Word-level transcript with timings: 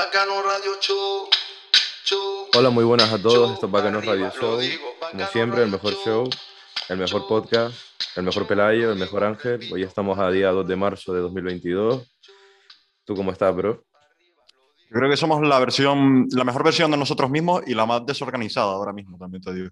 Bacano 0.00 0.40
Radio 0.42 0.80
Show. 0.80 1.28
show. 2.06 2.46
Hola, 2.56 2.70
muy 2.70 2.84
buenas 2.84 3.12
a 3.12 3.20
todos. 3.20 3.34
Show, 3.34 3.52
Esto 3.52 3.66
es 3.66 3.72
Bacano 3.72 3.98
arriba, 3.98 4.14
Radio 4.14 4.30
Show. 4.40 4.58
digo, 4.58 4.82
Como 5.10 5.26
siempre, 5.26 5.62
el 5.62 5.70
mejor 5.70 5.92
show, 6.02 6.30
el 6.88 6.96
mejor 6.96 7.28
podcast, 7.28 7.74
el 8.16 8.22
mejor 8.22 8.46
Pelayo, 8.46 8.92
el 8.92 8.98
mejor 8.98 9.24
Ángel. 9.24 9.60
Hoy 9.70 9.82
estamos 9.82 10.18
a 10.18 10.30
día 10.30 10.52
2 10.52 10.66
de 10.66 10.74
marzo 10.76 11.12
de 11.12 11.20
2022. 11.20 12.10
¿Tú 13.04 13.14
cómo 13.14 13.30
estás, 13.30 13.54
bro? 13.54 13.84
Yo 14.88 14.96
creo 14.96 15.10
que 15.10 15.18
somos 15.18 15.46
la 15.46 15.58
versión, 15.58 16.26
la 16.30 16.44
mejor 16.44 16.64
versión 16.64 16.90
de 16.90 16.96
nosotros 16.96 17.28
mismos 17.28 17.60
y 17.66 17.74
la 17.74 17.84
más 17.84 18.06
desorganizada 18.06 18.72
ahora 18.72 18.94
mismo, 18.94 19.18
también 19.18 19.42
te 19.42 19.52
digo. 19.52 19.68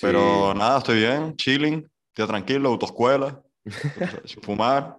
Pero 0.00 0.52
Sí. 0.52 0.58
nada, 0.58 0.78
estoy 0.78 1.00
bien, 1.00 1.36
chilling, 1.36 1.86
día 2.16 2.26
tranquilo, 2.26 2.70
autoescuela, 2.70 3.42
sin 4.24 4.40
fumar, 4.42 4.96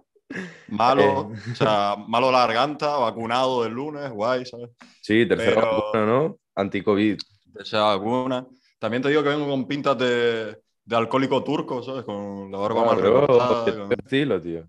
malo, 0.68 1.32
Eh. 1.34 1.52
o 1.52 1.54
sea, 1.54 1.96
malo 2.06 2.30
la 2.30 2.40
garganta, 2.46 2.96
vacunado 2.98 3.64
el 3.64 3.72
lunes, 3.72 4.10
guay, 4.10 4.44
¿sabes? 4.46 4.70
Sí, 5.00 5.26
tercera 5.26 5.54
Pero- 5.62 5.72
vacuna, 5.84 6.06
¿no? 6.06 6.38
Anti-COVID. 6.54 7.18
Esa 7.58 7.82
vacuna. 7.96 8.46
También 8.78 9.02
te 9.02 9.08
digo 9.08 9.22
que 9.22 9.30
vengo 9.30 9.48
con 9.48 9.66
pintas 9.66 9.96
de, 9.98 10.58
de 10.84 10.96
alcohólico 10.96 11.42
turco, 11.42 11.82
¿sabes? 11.82 12.04
Con 12.04 12.50
la 12.52 12.58
barba 12.58 12.82
Ah, 12.82 12.86
más 12.86 13.00
recortada, 13.00 13.64
estilo, 13.98 14.40
tío. 14.40 14.64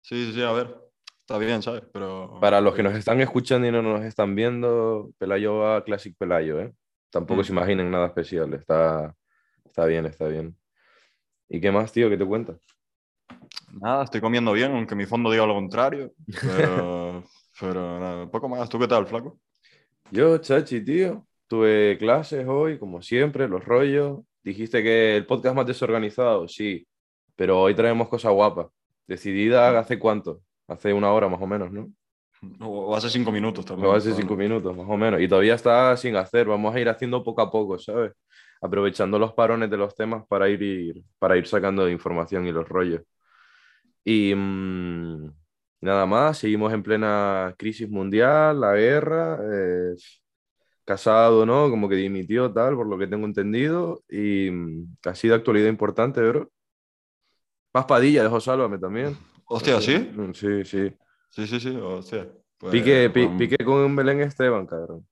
Sí, 0.00 0.26
sí, 0.26 0.32
sí, 0.34 0.42
a 0.42 0.52
ver, 0.52 0.76
está 1.20 1.38
bien, 1.38 1.62
¿sabes? 1.62 1.82
Pero... 1.92 2.38
Para 2.40 2.60
los 2.60 2.74
que 2.74 2.82
nos 2.82 2.94
están 2.94 3.20
escuchando 3.20 3.66
y 3.66 3.72
no 3.72 3.82
nos 3.82 4.02
están 4.04 4.34
viendo, 4.34 5.10
Pelayo 5.18 5.56
va 5.58 5.76
a 5.78 5.84
Classic 5.84 6.14
Pelayo, 6.16 6.60
¿eh? 6.60 6.72
Tampoco 7.10 7.40
Mm. 7.40 7.44
se 7.44 7.52
imaginen 7.52 7.90
nada 7.90 8.06
especial. 8.06 8.52
Está, 8.54 9.14
está 9.64 9.84
bien, 9.86 10.06
está 10.06 10.26
bien. 10.28 10.56
¿Y 11.48 11.60
qué 11.60 11.70
más, 11.70 11.92
tío? 11.92 12.08
¿Qué 12.10 12.16
te 12.16 12.24
cuentas? 12.26 12.56
Nada, 13.80 14.04
estoy 14.04 14.20
comiendo 14.20 14.52
bien, 14.52 14.72
aunque 14.72 14.94
mi 14.94 15.06
fondo 15.06 15.30
diga 15.30 15.46
lo 15.46 15.54
contrario. 15.54 16.12
Pero, 16.40 17.24
pero 17.60 18.00
nada, 18.00 18.30
poco 18.30 18.48
más. 18.48 18.68
¿Tú 18.68 18.78
qué 18.78 18.86
tal, 18.88 19.06
flaco? 19.06 19.38
Yo, 20.10 20.38
Chachi, 20.38 20.84
tío, 20.84 21.26
tuve 21.48 21.96
clases 21.98 22.46
hoy, 22.46 22.78
como 22.78 23.02
siempre, 23.02 23.48
los 23.48 23.64
rollos. 23.64 24.20
Dijiste 24.42 24.82
que 24.82 25.16
el 25.16 25.26
podcast 25.26 25.56
más 25.56 25.66
desorganizado, 25.66 26.46
sí, 26.48 26.86
pero 27.36 27.60
hoy 27.62 27.74
traemos 27.74 28.08
cosas 28.08 28.32
guapas. 28.32 28.66
Decidida 29.06 29.78
hace 29.78 29.98
cuánto? 29.98 30.40
Hace 30.68 30.92
una 30.92 31.12
hora 31.12 31.28
más 31.28 31.40
o 31.40 31.46
menos, 31.46 31.70
¿no? 31.72 31.88
O 32.60 32.90
o 32.92 32.96
hace 32.96 33.08
cinco 33.08 33.32
minutos 33.32 33.64
también. 33.64 33.88
O 33.88 33.94
hace 33.94 34.12
cinco 34.14 34.36
minutos 34.36 34.76
más 34.76 34.86
o 34.88 34.96
menos. 34.96 35.20
Y 35.20 35.28
todavía 35.28 35.54
está 35.54 35.96
sin 35.96 36.14
hacer. 36.16 36.46
Vamos 36.46 36.74
a 36.74 36.80
ir 36.80 36.88
haciendo 36.88 37.24
poco 37.24 37.40
a 37.42 37.50
poco, 37.50 37.78
¿sabes? 37.78 38.12
Aprovechando 38.60 39.18
los 39.18 39.32
parones 39.32 39.70
de 39.70 39.76
los 39.78 39.94
temas 39.94 40.24
para 40.28 40.48
ir, 40.48 40.60
ir- 40.62 41.04
para 41.18 41.36
ir 41.38 41.46
sacando 41.46 41.88
información 41.88 42.46
y 42.46 42.52
los 42.52 42.68
rollos. 42.68 43.02
Y 44.04 44.34
mm, 44.34 45.32
nada 45.80 46.06
más, 46.06 46.38
seguimos 46.38 46.72
en 46.72 46.82
plena 46.82 47.54
crisis 47.58 47.88
mundial, 47.88 48.60
la 48.60 48.74
guerra. 48.74 49.38
eh, 49.42 49.94
casado, 50.84 51.46
¿no? 51.46 51.70
Como 51.70 51.88
que 51.88 51.96
dimitió, 51.96 52.52
tal, 52.52 52.76
por 52.76 52.86
lo 52.86 52.98
que 52.98 53.06
tengo 53.06 53.26
entendido. 53.26 54.02
Y 54.08 54.50
mm, 54.50 54.96
casi 55.00 55.28
de 55.28 55.34
actualidad 55.34 55.68
importante, 55.68 56.20
bro. 56.20 56.50
Más 57.72 57.86
Padilla, 57.86 58.22
dejó 58.22 58.40
Sálvame 58.40 58.78
también. 58.78 59.16
Hostia, 59.46 59.80
¿sí? 59.80 59.96
Mm, 59.98 60.32
Sí, 60.32 60.64
sí. 60.64 60.92
Sí, 61.30 61.46
sí, 61.46 61.58
sí, 61.58 61.76
hostia. 61.76 62.28
Pues, 62.58 62.72
Pique, 62.72 63.10
pi- 63.10 63.24
um, 63.24 63.36
pique 63.38 63.56
con 63.64 63.96
Belén 63.96 64.20
Esteban, 64.20 64.66
cabrón. 64.66 65.06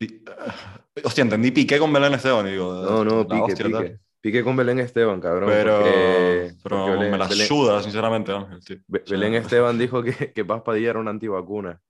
Hostia, 1.04 1.22
entendí 1.22 1.50
piqué 1.52 1.78
con 1.78 1.92
Belén 1.92 2.14
Esteban 2.14 2.46
digo. 2.46 2.72
No, 2.72 3.04
no, 3.04 3.22
la 3.22 3.28
pique, 3.28 3.52
hostia. 3.52 4.00
Tal. 4.20 4.30
Pique 4.30 4.44
con 4.44 4.56
Belén 4.56 4.78
Esteban, 4.80 5.20
cabrón. 5.20 5.48
Pero, 5.48 5.78
porque- 5.80 6.54
pero 6.62 6.76
porque 6.76 6.90
Belén, 6.92 7.10
me 7.12 7.18
la 7.18 7.26
Belén- 7.28 7.46
suda, 7.48 7.82
sinceramente, 7.82 8.32
Ángel, 8.32 8.60
tío. 8.64 8.76
Be- 8.86 9.02
Belén 9.08 9.34
Esteban 9.34 9.78
dijo 9.78 10.02
que, 10.02 10.32
que 10.32 10.44
Paz 10.44 10.62
Padilla 10.62 10.90
era 10.90 10.98
una 10.98 11.10
antivacuna. 11.10 11.80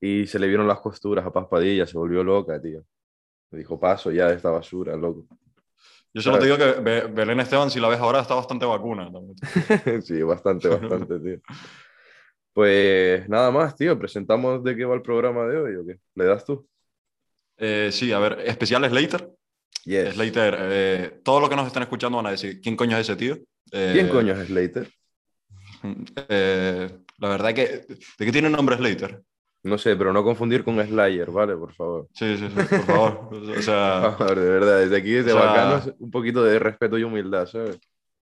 Y 0.00 0.26
se 0.26 0.38
le 0.38 0.46
vieron 0.46 0.68
las 0.68 0.78
costuras 0.80 1.26
a 1.26 1.32
Paz 1.32 1.46
Padilla, 1.50 1.86
se 1.86 1.98
volvió 1.98 2.22
loca, 2.22 2.60
tío. 2.60 2.84
Me 3.50 3.58
dijo, 3.58 3.80
paso 3.80 4.10
ya 4.12 4.28
de 4.28 4.36
esta 4.36 4.50
basura, 4.50 4.94
loco. 4.96 5.26
Yo 6.14 6.22
solo 6.22 6.38
te 6.38 6.44
digo 6.46 6.56
que 6.56 6.72
Be- 6.80 7.06
Belén 7.06 7.40
Esteban, 7.40 7.70
si 7.70 7.80
la 7.80 7.88
ves 7.88 7.98
ahora, 8.00 8.20
está 8.20 8.34
bastante 8.34 8.64
vacuna. 8.66 9.10
también. 9.10 9.34
sí, 10.02 10.22
bastante, 10.22 10.68
bastante, 10.68 11.18
tío. 11.18 11.40
Pues 12.52 13.28
nada 13.28 13.50
más, 13.50 13.74
tío. 13.76 13.98
Presentamos 13.98 14.62
de 14.64 14.76
qué 14.76 14.84
va 14.84 14.94
el 14.94 15.02
programa 15.02 15.46
de 15.46 15.56
hoy, 15.58 15.76
¿o 15.76 15.86
qué? 15.86 15.98
¿Le 16.14 16.24
das 16.24 16.44
tú? 16.44 16.66
Eh, 17.56 17.90
sí, 17.92 18.12
a 18.12 18.18
ver, 18.18 18.40
especial 18.44 18.84
Slater. 18.88 19.30
Yes. 19.84 20.14
Slater, 20.14 20.56
eh, 20.60 21.20
todos 21.24 21.40
los 21.40 21.48
que 21.50 21.56
nos 21.56 21.66
están 21.66 21.82
escuchando 21.82 22.16
van 22.16 22.26
a 22.26 22.30
decir, 22.32 22.60
¿quién 22.60 22.76
coño 22.76 22.96
es 22.96 23.08
ese 23.08 23.16
tío? 23.16 23.38
Eh, 23.72 23.90
¿Quién 23.94 24.08
coño 24.08 24.32
es 24.34 24.46
Slater? 24.48 24.90
eh, 26.28 26.90
la 27.18 27.28
verdad 27.28 27.54
que, 27.54 27.84
¿de 28.18 28.24
qué 28.26 28.32
tiene 28.32 28.50
nombre 28.50 28.76
Slater? 28.76 29.22
No 29.64 29.76
sé, 29.76 29.96
pero 29.96 30.12
no 30.12 30.22
confundir 30.22 30.62
con 30.64 30.80
Slayer, 30.84 31.30
¿vale? 31.30 31.56
Por 31.56 31.72
favor. 31.74 32.08
Sí, 32.14 32.36
sí, 32.36 32.48
sí, 32.48 32.54
por 32.54 32.84
favor. 32.86 33.28
O 33.58 33.62
sea, 33.62 34.02
Por 34.16 34.18
favor, 34.18 34.38
de 34.40 34.48
verdad, 34.50 34.78
desde 34.80 34.96
aquí, 34.96 35.10
desde 35.12 35.32
o 35.32 35.36
sea- 35.38 35.46
Bacanos, 35.46 35.94
un 35.98 36.10
poquito 36.10 36.44
de 36.44 36.58
respeto 36.58 36.96
y 36.98 37.02
humildad, 37.04 37.46
¿sabes? 37.46 37.78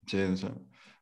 sí, 0.08 0.38
sí. 0.38 0.48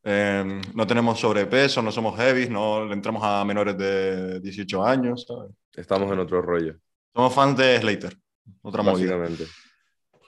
Eh, 0.05 0.59
no 0.73 0.85
tenemos 0.85 1.17
sobrepeso, 1.17 1.81
no 1.81 1.89
somos 1.89 2.17
heavy, 2.19 2.49
no 2.49 2.85
le 2.85 2.93
entramos 2.93 3.23
a 3.23 3.45
menores 3.45 3.77
de 3.77 4.41
18 4.41 4.83
años. 4.83 5.23
¿sabes? 5.25 5.51
Estamos 5.73 6.11
en 6.11 6.19
otro 6.19 6.41
rollo, 6.41 6.75
Somos 7.15 7.33
fans 7.33 7.57
de 7.57 7.79
Slater. 7.79 8.17
Otra 8.63 8.83
movida. 8.83 9.15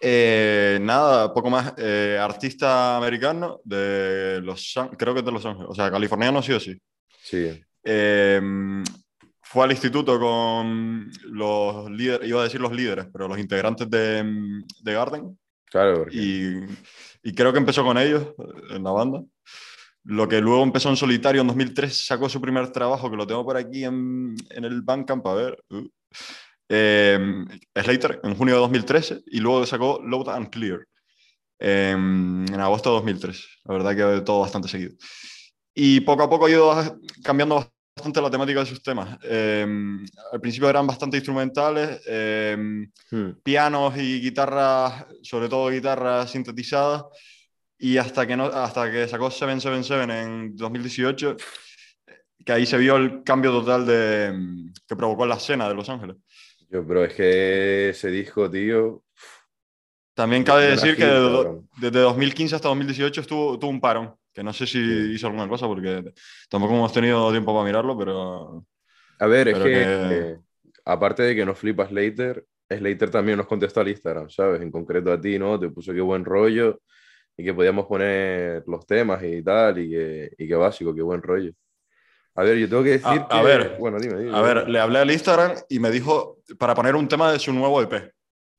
Eh, 0.01 0.77
nada, 0.81 1.33
poco 1.33 1.49
más. 1.49 1.73
Eh, 1.77 2.17
artista 2.19 2.97
americano 2.97 3.59
de 3.63 4.41
Los 4.43 4.73
creo 4.97 5.13
que 5.13 5.19
es 5.21 5.25
de 5.25 5.31
Los 5.31 5.45
Ángeles, 5.45 5.67
o 5.69 5.75
sea, 5.75 5.89
californiano 5.91 6.41
sí 6.41 6.53
o 6.53 6.59
sí. 6.59 6.79
Sí. 7.21 7.63
Eh, 7.83 8.41
fue 9.41 9.63
al 9.63 9.71
instituto 9.71 10.19
con 10.19 11.09
los 11.31 11.89
líderes, 11.91 12.27
iba 12.27 12.41
a 12.41 12.43
decir 12.43 12.59
los 12.59 12.73
líderes, 12.73 13.07
pero 13.11 13.27
los 13.27 13.39
integrantes 13.39 13.89
de, 13.89 14.23
de 14.81 14.93
Garden 14.93 15.37
Claro, 15.65 15.99
porque 15.99 16.15
y, 16.17 16.65
y 17.23 17.33
creo 17.33 17.51
que 17.51 17.59
empezó 17.59 17.83
con 17.83 17.97
ellos 17.97 18.33
en 18.69 18.83
la 18.83 18.91
banda. 18.91 19.23
Lo 20.03 20.27
que 20.27 20.39
luego 20.39 20.63
empezó 20.63 20.89
en 20.89 20.95
solitario 20.95 21.41
en 21.41 21.47
2003, 21.47 22.05
sacó 22.05 22.29
su 22.29 22.39
primer 22.39 22.71
trabajo, 22.71 23.09
que 23.09 23.17
lo 23.17 23.25
tengo 23.25 23.43
por 23.43 23.57
aquí 23.57 23.83
en, 23.83 24.35
en 24.51 24.63
el 24.63 24.81
Bandcamp, 24.83 25.25
a 25.25 25.33
ver. 25.33 25.63
uh, 25.69 25.87
eh, 26.69 27.45
Slater, 27.75 28.19
en 28.23 28.35
junio 28.35 28.55
de 28.55 28.61
2013, 28.61 29.21
y 29.27 29.39
luego 29.39 29.65
sacó 29.65 30.01
Loud 30.03 30.29
and 30.29 30.49
Clear 30.49 30.85
en, 31.59 32.45
en 32.47 32.59
agosto 32.59 32.89
de 32.89 32.95
2003. 32.95 33.47
La 33.65 33.73
verdad 33.73 33.95
que 33.95 34.21
todo 34.21 34.41
bastante 34.41 34.67
seguido. 34.67 34.93
Y 35.73 35.99
poco 36.01 36.23
a 36.23 36.29
poco 36.29 36.45
ha 36.45 36.49
ido 36.49 36.99
cambiando 37.23 37.67
bastante 37.95 38.21
la 38.21 38.29
temática 38.29 38.59
de 38.59 38.65
sus 38.65 38.83
temas. 38.83 39.17
Eh, 39.23 39.65
al 40.31 40.41
principio 40.41 40.69
eran 40.69 40.87
bastante 40.87 41.17
instrumentales, 41.17 42.01
eh, 42.07 42.57
Hmm. 43.11 43.31
pianos 43.43 43.97
y 43.97 44.19
guitarras, 44.21 45.05
sobre 45.21 45.47
todo 45.49 45.69
guitarras 45.69 46.31
sintetizadas, 46.31 47.03
y 47.77 47.97
hasta 47.97 48.25
que, 48.25 48.35
no, 48.37 48.45
hasta 48.45 48.91
que 48.91 49.07
sacó 49.07 49.29
777 49.29 50.21
en 50.21 50.55
2018, 50.55 51.35
que 52.45 52.51
ahí 52.51 52.65
se 52.65 52.77
vio 52.77 52.95
el 52.97 53.23
cambio 53.23 53.51
total 53.51 53.85
de, 53.85 54.71
que 54.87 54.95
provocó 54.95 55.25
la 55.25 55.35
escena 55.35 55.67
de 55.67 55.75
Los 55.75 55.89
Ángeles. 55.89 56.17
Yo, 56.69 56.85
pero 56.85 57.05
es 57.05 57.13
que 57.13 57.89
ese 57.89 58.09
disco, 58.09 58.49
tío. 58.49 59.03
También 60.13 60.43
cabe 60.43 60.67
decir 60.67 60.95
que 60.95 61.03
hit, 61.03 61.11
de- 61.13 61.31
cabrón. 61.31 61.69
desde 61.77 61.99
2015 61.99 62.55
hasta 62.55 62.69
2018 62.69 63.21
estuvo, 63.21 63.59
tuvo 63.59 63.69
un 63.69 63.81
parón, 63.81 64.15
que 64.33 64.43
no 64.43 64.53
sé 64.53 64.65
si 64.65 64.79
Sí. 64.83 65.11
hizo 65.13 65.27
alguna 65.27 65.47
cosa 65.47 65.67
porque 65.67 66.13
tampoco 66.49 66.73
hemos 66.75 66.93
tenido 66.93 67.29
tiempo 67.31 67.53
para 67.53 67.65
mirarlo, 67.65 67.97
pero 67.97 68.65
A 69.19 69.27
ver, 69.27 69.47
es 69.49 69.53
Pero 69.53 69.65
que, 69.65 69.71
que- 69.71 70.19
eh, 70.31 70.37
aparte 70.85 71.23
de 71.23 71.35
que 71.35 71.45
nos 71.45 71.57
flipas 71.57 71.89
Slater, 71.89 72.45
Slater 72.69 73.09
también 73.09 73.37
nos 73.37 73.47
contestó 73.47 73.79
al 73.81 73.87
Instagram, 73.89 74.29
¿sabes? 74.29 74.61
En 74.61 74.71
concreto 74.71 75.11
a 75.11 75.19
ti, 75.21 75.37
¿no? 75.39 75.57
Te 75.59 75.69
puso 75.69 75.93
que 75.93 76.01
buen 76.01 76.25
rollo 76.25 76.81
y 77.37 77.43
que 77.43 77.53
podíamos 77.53 77.85
poner 77.85 78.63
los 78.67 78.85
temas 78.85 79.21
y 79.23 79.41
tal, 79.43 79.79
y 79.79 79.89
que, 79.89 80.31
y 80.37 80.47
que 80.47 80.55
básico, 80.55 80.93
qué 80.95 81.01
buen 81.01 81.21
rollo. 81.21 81.51
A 82.35 82.43
ver, 82.43 82.57
yo 82.57 82.67
tengo 82.69 82.83
que 82.83 82.89
decir 82.91 83.07
A- 83.07 83.27
que... 83.27 83.35
a 83.37 83.41
ver, 83.41 83.77
bueno, 83.79 83.97
dime, 83.99 84.19
dime. 84.19 84.37
A 84.37 84.41
ver, 84.41 84.67
le 84.69 84.79
hablé 84.79 84.99
al 84.99 85.09
Instagram 85.11 85.53
y 85.69 85.79
me 85.79 85.89
dijo 85.89 86.37
para 86.57 86.75
poner 86.75 86.95
un 86.95 87.07
tema 87.07 87.31
de 87.31 87.39
su 87.39 87.53
nuevo 87.53 87.81
EP. 87.81 88.11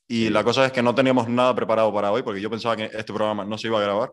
Y 0.08 0.31
la 0.31 0.43
cosa 0.44 0.64
es 0.67 0.73
que 0.73 0.82
no 0.82 0.94
teníamos 0.94 1.28
nada 1.28 1.55
preparado 1.55 1.93
para 1.93 2.11
hoy 2.12 2.23
porque 2.23 2.40
yo 2.40 2.49
pensaba 2.49 2.76
que 2.76 2.84
este 2.84 3.12
programa 3.12 3.44
no 3.44 3.58
se 3.58 3.67
iba 3.69 3.78
a 3.78 3.82
grabar. 3.82 4.12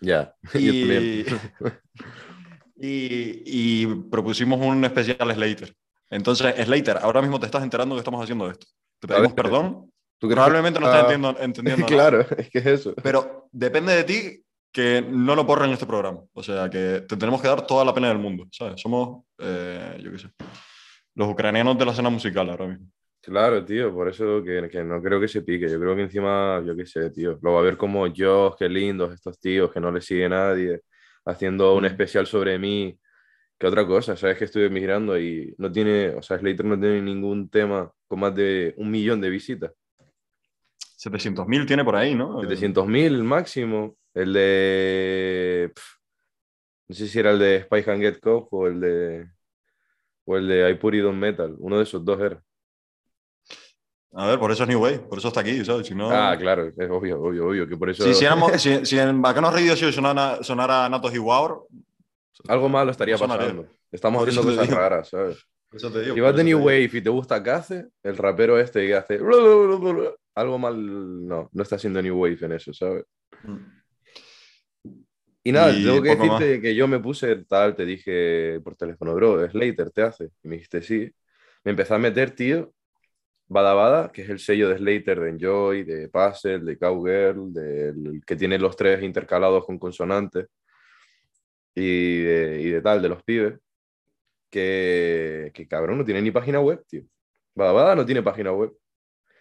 Ya, 0.00 0.34
yo 0.54 0.60
Y, 0.60 1.26
y, 2.76 3.42
y 3.82 3.86
propusimos 4.10 4.60
un 4.60 4.84
especial 4.84 5.32
Slater. 5.34 5.74
Entonces, 6.10 6.54
Slater, 6.64 6.98
ahora 7.02 7.20
mismo 7.22 7.38
te 7.38 7.46
estás 7.46 7.62
enterando 7.62 7.94
que 7.94 8.00
estamos 8.00 8.22
haciendo 8.22 8.50
esto. 8.50 8.66
Te 9.00 9.08
pedimos 9.08 9.34
ver, 9.34 9.44
perdón. 9.44 9.90
¿Tú 10.18 10.28
Probablemente 10.28 10.78
no 10.80 10.86
estás 10.86 11.02
está- 11.02 11.14
entendiendo, 11.14 11.40
entendiendo 11.44 11.86
nada, 11.86 12.10
claro, 12.10 12.26
es 12.36 12.50
que 12.50 12.58
es 12.58 12.66
eso. 12.66 12.94
pero 13.02 13.48
depende 13.52 13.94
de 13.94 14.04
ti 14.04 14.44
que 14.72 15.04
no 15.08 15.34
lo 15.34 15.44
borren 15.44 15.70
este 15.70 15.86
programa. 15.86 16.20
O 16.32 16.42
sea, 16.42 16.68
que 16.70 17.04
te 17.08 17.16
tenemos 17.16 17.40
que 17.42 17.48
dar 17.48 17.66
toda 17.66 17.84
la 17.84 17.94
pena 17.94 18.08
del 18.08 18.18
mundo. 18.18 18.46
¿sabes? 18.50 18.80
Somos, 18.80 19.24
eh, 19.38 19.98
yo 20.02 20.10
qué 20.12 20.18
sé, 20.18 20.28
los 21.14 21.28
ucranianos 21.28 21.76
de 21.78 21.84
la 21.84 21.92
escena 21.92 22.10
musical 22.10 22.48
ahora 22.50 22.66
mismo. 22.66 22.86
Claro, 23.22 23.62
tío, 23.64 23.92
por 23.92 24.08
eso 24.08 24.42
que, 24.42 24.68
que 24.70 24.82
no 24.82 25.02
creo 25.02 25.20
que 25.20 25.28
se 25.28 25.42
pique. 25.42 25.68
Yo 25.68 25.78
creo 25.78 25.94
que 25.94 26.02
encima, 26.02 26.62
yo 26.66 26.74
qué 26.74 26.86
sé, 26.86 27.10
tío, 27.10 27.38
lo 27.42 27.52
va 27.52 27.60
a 27.60 27.64
ver 27.64 27.76
como 27.76 28.06
yo, 28.06 28.56
qué 28.58 28.68
lindos 28.68 29.12
estos 29.12 29.38
tíos 29.38 29.70
que 29.70 29.80
no 29.80 29.92
le 29.92 30.00
sigue 30.00 30.28
nadie, 30.28 30.80
haciendo 31.26 31.74
un 31.74 31.82
Mm. 31.82 31.86
especial 31.86 32.26
sobre 32.26 32.58
mí 32.58 32.98
¿Qué 33.58 33.66
otra 33.66 33.86
cosa? 33.86 34.16
Sabes 34.16 34.38
que 34.38 34.46
estuve 34.46 34.70
mirando 34.70 35.18
y 35.20 35.54
no 35.58 35.70
tiene, 35.70 36.08
o 36.14 36.22
sea, 36.22 36.38
Slater 36.38 36.64
no 36.64 36.80
tiene 36.80 37.02
ningún 37.02 37.50
tema 37.50 37.92
con 38.08 38.20
más 38.20 38.34
de 38.34 38.72
un 38.78 38.90
millón 38.90 39.20
de 39.20 39.28
visitas. 39.28 39.70
700.000 41.02 41.66
tiene 41.66 41.84
por 41.84 41.96
ahí, 41.96 42.14
¿no? 42.14 42.42
700.000 42.42 43.22
máximo. 43.22 43.96
El 44.12 44.32
de. 44.32 45.72
no 46.88 46.94
sé 46.94 47.06
si 47.06 47.18
era 47.18 47.30
el 47.30 47.38
de 47.38 47.62
Spy 47.62 47.82
Can 47.84 48.00
Get 48.00 48.20
Caught 48.20 48.48
o 48.50 48.66
el 48.66 48.80
de. 48.80 49.30
O 50.24 50.36
el 50.36 50.48
de 50.48 50.70
I 50.70 50.74
Put 50.74 50.94
It 50.94 51.04
On 51.04 51.18
Metal. 51.18 51.54
Uno 51.58 51.78
de 51.78 51.84
esos 51.84 52.04
dos 52.04 52.20
era. 52.20 52.42
A 54.12 54.26
ver, 54.26 54.38
por 54.40 54.50
eso 54.50 54.64
es 54.64 54.68
New 54.68 54.82
Wave, 54.82 54.98
por 54.98 55.18
eso 55.18 55.28
está 55.28 55.40
aquí, 55.40 55.64
¿sabes? 55.64 55.86
Si 55.86 55.94
no... 55.94 56.10
Ah, 56.10 56.36
claro, 56.36 56.66
es 56.66 56.90
obvio, 56.90 57.22
obvio, 57.22 57.46
obvio. 57.46 57.68
Que 57.68 57.76
por 57.76 57.90
eso. 57.90 58.12
Si, 58.12 58.24
éramos- 58.24 58.60
si, 58.60 58.84
si 58.84 58.98
en 58.98 59.22
Bacanos 59.22 59.52
Radio 59.52 59.76
Show 59.76 59.92
sonara, 59.92 60.42
sonara 60.42 60.88
Natos 60.88 61.14
y 61.14 61.18
Wow, 61.18 61.68
Algo 62.48 62.68
malo 62.68 62.90
estaría 62.90 63.16
pasando. 63.16 63.66
Estamos 63.92 64.22
haciendo 64.22 64.42
cosas 64.50 64.66
digo. 64.68 64.78
raras, 64.78 65.08
¿sabes? 65.08 65.46
eso 65.72 65.92
te 65.92 66.00
digo. 66.02 66.14
Si 66.14 66.20
vas 66.20 66.34
de 66.34 66.42
New 66.44 66.58
Wave 66.58 66.90
y 66.92 67.00
te 67.00 67.10
gusta 67.10 67.40
Kaze, 67.40 67.86
el 68.02 68.16
rapero 68.16 68.58
este 68.58 68.84
que 68.86 68.96
hace. 68.96 69.20
Algo 70.40 70.58
mal. 70.58 71.26
No, 71.28 71.48
no 71.52 71.62
está 71.62 71.76
haciendo 71.76 72.00
New 72.02 72.16
Wave 72.18 72.38
en 72.40 72.52
eso, 72.52 72.72
¿sabes? 72.72 73.04
digo. 73.42 73.58
Y 75.42 75.52
nada, 75.52 75.72
Y 75.72 75.84
tengo 75.84 76.02
que 76.02 76.16
decirte 76.16 76.60
que 76.60 76.74
yo 76.74 76.86
me 76.86 77.00
puse 77.00 77.44
tal, 77.44 77.74
te 77.74 77.86
dije 77.86 78.60
por 78.62 78.76
teléfono, 78.76 79.14
bro, 79.14 79.48
Slater 79.48 79.90
te 79.90 80.02
hace. 80.02 80.30
Y 80.42 80.48
me 80.48 80.56
dijiste 80.56 80.82
sí. 80.82 81.10
Me 81.64 81.70
empecé 81.70 81.94
a 81.94 81.98
meter, 81.98 82.30
tío, 82.32 82.72
Bada 83.48 83.74
Bada, 83.74 84.12
que 84.12 84.22
es 84.22 84.30
el 84.30 84.38
sello 84.38 84.68
de 84.68 84.78
Slater, 84.78 85.20
de 85.20 85.30
Enjoy, 85.30 85.84
de 85.84 86.08
Puzzle, 86.08 86.60
de 86.60 86.78
Cowgirl, 86.78 87.52
del 87.52 88.22
que 88.26 88.36
tiene 88.36 88.58
los 88.58 88.76
tres 88.76 89.02
intercalados 89.02 89.64
con 89.66 89.78
consonantes 89.78 90.46
y 91.74 92.22
de, 92.22 92.60
y 92.62 92.70
de 92.70 92.82
tal, 92.82 93.02
de 93.02 93.08
los 93.08 93.22
pibes. 93.22 93.58
Que, 94.50 95.50
que 95.54 95.68
cabrón, 95.68 95.98
no 95.98 96.04
tiene 96.04 96.22
ni 96.22 96.30
página 96.30 96.60
web, 96.60 96.84
tío. 96.86 97.02
Bada 97.54 97.72
Bada 97.72 97.94
no 97.94 98.04
tiene 98.06 98.22
página 98.22 98.52
web. 98.52 98.72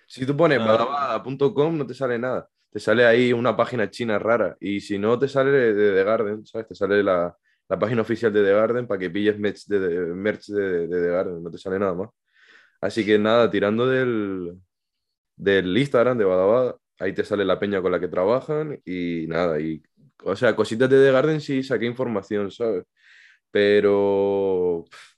Si 0.09 0.25
tú 0.25 0.35
pones 0.35 0.59
Ah. 0.59 0.65
badabada.com 0.65 1.77
no 1.77 1.85
te 1.85 1.93
sale 1.93 2.17
nada. 2.19 2.49
Te 2.71 2.79
sale 2.79 3.05
ahí 3.05 3.33
una 3.33 3.55
página 3.55 3.89
china 3.89 4.19
rara. 4.19 4.57
Y 4.59 4.79
si 4.81 4.97
no, 4.99 5.17
te 5.19 5.27
sale 5.27 5.51
de 5.51 5.93
The 5.95 6.03
Garden, 6.03 6.45
¿sabes? 6.45 6.67
Te 6.67 6.75
sale 6.75 7.03
la, 7.03 7.35
la 7.67 7.79
página 7.79 8.01
oficial 8.01 8.31
de 8.33 8.43
The 8.43 8.51
Garden 8.53 8.87
para 8.87 8.99
que 8.99 9.09
pilles 9.09 9.37
merch 9.39 9.65
de, 9.67 9.79
de- 9.79 10.05
merch 10.15 10.47
de, 10.47 10.87
de 10.87 11.01
The 11.01 11.07
Garden. 11.09 11.43
No 11.43 11.51
te 11.51 11.57
sale 11.59 11.79
nada 11.79 11.93
más. 11.93 12.09
Así 12.81 13.05
que 13.05 13.19
nada, 13.19 13.49
tirando 13.51 13.87
del, 13.87 14.57
del 15.35 15.77
Instagram 15.77 16.17
de 16.17 16.25
Badabada, 16.25 16.77
ahí 16.99 17.13
te 17.13 17.23
sale 17.25 17.45
la 17.45 17.59
peña 17.59 17.81
con 17.81 17.91
la 17.91 17.99
que 17.99 18.07
trabajan 18.09 18.79
y 18.85 19.25
nada. 19.27 19.59
Y, 19.61 19.83
o 20.23 20.35
sea, 20.35 20.55
cositas 20.55 20.89
de 20.89 20.97
The 21.05 21.11
Garden 21.11 21.41
sí 21.41 21.63
saqué 21.63 21.85
información, 21.87 22.51
¿sabes? 22.51 22.83
Pero 23.51 24.85
pff, 24.89 25.13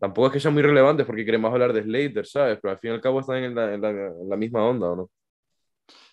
tampoco 0.00 0.28
es 0.28 0.32
que 0.32 0.40
sean 0.40 0.54
muy 0.54 0.62
relevantes 0.62 1.06
porque 1.06 1.24
queremos 1.24 1.52
hablar 1.52 1.72
de 1.72 1.82
Slater, 1.82 2.26
¿sabes? 2.26 2.58
Pero 2.60 2.72
al 2.72 2.78
fin 2.80 2.90
y 2.90 2.94
al 2.94 3.00
cabo 3.00 3.20
están 3.20 3.36
en 3.44 3.54
la, 3.54 3.74
en 3.74 3.80
la- 3.80 3.90
en 3.90 4.28
la 4.28 4.36
misma 4.36 4.64
onda, 4.64 4.88
¿o 4.90 4.96
no? 4.96 5.10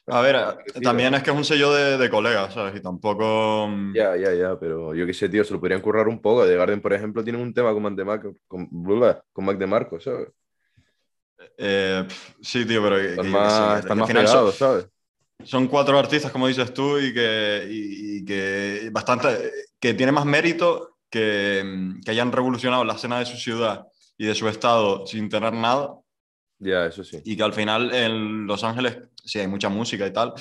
A 0.10 0.22
ver, 0.22 0.38
Sí, 0.74 0.82
también 0.82 1.14
es 1.16 1.24
que 1.24 1.32
es 1.32 1.36
un 1.36 1.44
sello 1.44 1.74
de, 1.74 1.98
de 1.98 2.10
colegas, 2.10 2.54
¿sabes? 2.54 2.76
Y 2.78 2.82
tampoco. 2.82 3.68
mm, 3.68 3.94
Ya, 3.96 4.16
ya, 4.16 4.34
ya, 4.34 4.58
pero 4.60 4.94
yo 4.96 5.06
qué 5.06 5.14
sé, 5.14 5.28
tío, 5.28 5.44
se 5.44 5.54
lo 5.54 5.60
podrían 5.60 5.82
currar 5.82 6.08
un 6.08 6.22
poco. 6.22 6.46
The 6.46 6.56
Garden, 6.56 6.82
por 6.82 6.94
ejemplo, 6.94 7.24
tiene 7.24 7.42
un 7.42 7.54
tema 7.54 7.74
con 7.74 7.84
Mac 7.84 7.94
de 7.96 8.06
Marco, 8.06 8.34
con, 8.48 8.68
con 9.34 9.46
Mac 9.46 9.58
de 9.58 9.68
Marco, 9.68 10.00
¿sabes? 10.00 10.30
eh, 11.58 12.08
sí, 12.42 12.66
tío, 12.66 12.82
pero. 12.82 12.98
Están 12.98 13.26
que- 13.26 13.32
más, 13.32 13.74
que 13.74 13.80
están 13.82 13.98
más 14.00 14.08
final 14.08 14.28
son- 14.28 14.34
pegados, 14.38 14.56
¿sabes? 14.56 14.88
son 15.44 15.68
cuatro 15.68 16.00
artistas, 16.00 16.32
como 16.32 16.48
dices 16.48 16.74
tú, 16.74 16.98
y 17.00 17.14
que, 17.14 17.68
y, 17.70 18.18
y 18.20 18.26
que 18.26 18.90
bastante, 18.92 19.52
que 19.80 19.94
tiene 19.94 20.12
más 20.12 20.26
mérito 20.26 20.97
que, 21.10 21.94
que 22.06 22.12
hayan 22.12 22.32
revolucionado 22.32 22.84
la 22.86 22.94
escena 22.96 23.20
de 23.20 23.26
su 23.26 23.38
ciudad 23.38 23.88
y 24.18 24.26
de 24.28 24.36
su 24.36 24.48
estado 24.50 25.06
sin 25.08 25.30
tener 25.30 25.54
nada, 25.54 25.96
Ya, 26.60 26.86
eso 26.88 27.04
sí. 27.04 27.24
y 27.24 27.36
que 27.38 27.44
al 27.44 27.54
final 27.54 27.94
en 27.94 28.48
Los 28.48 28.64
Ángeles 28.64 28.98
sí 29.24 29.40
hay 29.40 29.48
mucha 29.48 29.70
música 29.70 30.06
y 30.08 30.14
tal, 30.14 30.34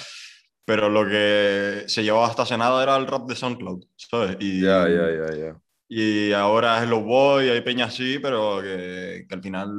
pero 0.65 0.89
lo 0.89 1.07
que 1.09 1.85
se 1.89 2.03
llevaba 2.05 2.27
hasta 2.29 2.43
hace 2.43 2.59
nada 2.59 2.83
era 2.83 2.97
el 2.97 3.07
rap 3.07 3.29
de 3.29 3.37
SoundCloud, 3.37 3.85
¿sabes? 3.97 4.37
Ya, 4.59 4.89
ya, 4.89 5.11
ya, 5.11 5.27
ya. 5.37 5.61
y 5.89 6.33
ahora 6.33 6.83
es 6.83 6.89
Low 6.89 7.03
Boy, 7.03 7.49
hay 7.49 7.61
peña 7.61 7.87
así, 7.87 8.19
pero 8.19 8.61
que, 8.61 9.25
que 9.29 9.35
al 9.35 9.43
final 9.43 9.71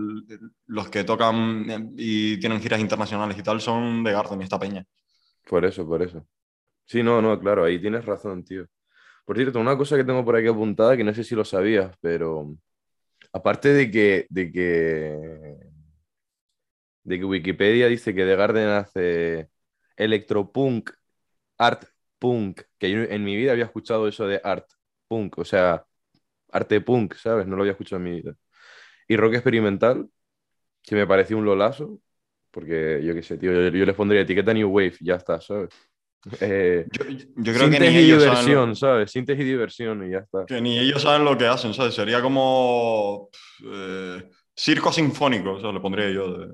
los 0.68 0.90
que 0.90 1.04
tocan 1.04 1.94
y 1.98 2.40
tienen 2.40 2.62
giras 2.62 2.80
internacionales 2.80 3.38
y 3.38 3.44
tal 3.44 3.60
son 3.62 4.04
de 4.04 4.12
Garden 4.14 4.40
y 4.42 4.44
esta 4.46 4.60
peña. 4.60 4.86
Por 5.50 5.66
eso, 5.66 5.86
por 5.88 6.02
eso. 6.04 6.28
Sí, 6.86 7.04
no, 7.04 7.22
no, 7.22 7.40
claro, 7.40 7.66
ahí 7.66 7.80
tienes 7.82 8.06
razón, 8.06 8.44
tío. 8.46 8.68
Por 9.28 9.36
cierto, 9.38 9.60
una 9.60 9.78
cosa 9.78 9.98
que 9.98 10.06
tengo 10.06 10.24
por 10.24 10.38
aquí 10.38 10.48
apuntada, 10.48 10.96
que 10.96 11.04
no 11.04 11.14
sé 11.14 11.24
si 11.26 11.36
lo 11.36 11.44
sabías, 11.44 11.94
pero 12.02 12.56
aparte 13.34 13.70
de 13.74 13.92
que, 13.92 14.28
de 14.30 14.52
que, 14.52 15.58
de 17.04 17.20
que 17.20 17.26
Wikipedia 17.26 17.88
dice 17.88 18.14
que 18.14 18.26
The 18.26 18.36
Garden 18.36 18.68
hace 18.70 19.50
electropunk, 19.98 20.92
art 21.58 21.86
punk, 22.20 22.62
que 22.80 22.92
yo 22.92 23.00
en 23.04 23.24
mi 23.24 23.36
vida 23.38 23.54
había 23.54 23.66
escuchado 23.66 24.08
eso 24.08 24.28
de 24.28 24.42
art 24.44 24.68
punk, 25.08 25.38
o 25.40 25.46
sea, 25.46 25.86
arte 26.52 26.82
punk, 26.82 27.16
¿sabes? 27.16 27.48
No 27.48 27.56
lo 27.58 27.64
había 27.64 27.74
escuchado 27.74 27.98
en 28.00 28.06
mi 28.06 28.18
vida. 28.22 28.36
Y 29.08 29.18
rock 29.18 29.36
experimental, 29.36 30.10
que 30.84 30.96
me 30.96 31.08
pareció 31.08 31.38
un 31.38 31.46
lolazo, 31.46 32.00
porque 32.52 33.02
yo 33.04 33.14
qué 33.16 33.24
sé, 33.24 33.38
tío, 33.38 33.54
yo, 33.54 33.70
yo 33.70 33.86
les 33.86 33.96
pondría 33.96 34.22
etiqueta 34.22 34.54
New 34.54 34.70
Wave, 34.70 34.96
ya 35.02 35.16
está, 35.16 35.42
¿sabes? 35.42 35.70
Eh, 36.42 36.86
Yo, 36.92 37.06
yo 37.36 37.54
creo 37.54 37.70
que 37.70 37.80
ni 37.80 37.88
y 37.88 37.98
ellos, 37.98 38.24
saben 38.24 38.40
diversión, 38.40 38.70
lo, 38.70 38.76
¿sabes? 38.76 39.12
Sintes 39.12 39.40
y 39.40 39.44
diversión 39.44 40.08
y 40.08 40.12
ya 40.12 40.20
está. 40.20 40.46
que 40.46 40.62
ni 40.62 40.80
ellos 40.80 41.02
saben 41.02 41.26
lo 41.26 41.38
que 41.38 41.48
hacen, 41.48 41.74
¿sabes? 41.74 41.94
Sería 41.96 42.22
como 42.22 43.30
eh, 43.64 44.30
circo 44.56 44.92
sinfónico, 44.92 45.54
o 45.54 45.62
sea, 45.62 45.72
le 45.72 45.80
pondría 45.80 46.10
yo 46.10 46.38
de, 46.38 46.48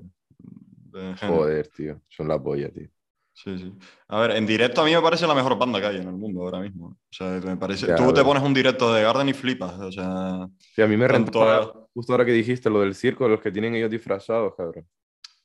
de. 0.92 1.18
Joder, 1.18 1.68
tío, 1.70 2.02
son 2.10 2.28
la 2.28 2.42
polla, 2.42 2.70
tío. 2.70 2.88
Sí, 3.36 3.58
sí. 3.58 3.74
A 4.10 4.20
ver, 4.22 4.32
en 4.32 4.46
directo 4.46 4.82
a 4.82 4.86
mí 4.86 4.94
me 4.94 5.02
parece 5.02 5.26
la 5.26 5.34
mejor 5.34 5.58
banda 5.58 5.82
que 5.82 5.88
hay 5.88 5.98
en 5.98 6.08
el 6.08 6.14
mundo 6.14 6.44
ahora 6.44 6.60
mismo. 6.60 6.90
O 6.90 6.98
sea, 7.10 7.42
me 7.44 7.58
parece... 7.58 7.88
Ya, 7.88 7.96
Tú 7.96 8.14
te 8.14 8.24
pones 8.24 8.44
un 8.44 8.54
directo 8.54 8.94
de 8.94 9.02
Garden 9.02 9.28
y 9.28 9.34
flipas, 9.34 9.74
o 9.80 9.92
sea... 9.92 10.48
Sí, 10.76 10.82
a 10.84 10.88
mí 10.88 10.96
me 10.96 11.08
rentó 11.08 11.90
justo 11.94 12.14
ahora 12.14 12.26
que 12.26 12.32
dijiste 12.32 12.70
lo 12.70 12.82
del 12.82 12.94
circo, 12.94 13.28
los 13.28 13.42
que 13.42 13.52
tienen 13.52 13.76
ellos 13.76 13.90
disfrazados, 13.90 14.54
cabrón. 14.56 14.88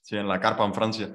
Sí, 0.02 0.16
en 0.16 0.28
la 0.28 0.38
carpa 0.38 0.64
en 0.64 0.74
Francia. 0.74 1.14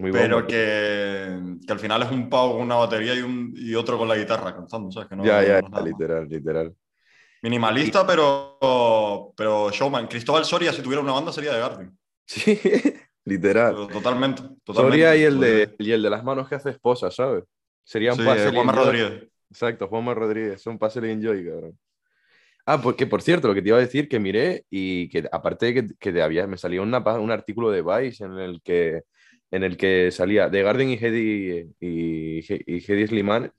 Muy 0.00 0.12
Pero 0.12 0.36
bomba. 0.36 0.46
que, 0.46 1.58
que 1.66 1.72
al 1.72 1.78
final 1.78 2.02
es 2.02 2.10
un 2.10 2.30
pavo 2.30 2.54
con 2.54 2.62
una 2.62 2.76
batería 2.76 3.14
y, 3.14 3.20
un, 3.20 3.52
y 3.56 3.74
otro 3.74 3.98
con 3.98 4.08
la 4.08 4.16
guitarra 4.16 4.54
cantando, 4.54 4.90
¿sabes? 4.90 5.08
Que 5.08 5.16
no, 5.16 5.24
ya, 5.24 5.42
ya, 5.44 5.60
no 5.60 5.66
es 5.66 5.70
nada 5.70 5.84
más. 5.84 5.84
literal, 5.84 6.28
literal. 6.28 6.74
Minimalista, 7.42 8.06
pero, 8.06 9.32
pero 9.36 9.70
showman. 9.70 10.06
Cristóbal 10.08 10.44
Soria, 10.44 10.72
si 10.72 10.82
tuviera 10.82 11.02
una 11.02 11.12
banda, 11.12 11.32
sería 11.32 11.52
de 11.54 11.60
Garden. 11.60 11.98
Sí, 12.26 12.58
literal. 13.24 13.74
Pero 13.74 13.86
Totalmente. 13.88 14.42
totalmente. 14.64 14.72
Soria 14.74 15.16
y 15.16 15.22
el, 15.24 15.40
de, 15.40 15.74
y 15.78 15.90
el 15.92 16.02
de 16.02 16.10
las 16.10 16.24
manos 16.24 16.48
que 16.48 16.54
hace 16.54 16.70
esposa, 16.70 17.10
¿sabes? 17.10 17.44
Serían 17.84 18.16
Sí, 18.16 18.22
Juanma 18.22 18.72
Enjoy. 18.72 18.72
Rodríguez. 18.72 19.28
Exacto, 19.50 19.88
Juanma 19.88 20.14
Rodríguez, 20.14 20.62
son 20.62 20.78
Puzzle 20.78 21.08
y 21.08 21.12
Enjoy, 21.12 21.44
cabrón. 21.44 21.78
Ah, 22.66 22.80
porque 22.80 23.06
por 23.06 23.20
cierto, 23.22 23.48
lo 23.48 23.54
que 23.54 23.62
te 23.62 23.68
iba 23.68 23.78
a 23.78 23.80
decir, 23.80 24.08
que 24.08 24.20
miré 24.20 24.64
y 24.70 25.08
que 25.08 25.28
aparte 25.32 25.66
de 25.66 25.74
que, 25.74 25.86
que 25.98 26.12
te 26.12 26.22
había, 26.22 26.46
me 26.46 26.56
salió 26.56 26.82
una, 26.82 26.98
un 27.18 27.30
artículo 27.32 27.70
de 27.70 27.82
Vice 27.82 28.24
en 28.24 28.38
el 28.38 28.62
que, 28.62 29.02
en 29.50 29.64
el 29.64 29.76
que 29.76 30.10
salía 30.10 30.50
The 30.50 30.62
Garden 30.62 30.90
y 30.90 30.94
Hedy, 30.94 31.74
y, 31.80 32.38
y 32.38 32.92
Hedy 32.92 33.06
Slimane, 33.06 33.50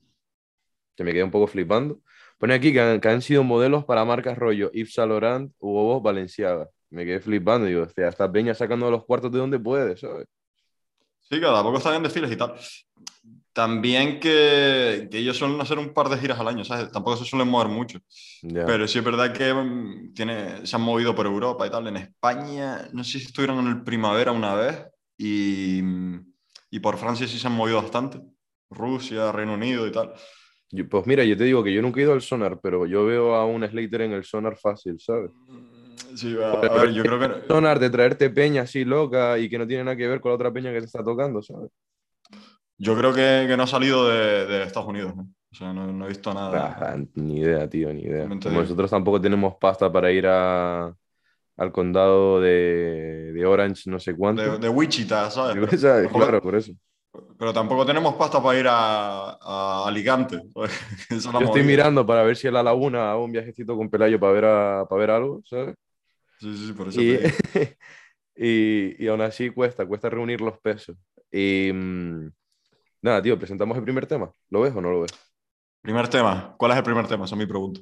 que 0.96 1.04
me 1.04 1.12
quedé 1.12 1.24
un 1.24 1.30
poco 1.30 1.46
flipando. 1.46 2.00
Pone 2.38 2.54
aquí 2.54 2.72
que 2.72 2.80
han, 2.80 3.00
que 3.00 3.08
han 3.08 3.22
sido 3.22 3.44
modelos 3.44 3.84
para 3.84 4.04
marcas 4.04 4.36
rollo 4.36 4.70
Yves 4.72 4.94
Saint 4.94 5.10
Laurent, 5.10 5.52
Hugo 5.58 5.84
Boss, 5.84 6.02
Balenciaga. 6.02 6.68
Me 6.90 7.04
quedé 7.04 7.20
flipando, 7.20 7.66
digo, 7.66 7.82
hostia, 7.82 8.08
esta 8.08 8.30
peña 8.30 8.54
sacando 8.54 8.90
los 8.90 9.04
cuartos 9.04 9.32
de 9.32 9.38
donde 9.38 9.58
puede, 9.58 9.96
¿sabes? 9.96 10.26
Sí, 11.20 11.40
cada 11.40 11.62
poco 11.62 11.78
están 11.78 11.94
en 11.94 12.02
desfiles 12.02 12.30
y 12.30 12.36
tal. 12.36 12.54
También 13.52 14.18
que, 14.18 15.08
que 15.10 15.18
ellos 15.18 15.36
suelen 15.36 15.60
hacer 15.60 15.78
un 15.78 15.92
par 15.92 16.08
de 16.08 16.18
giras 16.18 16.40
al 16.40 16.48
año, 16.48 16.64
¿sabes? 16.64 16.90
Tampoco 16.90 17.18
se 17.18 17.24
suelen 17.24 17.48
mover 17.48 17.68
mucho. 17.68 18.00
Ya. 18.42 18.66
Pero 18.66 18.88
sí 18.88 18.98
es 18.98 19.04
verdad 19.04 19.32
que 19.32 19.52
mm, 19.52 20.12
tiene, 20.14 20.66
se 20.66 20.76
han 20.76 20.82
movido 20.82 21.14
por 21.14 21.26
Europa 21.26 21.66
y 21.66 21.70
tal. 21.70 21.86
En 21.86 21.96
España, 21.98 22.88
no 22.92 23.04
sé 23.04 23.18
si 23.18 23.26
estuvieron 23.26 23.60
en 23.60 23.68
el 23.68 23.84
primavera 23.84 24.32
una 24.32 24.54
vez 24.54 24.86
y, 25.24 25.82
mm, 25.82 26.32
y 26.70 26.80
por 26.80 26.96
Francia 26.98 27.26
sí 27.26 27.38
se 27.38 27.46
han 27.46 27.54
movido 27.54 27.80
bastante. 27.80 28.20
Rusia, 28.70 29.30
Reino 29.32 29.54
Unido 29.54 29.86
y 29.86 29.92
tal. 29.92 30.12
Yo- 30.70 30.88
pues 30.88 31.06
mira, 31.06 31.24
yo 31.24 31.36
te 31.36 31.44
digo 31.44 31.62
que 31.62 31.72
yo 31.72 31.82
nunca 31.82 32.00
he 32.00 32.04
ido 32.04 32.12
al 32.14 32.22
sonar, 32.22 32.58
pero 32.62 32.86
yo 32.86 33.04
veo 33.04 33.34
a 33.34 33.44
un 33.46 33.66
Slater 33.66 34.02
en 34.02 34.12
el 34.12 34.24
sonar 34.24 34.56
fácil, 34.56 34.98
¿sabes? 34.98 35.30
Sí, 36.14 36.34
a, 36.40 36.60
a 36.60 36.74
ver, 36.76 36.92
yo 36.92 37.04
creo 37.04 37.18
que... 37.18 37.42
Sonar 37.48 37.78
de 37.78 37.90
traerte 37.90 38.30
peña 38.30 38.62
así 38.62 38.84
loca 38.84 39.38
y 39.38 39.48
que 39.50 39.58
no 39.58 39.66
tiene 39.66 39.84
nada 39.84 39.96
que 39.96 40.08
ver 40.08 40.20
con 40.20 40.30
la 40.30 40.36
otra 40.36 40.52
peña 40.52 40.72
que 40.72 40.80
te 40.80 40.86
está 40.86 41.04
tocando, 41.04 41.42
¿sabes? 41.42 41.70
Yo 42.78 42.96
creo 42.96 43.12
que, 43.14 43.44
que 43.48 43.56
no 43.56 43.62
ha 43.62 43.66
salido 43.66 44.08
de, 44.08 44.46
de 44.46 44.62
Estados 44.64 44.88
Unidos, 44.88 45.14
¿no? 45.14 45.28
O 45.52 45.54
sea, 45.54 45.72
no, 45.72 45.92
no 45.92 46.04
he 46.06 46.08
visto 46.08 46.32
nada. 46.32 46.74
Ah, 46.80 46.96
ni 47.14 47.40
idea, 47.40 47.68
tío, 47.68 47.92
ni 47.92 48.02
idea. 48.02 48.26
Nosotros 48.26 48.90
tampoco 48.90 49.20
tenemos 49.20 49.54
pasta 49.60 49.90
para 49.92 50.10
ir 50.10 50.26
a, 50.26 50.94
al 51.62 51.72
condado 51.72 52.40
de, 52.40 53.32
de 53.32 53.46
Orange, 53.46 53.88
no 53.90 53.98
sé 54.00 54.14
cuánto. 54.16 54.42
De, 54.42 54.58
de 54.58 54.68
Wichita, 54.68 55.30
¿sabes? 55.30 55.56
O 55.62 55.76
sea, 55.76 56.02
Tampoco- 56.02 56.18
claro, 56.18 56.42
por 56.42 56.54
eso. 56.56 56.72
Pero 57.12 57.26
pero 57.38 57.52
tampoco 57.52 57.84
tenemos 57.86 58.14
pasta 58.14 58.42
para 58.42 58.58
ir 58.58 58.66
a, 58.68 59.32
a 59.40 59.84
Alicante. 59.86 60.42
Yo 61.10 61.16
estoy 61.18 61.40
movida. 61.42 61.64
mirando 61.64 62.06
para 62.06 62.22
ver 62.22 62.36
si 62.36 62.46
en 62.48 62.54
la 62.54 62.62
laguna 62.62 63.12
hago 63.12 63.24
un 63.24 63.32
viajecito 63.32 63.76
con 63.76 63.90
Pelayo 63.90 64.18
para 64.18 64.32
ver, 64.32 64.44
a- 64.46 64.86
para 64.88 65.00
ver 65.00 65.10
algo, 65.10 65.42
¿sabes? 65.44 65.74
Sí, 66.40 66.56
sí, 66.56 66.66
sí, 66.68 66.72
por 66.72 66.88
eso 66.88 67.00
Y, 67.00 67.16
te 67.18 67.28
y, 68.36 69.04
y 69.04 69.08
aún 69.08 69.20
así 69.20 69.50
cuesta, 69.50 69.86
cuesta 69.86 70.10
reunir 70.10 70.40
los 70.40 70.58
pesos. 70.60 70.96
Y 71.30 71.70
mm, 71.72 72.28
nada, 73.02 73.22
tío, 73.22 73.38
presentamos 73.38 73.76
el 73.78 73.84
primer 73.84 74.06
tema. 74.06 74.32
¿Lo 74.50 74.62
ves 74.62 74.74
o 74.74 74.80
no 74.80 74.90
lo 74.92 75.02
ves? 75.02 75.12
Primer 75.80 76.08
tema. 76.08 76.54
¿Cuál 76.58 76.72
es 76.72 76.78
el 76.78 76.84
primer 76.84 77.06
tema? 77.06 77.24
Esa 77.24 77.34
es 77.34 77.38
mi 77.38 77.46
pregunta. 77.46 77.80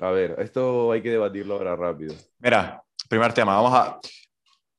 A 0.00 0.10
ver, 0.10 0.36
esto 0.38 0.92
hay 0.92 1.02
que 1.02 1.10
debatirlo 1.10 1.54
ahora 1.54 1.76
rápido. 1.76 2.14
Mira, 2.38 2.82
primer 3.08 3.32
tema. 3.32 3.56
Vamos 3.56 3.72
a. 3.74 3.98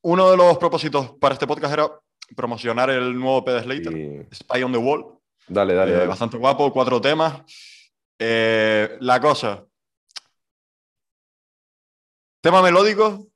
Uno 0.02 0.30
de 0.30 0.36
los 0.36 0.56
propósitos 0.58 1.12
para 1.20 1.34
este 1.34 1.46
podcast 1.46 1.72
era 1.74 1.90
promocionar 2.34 2.88
el 2.90 3.14
nuevo 3.18 3.44
PD 3.44 3.62
Slater, 3.62 4.28
Spy 4.32 4.62
on 4.62 4.72
the 4.72 4.78
Wall. 4.78 5.04
Dale, 5.48 5.74
dale, 5.74 5.90
Eh, 5.92 5.94
dale. 5.96 6.06
bastante 6.06 6.36
guapo, 6.38 6.72
cuatro 6.72 7.00
temas. 7.00 7.42
Eh, 8.18 8.96
la 9.00 9.20
cosa. 9.20 9.64
Tema 12.40 12.62
melódico, 12.62 13.26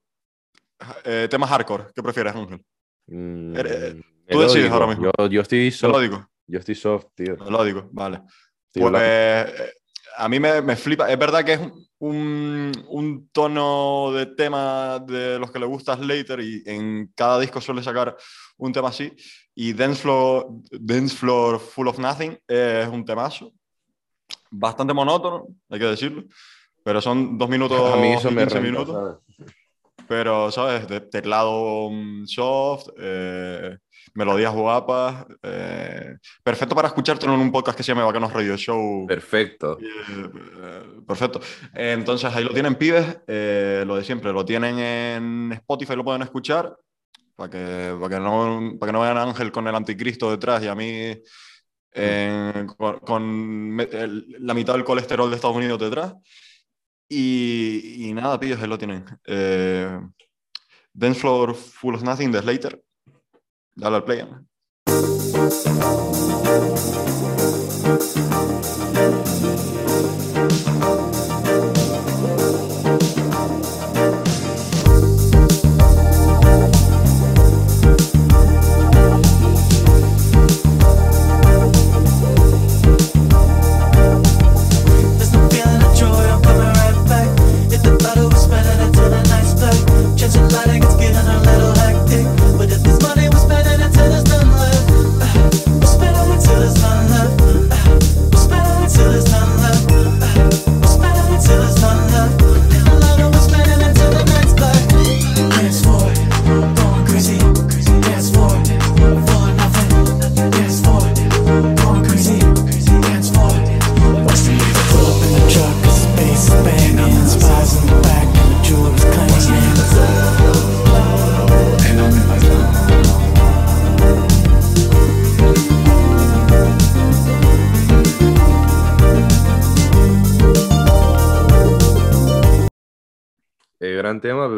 eh, 1.05 1.29
tema 1.31 1.47
hardcore. 1.47 1.87
¿Qué 1.95 2.03
prefieres, 2.03 2.35
Ángel? 2.35 2.65
Mm, 3.07 3.55
eh, 3.59 4.01
tú 4.29 4.41
decides 4.41 4.71
ahora 4.71 4.87
mismo. 4.87 5.11
Yo, 5.19 5.27
yo 5.27 5.41
estoy 5.43 5.71
soft, 5.71 5.93
Melódico, 5.93 6.31
yo 6.47 6.59
estoy 6.59 6.75
soft, 6.75 7.07
tío. 7.15 7.37
melódico, 7.37 7.89
vale. 7.93 8.23
Pues, 8.73 8.95
eh, 9.03 9.73
a 10.16 10.28
mí 10.28 10.40
me, 10.40 10.62
me 10.62 10.76
flipa. 10.76 11.11
Es 11.11 11.18
verdad 11.18 11.44
que 11.44 11.54
es 11.54 11.61
un, 11.99 12.73
un 12.88 13.28
tono 13.33 14.12
de 14.12 14.26
tema 14.26 14.99
de 14.99 15.38
los 15.38 15.50
que 15.50 15.59
le 15.59 15.66
gusta 15.66 15.97
Slater 15.97 16.40
y 16.40 16.62
en 16.66 17.12
cada 17.14 17.38
disco 17.38 17.61
suele 17.61 17.83
sacar 17.83 18.16
un 18.56 18.73
tema 18.73 18.88
así. 18.88 19.12
Y 19.54 19.73
Dance 19.73 20.02
Floor, 20.02 20.47
Dance 20.71 21.16
Floor 21.16 21.61
Full 21.61 21.88
of 21.88 21.99
Nothing 21.99 22.38
es 22.47 22.88
un 22.88 23.04
temazo. 23.04 23.52
Bastante 24.50 24.94
monótono, 24.94 25.47
hay 25.71 25.78
que 25.78 25.87
decirlo. 25.87 26.25
Pero 26.85 27.00
son 27.00 27.38
dos 27.38 27.49
minutos 27.49 27.92
a 27.92 27.97
mí 27.97 28.12
eso 28.12 28.30
y 28.30 28.35
me 28.35 28.42
15 28.42 28.54
renta, 28.61 28.71
minutos. 28.71 28.94
¿sabes? 28.94 29.34
Pero, 30.09 30.51
¿sabes? 30.51 30.87
De 30.89 31.01
teclado 31.01 31.91
mm, 31.91 32.27
soft, 32.27 32.89
eh, 32.99 33.77
melodías 34.15 34.53
guapas. 34.55 35.27
eh, 35.43 36.17
perfecto 36.43 36.75
para 36.75 36.89
escuchártelo 36.89 37.35
en 37.35 37.41
un 37.41 37.51
podcast 37.53 37.77
que 37.77 37.83
se 37.83 37.93
llama 37.93 38.05
Bacanos 38.05 38.33
Radio 38.33 38.57
Show. 38.57 39.07
Perfecto. 39.07 39.79
Eh, 39.81 41.01
Perfecto. 41.07 41.41
Entonces 41.75 42.35
ahí 42.35 42.45
lo 42.45 42.51
tienen 42.53 42.75
pibes, 42.77 43.07
lo 43.27 43.97
de 43.97 44.05
siempre, 44.05 44.33
lo 44.33 44.45
tienen 44.45 44.79
en 44.79 45.53
Spotify, 45.53 45.97
lo 45.97 46.05
pueden 46.05 46.23
escuchar, 46.23 46.77
para 47.37 47.51
que, 47.51 47.97
para 48.01 48.17
que, 48.17 48.21
no, 48.23 48.73
para 48.79 48.91
que 48.91 48.93
no 48.93 49.01
vean 49.03 49.19
a 49.19 49.23
Ángel 49.23 49.51
con 49.53 49.67
el 49.69 49.75
anticristo 49.75 50.31
detrás 50.31 50.63
y 50.63 50.69
a 50.69 50.75
mí 50.75 51.17
con, 52.77 52.99
con 53.01 53.71
me- 53.71 53.85
el- 53.85 54.27
la 54.41 54.55
mitad 54.55 54.73
del 54.75 54.85
colesterol 54.85 55.29
de 55.31 55.37
Estados 55.37 55.57
Unidos 55.57 55.79
detrás. 55.81 56.15
Y, 57.09 58.13
nada, 58.15 58.39
pibes, 58.41 58.61
ahí 58.61 58.69
lo 58.69 58.79
tienen. 58.79 59.05
Eh, 59.27 60.01
Floor 61.15 61.55
Full 61.55 61.95
of 61.95 62.03
Nothing 62.03 62.33
de 62.33 62.41
Slater. 62.41 62.83
Dale 63.75 63.97
al 63.97 64.05
play. 64.05 64.25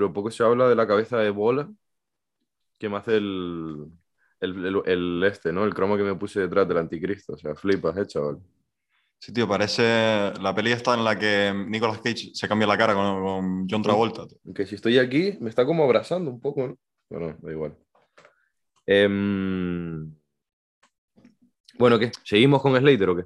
Pero 0.06 0.12
poco 0.12 0.30
se 0.30 0.42
habla 0.44 0.68
de 0.68 0.74
la 0.76 0.86
cabeza 0.86 1.18
de 1.18 1.30
bola 1.30 1.70
que 2.78 2.88
me 2.88 2.96
hace 2.98 3.16
el, 3.16 3.86
el, 4.40 4.66
el- 4.66 4.82
el 4.86 5.24
este, 5.24 5.52
¿no? 5.52 5.64
El 5.64 5.74
cromo 5.74 5.96
que 5.96 6.02
me 6.02 6.14
puse 6.14 6.40
detrás 6.40 6.68
del 6.68 6.78
anticristo. 6.78 7.34
O 7.34 7.36
sea, 7.38 7.54
flipas, 7.54 7.96
eh, 7.96 8.06
chaval. 8.06 8.38
Sí, 9.18 9.32
tío, 9.32 9.48
parece 9.48 9.82
la 10.40 10.54
peli 10.54 10.72
esta 10.72 10.94
en 10.94 11.02
la 11.04 11.18
que 11.18 11.52
Nicolas 11.68 11.98
Cage 12.00 12.30
se 12.34 12.46
cambia 12.48 12.66
la 12.68 12.76
cara 12.76 12.94
con, 12.94 13.22
con 13.22 13.66
John 13.68 13.82
Travolta. 13.82 14.26
tío. 14.26 14.38
Que 14.54 14.66
si 14.66 14.74
estoy 14.74 14.98
aquí, 14.98 15.36
me 15.40 15.48
está 15.48 15.64
como 15.64 15.84
abrazando 15.84 16.30
un 16.30 16.40
poco, 16.40 16.68
¿no? 16.68 16.78
Bueno, 17.08 17.36
da 17.40 17.50
igual. 17.50 17.76
Em, 18.86 20.14
Bueno, 21.78 21.98
¿qué? 21.98 22.10
¿Seguimos 22.24 22.62
con 22.62 22.76
Slater 22.76 23.08
o 23.10 23.16
qué? 23.16 23.24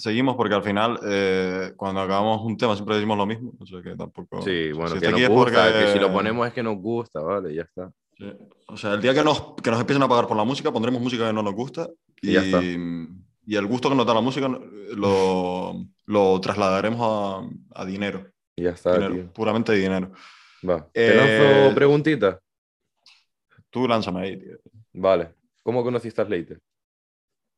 Seguimos 0.00 0.34
porque 0.34 0.54
al 0.54 0.62
final, 0.62 0.98
eh, 1.06 1.72
cuando 1.76 2.00
acabamos 2.00 2.40
un 2.42 2.56
tema, 2.56 2.74
siempre 2.74 2.94
decimos 2.94 3.18
lo 3.18 3.26
mismo. 3.26 3.52
O 3.60 3.66
sea 3.66 3.82
que 3.82 3.94
tampoco. 3.96 4.40
Sí, 4.40 4.72
bueno, 4.72 4.88
si 4.88 4.98
que 5.00 5.06
está 5.06 5.18
nos 5.18 5.28
gusta, 5.28 5.64
porque- 5.64 5.78
que 5.86 5.92
si 5.92 5.98
lo 5.98 6.10
ponemos 6.12 6.46
es 6.46 6.54
que 6.54 6.62
nos 6.62 6.76
gusta, 6.78 7.20
vale, 7.20 7.54
ya 7.54 7.62
está. 7.62 7.92
Sí. 8.16 8.32
O 8.68 8.76
sea, 8.78 8.94
el 8.94 9.02
día 9.02 9.12
que 9.12 9.22
nos, 9.22 9.54
que 9.62 9.70
nos 9.70 9.78
empiecen 9.80 10.02
a 10.02 10.08
pagar 10.08 10.26
por 10.26 10.36
la 10.38 10.44
música, 10.44 10.72
pondremos 10.72 11.02
música 11.02 11.26
que 11.26 11.32
no 11.34 11.42
nos 11.42 11.54
gusta. 11.54 11.86
Y 12.22 12.30
Y, 12.30 12.32
ya 12.32 12.40
está. 12.42 12.62
y 12.62 13.56
el 13.56 13.66
gusto 13.66 13.88
que 13.90 13.94
nos 13.94 14.06
da 14.06 14.14
la 14.14 14.20
música 14.22 14.48
lo, 14.48 15.84
lo 16.06 16.40
trasladaremos 16.40 17.00
a, 17.02 17.80
a 17.82 17.84
dinero. 17.84 18.26
Y 18.56 18.62
ya 18.64 18.70
está, 18.70 18.94
Dinero, 18.94 19.14
tío. 19.14 19.32
Puramente 19.34 19.72
dinero. 19.74 20.12
Va. 20.68 20.86
¿Te 20.92 21.12
Eh, 21.12 21.14
lanzo 21.60 21.74
preguntitas? 21.74 22.38
Tú 23.70 23.86
lánzame 23.86 24.20
ahí, 24.22 24.36
tío. 24.38 24.56
Vale. 24.94 25.34
¿Cómo 25.62 25.82
conociste 25.82 26.22
a 26.22 26.24
Slater? 26.24 26.58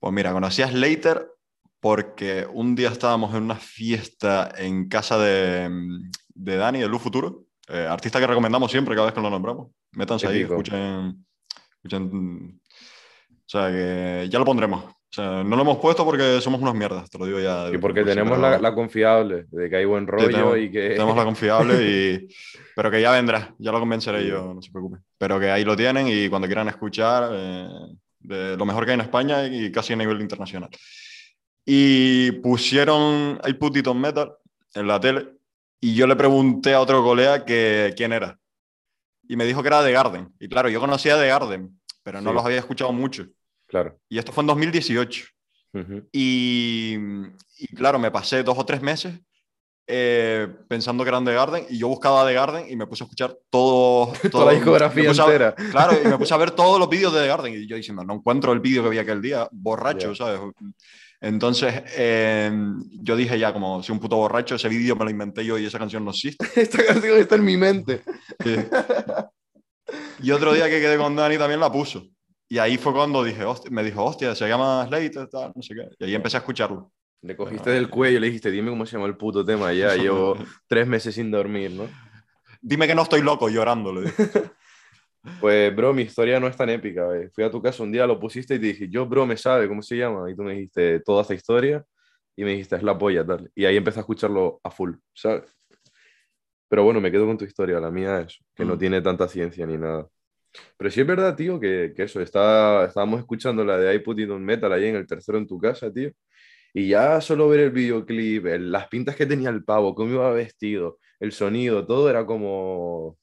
Pues 0.01 0.13
mira, 0.13 0.33
conocí 0.33 0.61
a 0.63 0.69
Slater 0.69 1.29
porque 1.83 2.47
un 2.49 2.77
día 2.77 2.91
estábamos 2.91 3.35
en 3.35 3.43
una 3.43 3.57
fiesta 3.57 4.53
en 4.57 4.89
casa 4.89 5.19
de, 5.19 5.69
de 6.29 6.57
Dani, 6.57 6.79
de 6.79 6.87
Luz 6.87 7.03
Futuro, 7.03 7.47
eh, 7.69 7.89
artista 7.91 8.21
que 8.21 8.27
recomendamos 8.29 8.71
siempre 8.71 8.95
cada 8.95 9.07
vez 9.07 9.15
que 9.15 9.21
lo 9.21 9.29
nombramos. 9.29 9.73
Métanse 9.91 10.29
ahí, 10.29 10.43
escuchen, 10.43 11.27
escuchen. 11.83 12.61
O 12.61 13.45
sea, 13.47 13.69
que 13.73 14.29
ya 14.31 14.39
lo 14.39 14.45
pondremos. 14.45 14.85
O 14.85 14.95
sea, 15.11 15.43
no 15.43 15.57
lo 15.57 15.62
hemos 15.62 15.79
puesto 15.79 16.05
porque 16.05 16.41
somos 16.41 16.62
unas 16.62 16.75
mierdas, 16.77 17.11
te 17.11 17.19
lo 17.19 17.27
digo 17.27 17.41
ya. 17.41 17.69
Y 17.69 17.79
porque 17.79 18.03
por 18.03 18.11
sí, 18.11 18.17
tenemos 18.17 18.39
la, 18.39 18.61
la 18.61 18.75
confiable 18.77 19.47
de 19.51 19.69
que 19.69 19.77
hay 19.77 19.85
buen 19.85 20.07
rollo 20.07 20.29
tenemos- 20.29 20.59
y 20.59 20.71
que. 20.71 20.89
Tenemos 20.91 21.17
la 21.17 21.25
confiable, 21.25 21.75
y, 21.83 22.29
pero 22.77 22.93
que 22.93 23.03
ya 23.03 23.11
vendrá, 23.11 23.53
ya 23.59 23.73
lo 23.73 23.81
convenceré 23.81 24.25
yo, 24.25 24.55
no 24.55 24.62
se 24.62 24.71
preocupe. 24.71 24.99
Pero 25.19 25.41
que 25.41 25.51
ahí 25.51 25.65
lo 25.65 25.75
tienen 25.77 26.07
y 26.07 26.29
cuando 26.29 26.47
quieran 26.47 26.69
escuchar, 26.69 27.29
eh, 27.33 27.69
de 28.21 28.57
lo 28.57 28.65
mejor 28.65 28.85
que 28.85 28.93
hay 28.93 28.95
en 28.95 29.01
España 29.01 29.47
y 29.49 29.73
casi 29.73 29.95
a 29.95 29.97
nivel 29.97 30.21
internacional. 30.21 30.71
Y 31.64 32.33
pusieron 32.33 33.40
I 33.47 33.52
Put 33.54 33.76
It 33.76 33.87
On 33.87 34.00
Metal 34.00 34.33
en 34.75 34.87
la 34.87 34.99
tele 35.00 35.28
y 35.81 35.95
yo 35.95 36.07
le 36.07 36.16
pregunté 36.16 36.75
a 36.75 36.81
otro 36.81 37.02
colega 37.02 37.45
que 37.45 37.92
quién 37.97 38.12
era. 38.12 38.38
Y 39.28 39.37
me 39.37 39.45
dijo 39.45 39.62
que 39.62 39.69
era 39.69 39.83
de 39.83 39.92
Garden. 39.92 40.33
Y 40.40 40.49
claro, 40.49 40.69
yo 40.69 40.81
conocía 40.81 41.16
de 41.16 41.28
Garden, 41.28 41.81
pero 42.02 42.21
no 42.21 42.31
Sí. 42.31 42.35
los 42.37 42.45
había 42.45 42.59
escuchado 42.59 42.92
mucho. 42.92 43.26
Claro. 43.69 43.99
Y 44.09 44.19
esto 44.19 44.33
fue 44.33 44.42
en 44.42 44.49
2018. 44.49 45.25
Ujú. 45.75 46.07
Y, 46.12 46.97
y 47.59 47.66
claro, 47.75 47.99
me 47.99 48.11
pasé 48.11 48.42
dos 48.42 48.59
o 48.59 48.66
tres 48.66 48.83
meses 48.83 49.19
eh, 49.87 50.47
pensando 50.69 51.02
que 51.02 51.09
eran 51.09 51.25
de 51.25 51.33
Garden 51.35 51.66
y 51.71 51.78
yo 51.78 51.88
buscaba 51.88 52.25
de 52.26 52.35
Garden 52.35 52.66
y 52.71 52.76
me 52.76 52.87
puse 52.87 53.02
a 53.02 53.07
escuchar 53.07 53.37
todo, 53.50 54.12
Toda 54.31 54.47
la 54.47 54.52
discografía 54.52 55.09
puse 55.09 55.23
a- 55.23 55.25
entera. 55.25 55.54
claro, 55.54 55.97
y 56.04 56.07
me 56.09 56.19
puse 56.19 56.35
a 56.35 56.37
ver 56.37 56.50
todos 56.52 56.78
los 56.78 56.88
vídeos 56.88 57.12
de 57.14 57.21
The 57.23 57.26
Garden 57.28 57.54
y 57.54 57.66
yo 57.66 57.76
diciendo, 57.76 58.04
no 58.04 58.14
encuentro 58.14 58.52
el 58.52 58.61
vídeo 58.61 58.83
que 58.85 58.90
vi 58.90 58.99
aquel 58.99 59.23
día, 59.23 59.49
borracho, 59.50 60.11
Ya. 60.12 60.16
¿sabes? 60.16 60.40
Entonces 61.23 61.85
eh, 61.97 62.50
yo 62.91 63.14
dije 63.14 63.38
ya, 63.38 63.52
como 63.52 63.81
si 63.81 63.93
un 63.93 64.00
puto 64.00 64.17
borracho, 64.17 64.57
ese 64.57 64.69
vídeo 64.69 64.97
me 64.97 65.05
lo 65.05 65.11
inventé 65.11 65.45
yo 65.45 65.57
y 65.57 65.64
esa 65.64 65.79
canción 65.79 66.05
no 66.05 66.11
existe. 66.11 66.45
Esta 66.61 66.85
canción 66.85 67.17
está 67.17 67.37
en 67.37 67.45
mi 67.45 67.57
mente. 67.57 68.02
Sí. 68.43 68.57
Y 70.21 70.33
otro 70.33 70.52
día 70.52 70.69
que 70.69 70.81
quedé 70.81 70.97
con 70.97 71.14
Dani 71.14 71.38
también 71.38 71.61
la 71.61 71.71
puso. 71.71 72.02
y 72.49 72.59
ahí 72.59 72.76
fue 72.76 72.93
cuando 72.93 73.23
dije, 73.23 73.45
hostia, 73.45 73.71
me 73.71 73.85
dijo, 73.85 74.05
hostia, 74.05 74.35
se 74.35 74.49
llama 74.49 74.85
Slater, 74.88 75.29
tal, 75.29 75.52
no 75.55 75.62
sé 75.62 75.75
qué. 75.75 75.88
Y 76.00 76.05
ahí 76.05 76.14
empecé 76.17 76.38
a 76.38 76.41
escucharlo. 76.41 76.91
Le 77.21 77.37
cogiste 77.37 77.71
del 77.71 77.88
cuello 77.88 78.17
y 78.17 78.21
le 78.21 78.26
dijiste, 78.26 78.50
dime 78.50 78.71
cómo 78.71 78.85
se 78.85 78.97
llama 78.97 79.07
el 79.07 79.17
puto 79.17 79.45
tema 79.45 79.73
ya. 79.73 79.95
Llevo 79.95 80.37
tres 80.67 80.88
meses 80.88 81.14
sin 81.14 81.31
dormir, 81.31 81.71
¿no? 81.71 81.88
Dime 82.61 82.88
que 82.88 82.97
no 82.97 83.02
estoy 83.02 83.23
loco 83.23 83.49
llorando, 83.49 83.93
le 83.95 84.02
dije. 84.02 84.25
Pues, 85.41 85.75
bro, 85.75 85.93
mi 85.95 86.02
historia 86.02 86.38
no 86.41 86.47
es 86.49 86.57
tan 86.57 86.69
épica. 86.71 87.07
¿ves? 87.07 87.31
Fui 87.35 87.45
a 87.45 87.50
tu 87.50 87.61
casa 87.62 87.83
un 87.83 87.93
día, 87.93 88.07
lo 88.07 88.19
pusiste 88.19 88.55
y 88.57 88.59
te 88.59 88.67
dije, 88.67 88.88
yo, 88.88 89.07
bro, 89.07 89.26
me 89.26 89.37
sabe 89.37 89.69
cómo 89.69 89.83
se 89.83 89.97
llama. 89.97 90.31
Y 90.31 90.35
tú 90.37 90.43
me 90.43 90.52
dijiste 90.55 91.00
toda 91.00 91.23
esta 91.23 91.35
historia 91.35 91.85
y 92.37 92.45
me 92.45 92.50
dijiste, 92.52 92.76
es 92.76 92.83
la 92.83 92.97
polla, 92.99 93.25
tal. 93.25 93.50
Y 93.55 93.64
ahí 93.64 93.76
empecé 93.76 94.00
a 94.00 94.02
escucharlo 94.02 94.61
a 94.64 94.71
full, 94.71 94.93
¿sabes? 95.14 95.45
Pero 96.69 96.85
bueno, 96.85 97.00
me 97.00 97.11
quedo 97.12 97.26
con 97.26 97.37
tu 97.38 97.45
historia, 97.45 97.79
la 97.81 97.91
mía 97.91 98.21
es 98.23 98.38
que 98.55 98.64
no 98.64 98.76
Mm. 98.76 98.79
tiene 98.79 99.02
tanta 99.02 99.29
ciencia 99.29 99.67
ni 99.67 99.76
nada. 99.76 100.09
Pero 100.76 100.91
sí 100.91 101.00
es 101.00 101.07
verdad, 101.07 101.35
tío, 101.37 101.59
que, 101.61 101.93
que 101.95 102.02
eso, 102.05 102.21
está, 102.21 102.85
estábamos 102.87 103.21
escuchando 103.21 103.64
la 103.64 103.79
de 103.79 103.95
I 103.95 103.99
Put 104.00 104.19
It 104.21 104.31
On 104.31 104.45
Metal 104.45 104.73
ahí 104.73 104.87
en 104.87 104.97
el 104.97 105.07
tercero 105.07 105.38
en 105.38 105.47
tu 105.47 105.59
casa, 105.59 105.93
tío. 105.93 106.11
Y 106.75 106.88
ya 106.88 107.21
solo 107.21 107.49
ver 107.49 107.61
el 107.61 107.71
videoclip, 107.71 108.47
el- 108.47 108.73
las 108.73 108.88
pintas 108.88 109.17
que 109.17 109.26
tenía 109.26 109.50
el 109.50 109.64
pavo, 109.64 109.95
cómo 109.95 110.11
iba 110.12 110.31
vestido, 110.33 110.99
el 111.21 111.33
sonido, 111.33 111.87
todo 111.87 112.09
era 112.11 112.25
como, 112.26 113.19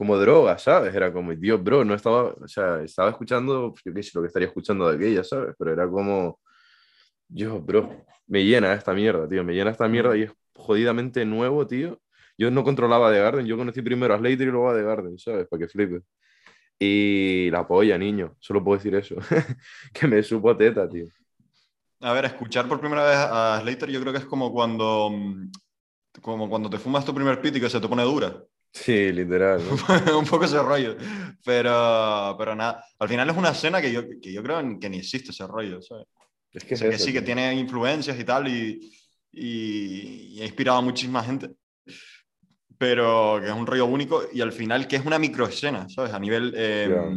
como 0.00 0.16
droga, 0.16 0.56
¿sabes? 0.56 0.94
Era 0.94 1.12
como, 1.12 1.34
Dios, 1.34 1.62
bro, 1.62 1.84
no 1.84 1.92
estaba, 1.92 2.32
o 2.32 2.48
sea, 2.48 2.82
estaba 2.82 3.10
escuchando, 3.10 3.74
yo 3.84 3.92
qué 3.92 4.02
sé, 4.02 4.12
lo 4.14 4.22
que 4.22 4.28
estaría 4.28 4.48
escuchando 4.48 4.88
de 4.88 4.96
aquella, 4.96 5.22
¿sabes? 5.22 5.54
Pero 5.58 5.74
era 5.74 5.86
como, 5.86 6.40
yo, 7.28 7.60
bro, 7.60 8.06
me 8.26 8.42
llena 8.42 8.72
esta 8.72 8.94
mierda, 8.94 9.28
tío, 9.28 9.44
me 9.44 9.52
llena 9.52 9.72
esta 9.72 9.88
mierda 9.88 10.16
y 10.16 10.22
es 10.22 10.32
jodidamente 10.54 11.26
nuevo, 11.26 11.66
tío. 11.66 12.00
Yo 12.38 12.50
no 12.50 12.64
controlaba 12.64 13.12
The 13.12 13.18
Garden, 13.18 13.44
yo 13.44 13.58
conocí 13.58 13.82
primero 13.82 14.14
a 14.14 14.18
Slater 14.18 14.48
y 14.48 14.50
luego 14.50 14.70
a 14.70 14.74
The 14.74 14.82
Garden, 14.84 15.18
¿sabes? 15.18 15.46
Para 15.48 15.60
que 15.60 15.68
flipes. 15.68 16.02
Y 16.78 17.50
la 17.50 17.68
polla, 17.68 17.98
niño, 17.98 18.36
solo 18.40 18.64
puedo 18.64 18.78
decir 18.78 18.94
eso. 18.94 19.16
que 19.92 20.06
me 20.06 20.22
supo 20.22 20.48
a 20.48 20.56
teta, 20.56 20.88
tío. 20.88 21.08
A 22.00 22.14
ver, 22.14 22.24
escuchar 22.24 22.66
por 22.66 22.80
primera 22.80 23.04
vez 23.04 23.18
a 23.18 23.60
Slater 23.60 23.90
yo 23.90 24.00
creo 24.00 24.14
que 24.14 24.20
es 24.20 24.24
como 24.24 24.50
cuando, 24.50 25.10
mm, 25.10 25.50
como 26.22 26.48
cuando 26.48 26.70
te 26.70 26.78
fumas 26.78 27.04
tu 27.04 27.14
primer 27.14 27.42
pit 27.42 27.56
y 27.56 27.60
que 27.60 27.68
se 27.68 27.80
te 27.80 27.86
pone 27.86 28.02
dura. 28.02 28.42
Sí, 28.72 29.12
literal. 29.12 29.60
¿no? 30.06 30.18
un 30.20 30.26
poco 30.26 30.44
ese 30.44 30.62
rollo. 30.62 30.96
Pero, 31.44 32.34
pero 32.38 32.54
nada, 32.54 32.84
al 32.98 33.08
final 33.08 33.28
es 33.30 33.36
una 33.36 33.50
escena 33.50 33.80
que 33.80 33.92
yo, 33.92 34.02
que 34.20 34.32
yo 34.32 34.42
creo 34.42 34.58
que 34.78 34.88
ni 34.90 34.98
existe 34.98 35.30
ese 35.32 35.46
rollo, 35.46 35.80
¿sabes? 35.82 36.06
Es 36.52 36.64
que, 36.64 36.74
O 36.74 36.76
sea, 36.76 36.88
que 36.88 36.94
es 36.94 37.00
eso, 37.00 37.06
sí, 37.06 37.12
que 37.12 37.20
tío. 37.20 37.26
tiene 37.26 37.54
influencias 37.54 38.18
y 38.18 38.24
tal, 38.24 38.48
y, 38.48 38.80
y, 39.32 40.34
y 40.36 40.42
ha 40.42 40.44
inspirado 40.44 40.78
a 40.78 40.82
muchísima 40.82 41.22
gente. 41.22 41.50
Pero 42.78 43.38
que 43.40 43.46
es 43.48 43.52
un 43.52 43.66
rollo 43.66 43.86
único 43.86 44.22
y 44.32 44.40
al 44.40 44.52
final 44.52 44.88
que 44.88 44.96
es 44.96 45.04
una 45.04 45.18
microescena, 45.18 45.88
¿sabes? 45.88 46.12
A 46.12 46.18
nivel, 46.18 46.52
eh, 46.56 46.86
Claro. 46.88 47.12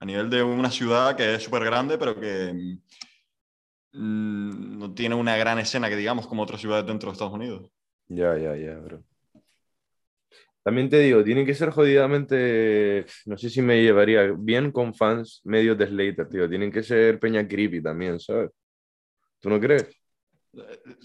a 0.00 0.04
nivel 0.04 0.30
de 0.30 0.42
una 0.42 0.70
ciudad 0.70 1.16
que 1.16 1.34
es 1.34 1.42
súper 1.42 1.64
grande, 1.64 1.98
pero 1.98 2.18
que 2.18 2.78
mm, 3.92 4.78
no 4.78 4.94
tiene 4.94 5.14
una 5.14 5.36
gran 5.36 5.58
escena 5.58 5.88
que 5.88 5.96
digamos 5.96 6.26
como 6.26 6.42
otras 6.42 6.60
ciudades 6.60 6.86
dentro 6.86 7.08
de 7.10 7.12
Estados 7.14 7.34
Unidos. 7.34 7.70
Ya, 8.08 8.36
ya, 8.38 8.56
ya, 8.56 8.74
bro. 8.78 9.02
También 10.64 10.88
te 10.88 10.98
digo, 11.00 11.24
tienen 11.24 11.44
que 11.44 11.54
ser 11.54 11.70
jodidamente, 11.70 13.04
no 13.26 13.36
sé 13.36 13.50
si 13.50 13.60
me 13.62 13.82
llevaría 13.82 14.32
bien 14.38 14.70
con 14.70 14.94
fans 14.94 15.40
medios 15.44 15.76
de 15.76 15.86
Slater, 15.88 16.28
tío. 16.28 16.48
Tienen 16.48 16.70
que 16.70 16.82
ser 16.84 17.18
peña 17.18 17.46
creepy 17.48 17.82
también, 17.82 18.20
¿sabes? 18.20 18.50
¿Tú 19.40 19.50
no 19.50 19.58
crees? 19.60 19.88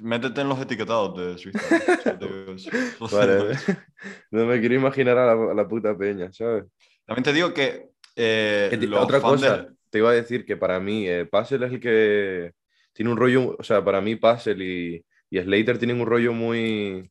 Métete 0.01 0.41
en 0.41 0.49
los 0.49 0.59
etiquetados 0.59 1.15
de 1.17 1.33
eso. 1.35 2.69
Vale, 3.11 3.55
no 4.31 4.45
me 4.45 4.59
quiero 4.59 4.75
imaginar 4.75 5.17
a 5.17 5.33
la, 5.35 5.51
a 5.51 5.53
la 5.55 5.67
puta 5.67 5.97
peña, 5.97 6.31
¿sabes? 6.31 6.65
También 7.05 7.23
te 7.23 7.33
digo 7.33 7.53
que 7.53 7.89
eh, 8.15 8.67
Que 8.69 8.77
los 8.87 9.05
Otra 9.05 9.21
fans 9.21 9.41
de- 9.41 9.47
cosa, 9.47 9.67
te 9.89 9.97
iba 9.99 10.09
a 10.11 10.13
decir 10.13 10.45
que 10.45 10.57
para 10.57 10.79
mí 10.79 11.07
eh, 11.07 11.25
Puzzle 11.25 11.65
es 11.65 11.73
el 11.73 11.79
que 11.79 12.51
tiene 12.93 13.11
un 13.11 13.17
rollo, 13.17 13.55
o 13.57 13.63
sea, 13.63 13.83
para 13.83 14.01
mí 14.01 14.15
Puzzle 14.17 14.63
y, 14.63 15.05
y 15.29 15.39
Slater 15.39 15.77
tienen 15.77 15.99
un 16.01 16.07
rollo 16.07 16.33
muy, 16.33 17.09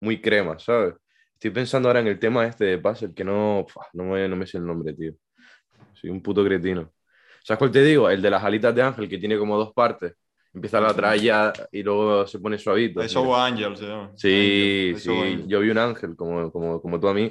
muy 0.00 0.20
crema, 0.20 0.58
¿sabes? 0.58 0.94
Estoy 1.36 1.50
pensando 1.50 1.88
ahora 1.90 2.00
en 2.00 2.06
el 2.06 2.18
tema 2.18 2.46
este 2.46 2.64
de 2.64 2.78
Puzzle, 2.78 3.12
que 3.12 3.22
no, 3.22 3.66
no, 3.92 4.04
me, 4.04 4.26
no 4.26 4.36
me 4.36 4.46
sé 4.46 4.56
el 4.56 4.64
nombre, 4.66 4.94
tío. 4.94 5.12
Soy 5.92 6.08
un 6.08 6.22
puto 6.22 6.42
cretino. 6.42 6.90
¿Sabes 7.44 7.58
cuál 7.58 7.70
te 7.70 7.82
digo? 7.82 8.08
El 8.08 8.22
de 8.22 8.30
las 8.30 8.42
alitas 8.42 8.74
de 8.74 8.80
ángel, 8.80 9.06
que 9.06 9.18
tiene 9.18 9.36
como 9.38 9.58
dos 9.58 9.74
partes. 9.74 10.14
Empieza 10.54 10.80
la 10.80 10.94
tralla 10.94 11.52
y 11.70 11.82
luego 11.82 12.26
se 12.26 12.38
pone 12.38 12.56
suavito. 12.56 13.00
Tío. 13.00 13.08
Saw 13.10 13.34
Angel 13.34 13.76
se 13.76 13.86
llama. 13.86 14.12
Sí, 14.16 14.94
Angel, 14.94 14.98
sí, 14.98 15.10
Angel. 15.10 15.46
yo 15.46 15.60
vi 15.60 15.68
un 15.68 15.78
ángel 15.78 16.16
como, 16.16 16.50
como, 16.50 16.80
como 16.80 16.98
tú 16.98 17.08
a 17.08 17.14
mí. 17.14 17.30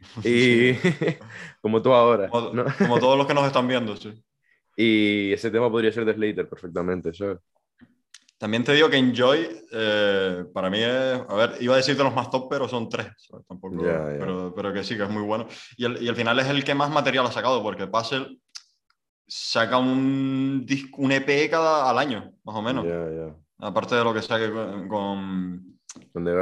Y 0.24 0.74
como 1.60 1.82
tú 1.82 1.92
ahora. 1.92 2.28
Como, 2.28 2.52
¿no? 2.52 2.64
como 2.78 3.00
todos 3.00 3.18
los 3.18 3.26
que 3.26 3.34
nos 3.34 3.46
están 3.46 3.66
viendo, 3.66 3.96
sí. 3.96 4.14
Y 4.76 5.32
ese 5.32 5.50
tema 5.50 5.68
podría 5.68 5.92
ser 5.92 6.04
de 6.04 6.14
Slater 6.14 6.48
perfectamente, 6.48 7.12
¿sabes? 7.12 7.38
También 8.42 8.64
te 8.64 8.72
digo 8.72 8.90
que 8.90 8.96
Enjoy, 8.96 9.46
eh, 9.70 10.44
para 10.52 10.68
mí 10.68 10.78
es, 10.80 10.90
a 11.28 11.34
ver, 11.36 11.58
iba 11.60 11.74
a 11.74 11.76
decirte 11.76 12.02
los 12.02 12.12
más 12.12 12.28
top, 12.28 12.48
pero 12.50 12.66
son 12.68 12.88
tres, 12.88 13.06
¿sabes? 13.16 13.46
Tampoco. 13.46 13.76
Pero, 14.18 14.52
pero 14.52 14.72
que 14.72 14.82
sí, 14.82 14.96
que 14.96 15.04
es 15.04 15.08
muy 15.10 15.22
bueno. 15.22 15.46
Y, 15.76 15.84
el- 15.84 16.02
y 16.02 16.08
al 16.08 16.16
final 16.16 16.36
es 16.40 16.48
el 16.48 16.64
que 16.64 16.74
más 16.74 16.90
material 16.90 17.24
ha 17.24 17.30
sacado, 17.30 17.62
porque 17.62 17.86
Puzzle 17.86 18.40
saca 19.28 19.78
un, 19.78 20.64
disco, 20.66 21.02
un 21.02 21.12
EP 21.12 21.48
cada, 21.48 21.88
al 21.88 21.96
año, 21.98 22.32
más 22.42 22.56
o 22.56 22.62
menos. 22.62 22.84
Aparte 23.60 23.94
de 23.94 24.02
lo 24.02 24.12
que 24.12 24.22
saque 24.22 24.50
con, 24.50 24.88
con- 24.88 25.78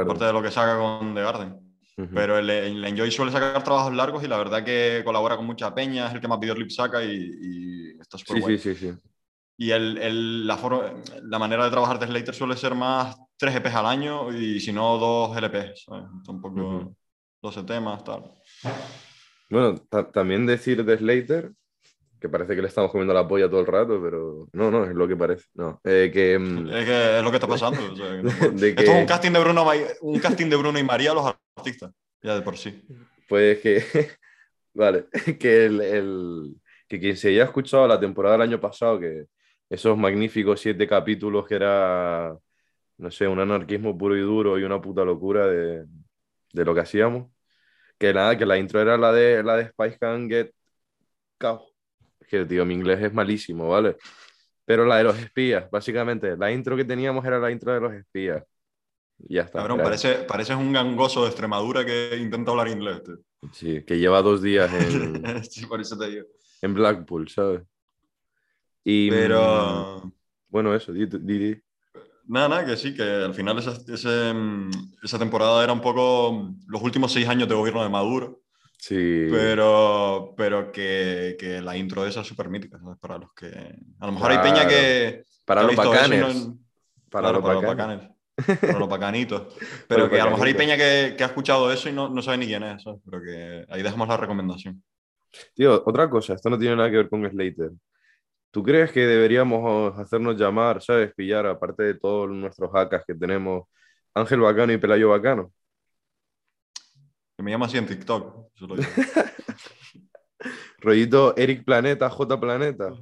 aparte 0.01 0.25
de 0.25 0.33
lo 0.33 0.41
que 0.41 0.49
saca 0.49 0.79
con 0.79 1.13
The 1.13 1.21
Garden. 1.21 1.59
Pero 2.15 2.39
el, 2.39 2.49
el 2.49 2.83
Enjoy 2.83 3.11
suele 3.11 3.31
sacar 3.31 3.63
trabajos 3.63 3.93
largos 3.93 4.23
y 4.23 4.27
la 4.27 4.37
verdad 4.39 4.63
que 4.65 5.03
colabora 5.05 5.37
con 5.37 5.45
mucha 5.45 5.75
peña, 5.75 6.07
es 6.07 6.15
el 6.15 6.19
que 6.19 6.27
más 6.27 6.39
videoclips 6.39 6.73
saca 6.73 7.03
y, 7.03 7.11
y 7.13 7.99
está 8.01 8.17
súper 8.17 8.37
Sí, 8.37 8.41
guay. 8.41 8.57
sí, 8.57 8.73
sí, 8.73 8.87
sí. 8.89 8.97
Y 9.61 9.69
el, 9.69 9.99
el- 9.99 10.47
la, 10.47 10.57
forma- 10.57 10.91
la 11.21 11.37
manera 11.37 11.63
de 11.65 11.69
trabajar 11.69 11.99
de 11.99 12.07
Slater 12.07 12.33
suele 12.33 12.57
ser 12.57 12.73
más 12.73 13.15
tres 13.37 13.53
EPs 13.55 13.75
al 13.75 13.85
año 13.85 14.35
y 14.35 14.59
si 14.59 14.73
no, 14.73 14.97
dos 14.97 15.37
LPs. 15.37 15.83
¿sabes? 15.85 16.05
Tampoco 16.25 16.61
Ujú. 16.61 16.95
12 17.43 17.61
temas, 17.65 18.03
tal. 18.03 18.23
Bueno, 19.51 19.75
ta- 19.87 20.09
también 20.11 20.47
decir 20.47 20.83
de 20.83 20.97
Slater, 20.97 21.51
que 22.19 22.27
parece 22.27 22.55
que 22.55 22.61
le 22.63 22.69
estamos 22.69 22.89
comiendo 22.89 23.13
la 23.13 23.27
polla 23.27 23.47
todo 23.51 23.59
el 23.59 23.67
rato, 23.67 24.01
pero 24.01 24.47
no, 24.51 24.71
no, 24.71 24.85
es 24.85 24.95
lo 24.95 25.07
que 25.07 25.15
parece. 25.15 25.45
No, 25.53 25.79
eh, 25.83 26.09
que, 26.11 26.39
mm, 26.39 26.67
Es 26.73 26.85
que 26.85 27.17
es 27.19 27.23
lo 27.23 27.29
que 27.29 27.37
está 27.37 27.47
pasando. 27.47 27.93
o 27.93 27.95
sea, 27.95 28.07
que 28.17 28.23
no- 28.23 28.51
de 28.59 28.69
Esto 28.69 28.81
es 28.81 28.89
un 28.89 29.05
casting 29.05 29.31
de 29.31 29.39
Bruno, 29.41 29.65
un 30.01 30.19
casting 30.19 30.49
de 30.49 30.55
Bruno 30.55 30.79
y 30.79 30.83
María, 30.83 31.13
los 31.13 31.31
artistas. 31.55 31.91
Ya 32.23 32.33
de 32.33 32.41
por 32.41 32.57
sí. 32.57 32.81
Pues 33.29 33.59
que, 33.59 33.83
vale, 34.73 35.05
que, 35.39 35.65
el, 35.65 35.81
el- 35.81 36.55
que 36.87 36.99
quien 36.99 37.15
se 37.15 37.29
haya 37.29 37.43
escuchado 37.43 37.87
la 37.87 37.99
temporada 37.99 38.37
del 38.39 38.47
año 38.49 38.59
pasado, 38.59 38.99
que 38.99 39.25
esos 39.71 39.97
magníficos 39.97 40.59
siete 40.59 40.85
capítulos 40.85 41.47
que 41.47 41.55
era, 41.55 42.37
no 42.97 43.09
sé, 43.09 43.25
un 43.25 43.39
anarquismo 43.39 43.97
puro 43.97 44.17
y 44.17 44.19
duro 44.19 44.59
y 44.59 44.63
una 44.63 44.81
puta 44.81 45.05
locura 45.05 45.47
de, 45.47 45.85
de 46.51 46.65
lo 46.65 46.75
que 46.75 46.81
hacíamos, 46.81 47.31
que 47.97 48.13
nada, 48.13 48.37
que 48.37 48.45
la 48.45 48.57
intro 48.57 48.81
era 48.81 48.97
la 48.97 49.13
de, 49.13 49.41
la 49.41 49.55
de 49.55 49.69
Spice 49.69 49.97
Can 49.97 50.29
Get 50.29 50.51
Cow. 51.37 51.61
Que, 52.27 52.45
tío, 52.45 52.65
mi 52.65 52.73
inglés 52.73 53.01
es 53.01 53.13
malísimo, 53.13 53.69
¿vale? 53.69 53.95
Pero 54.65 54.83
la 54.83 54.97
de 54.97 55.05
los 55.05 55.17
espías, 55.17 55.71
básicamente, 55.71 56.35
la 56.35 56.51
intro 56.51 56.75
que 56.75 56.83
teníamos 56.83 57.23
era 57.23 57.39
la 57.39 57.49
intro 57.49 57.73
de 57.73 57.79
los 57.79 57.93
espías. 57.93 58.43
Y 59.19 59.35
ya 59.35 59.43
está. 59.43 59.59
Cabrón, 59.59 59.79
parece, 59.81 60.15
pareces 60.27 60.57
un 60.57 60.73
gangoso 60.73 61.21
de 61.21 61.29
Extremadura 61.29 61.85
que 61.85 62.17
intenta 62.17 62.51
hablar 62.51 62.67
inglés. 62.67 63.03
tío. 63.03 63.19
Sí, 63.53 63.85
que 63.85 63.97
lleva 63.97 64.21
dos 64.21 64.41
días 64.41 64.69
en, 64.73 65.43
sí, 65.49 65.65
por 65.65 65.79
eso 65.79 65.97
te 65.97 66.09
digo. 66.09 66.25
en 66.61 66.73
Blackpool, 66.73 67.29
¿sabes? 67.29 67.61
Y, 68.83 69.09
Pero. 69.09 70.11
bueno, 70.49 70.73
eso, 70.75 70.91
di, 70.93 71.05
di- 71.05 71.19
di. 71.39 71.61
Nada, 72.27 72.47
nada, 72.49 72.65
que 72.65 72.77
sí, 72.77 72.93
que 72.95 73.03
al 73.03 73.33
final 73.33 73.57
esa, 73.59 73.71
ese, 73.91 74.33
esa 75.03 75.19
temporada 75.19 75.63
era 75.63 75.73
un 75.73 75.81
poco 75.81 76.49
los 76.67 76.81
últimos 76.81 77.11
seis 77.11 77.27
años 77.27 77.47
de 77.49 77.55
gobierno 77.55 77.83
de 77.83 77.89
Maduro, 77.89 78.41
Sí, 78.77 79.27
pero, 79.29 80.33
pero 80.35 80.71
que, 80.71 81.35
que 81.39 81.61
la 81.61 81.77
intro 81.77 82.01
de 82.03 82.09
esa 82.09 82.21
es 82.21 82.27
súper 82.27 82.49
mítica, 82.49 82.79
¿sabes? 82.79 82.97
Para 82.99 83.19
los 83.19 83.31
que... 83.33 83.47
A 83.99 84.05
lo 84.07 84.11
mejor 84.13 84.31
hay 84.31 84.37
peña 84.39 84.65
Claro. 84.65 84.69
que... 84.69 85.23
para 85.45 85.61
que 85.61 85.67
los 85.67 85.75
bacanes. 85.75 86.45
no- 86.47 86.57
para, 87.11 87.27
claro, 87.29 87.33
los 87.33 87.41
para 87.43 87.53
los 87.53 87.63
bacanes. 87.63 87.97
bacanes. 87.99 88.17
Para 88.61 88.79
los 88.79 88.89
bacanitos. 88.89 89.53
Pero 89.87 90.09
que 90.09 90.19
a 90.19 90.25
lo 90.25 90.31
mejor 90.31 90.47
hay 90.47 90.53
peña 90.55 90.75
que, 90.77 91.13
que 91.15 91.23
ha 91.23 91.27
escuchado 91.27 91.71
eso 91.71 91.89
y 91.89 91.93
no, 91.93 92.09
no 92.09 92.21
sabe 92.23 92.39
ni 92.39 92.47
quién 92.47 92.63
es, 92.63 92.81
¿sabes? 92.81 92.99
Pero 93.05 93.21
que 93.21 93.65
ahí 93.69 93.83
dejamos 93.83 94.07
la 94.07 94.17
recomendación. 94.17 94.81
Tío, 95.53 95.83
otra 95.85 96.09
cosa, 96.09 96.33
esto 96.33 96.49
no 96.49 96.57
tiene 96.57 96.75
nada 96.75 96.89
que 96.89 96.97
ver 96.97 97.09
con 97.09 97.29
Slater. 97.29 97.71
¿Tú 98.51 98.63
crees 98.63 98.91
que 98.91 99.05
deberíamos 99.07 99.97
hacernos 99.97 100.37
llamar, 100.37 100.81
¿sabes? 100.81 101.13
Pillar, 101.13 101.45
aparte 101.45 101.83
de 101.83 101.93
todos 101.95 102.29
nuestros 102.29 102.69
hackers 102.71 103.05
que 103.05 103.15
tenemos, 103.15 103.63
Ángel 104.13 104.41
Bacano 104.41 104.73
y 104.73 104.77
Pelayo 104.77 105.09
Bacano? 105.09 105.53
Que 107.37 107.43
me 107.43 107.51
llama 107.51 107.65
así 107.67 107.77
en 107.77 107.87
TikTok. 107.87 108.51
eso 108.55 108.67
lo 108.67 108.75
digo. 108.75 108.89
Rollito 110.79 111.35
Eric 111.37 111.63
Planeta, 111.63 112.09
J 112.09 112.39
Planeta. 112.39 112.93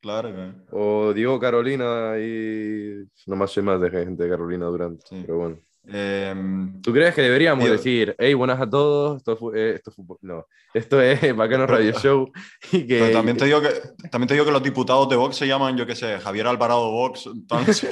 claro, 0.00 0.34
que- 0.34 0.52
O 0.72 1.12
Diego 1.14 1.38
Carolina 1.40 2.18
y. 2.18 3.08
No 3.26 3.36
más 3.36 3.50
sé 3.52 3.62
más 3.62 3.80
de 3.80 3.90
gente 3.90 4.24
de 4.24 4.28
Carolina 4.30 4.66
Durante. 4.66 5.06
Sí. 5.06 5.22
Pero 5.24 5.38
bueno. 5.38 5.58
Em, 5.90 6.82
¿Tú 6.82 6.92
crees 6.92 7.14
que 7.14 7.22
deberíamos 7.22 7.68
decir, 7.68 8.14
hey, 8.18 8.34
buenas 8.34 8.60
a 8.60 8.68
todos, 8.68 9.16
esto, 9.16 9.36
fu- 9.36 9.54
eh, 9.54 9.74
esto, 9.76 9.90
fu- 9.90 10.18
no, 10.20 10.46
esto 10.74 11.00
es 11.00 11.18
Bacano 11.36 11.66
Radio 11.66 11.92
Show 11.98 12.30
y 12.72 12.86
que... 12.86 12.98
pero 12.98 13.12
también 13.12 13.36
te, 13.38 13.44
digo 13.46 13.60
que, 13.62 13.70
también 14.10 14.28
te 14.28 14.34
digo 14.34 14.44
que 14.44 14.52
los 14.52 14.62
diputados 14.62 15.08
de 15.08 15.16
Vox 15.16 15.36
se 15.36 15.46
llaman, 15.46 15.76
yo 15.78 15.86
qué 15.86 15.94
sé, 15.96 16.18
Javier 16.18 16.46
Alvarado 16.46 16.90
Vox, 16.90 17.28
Vox, 17.46 17.86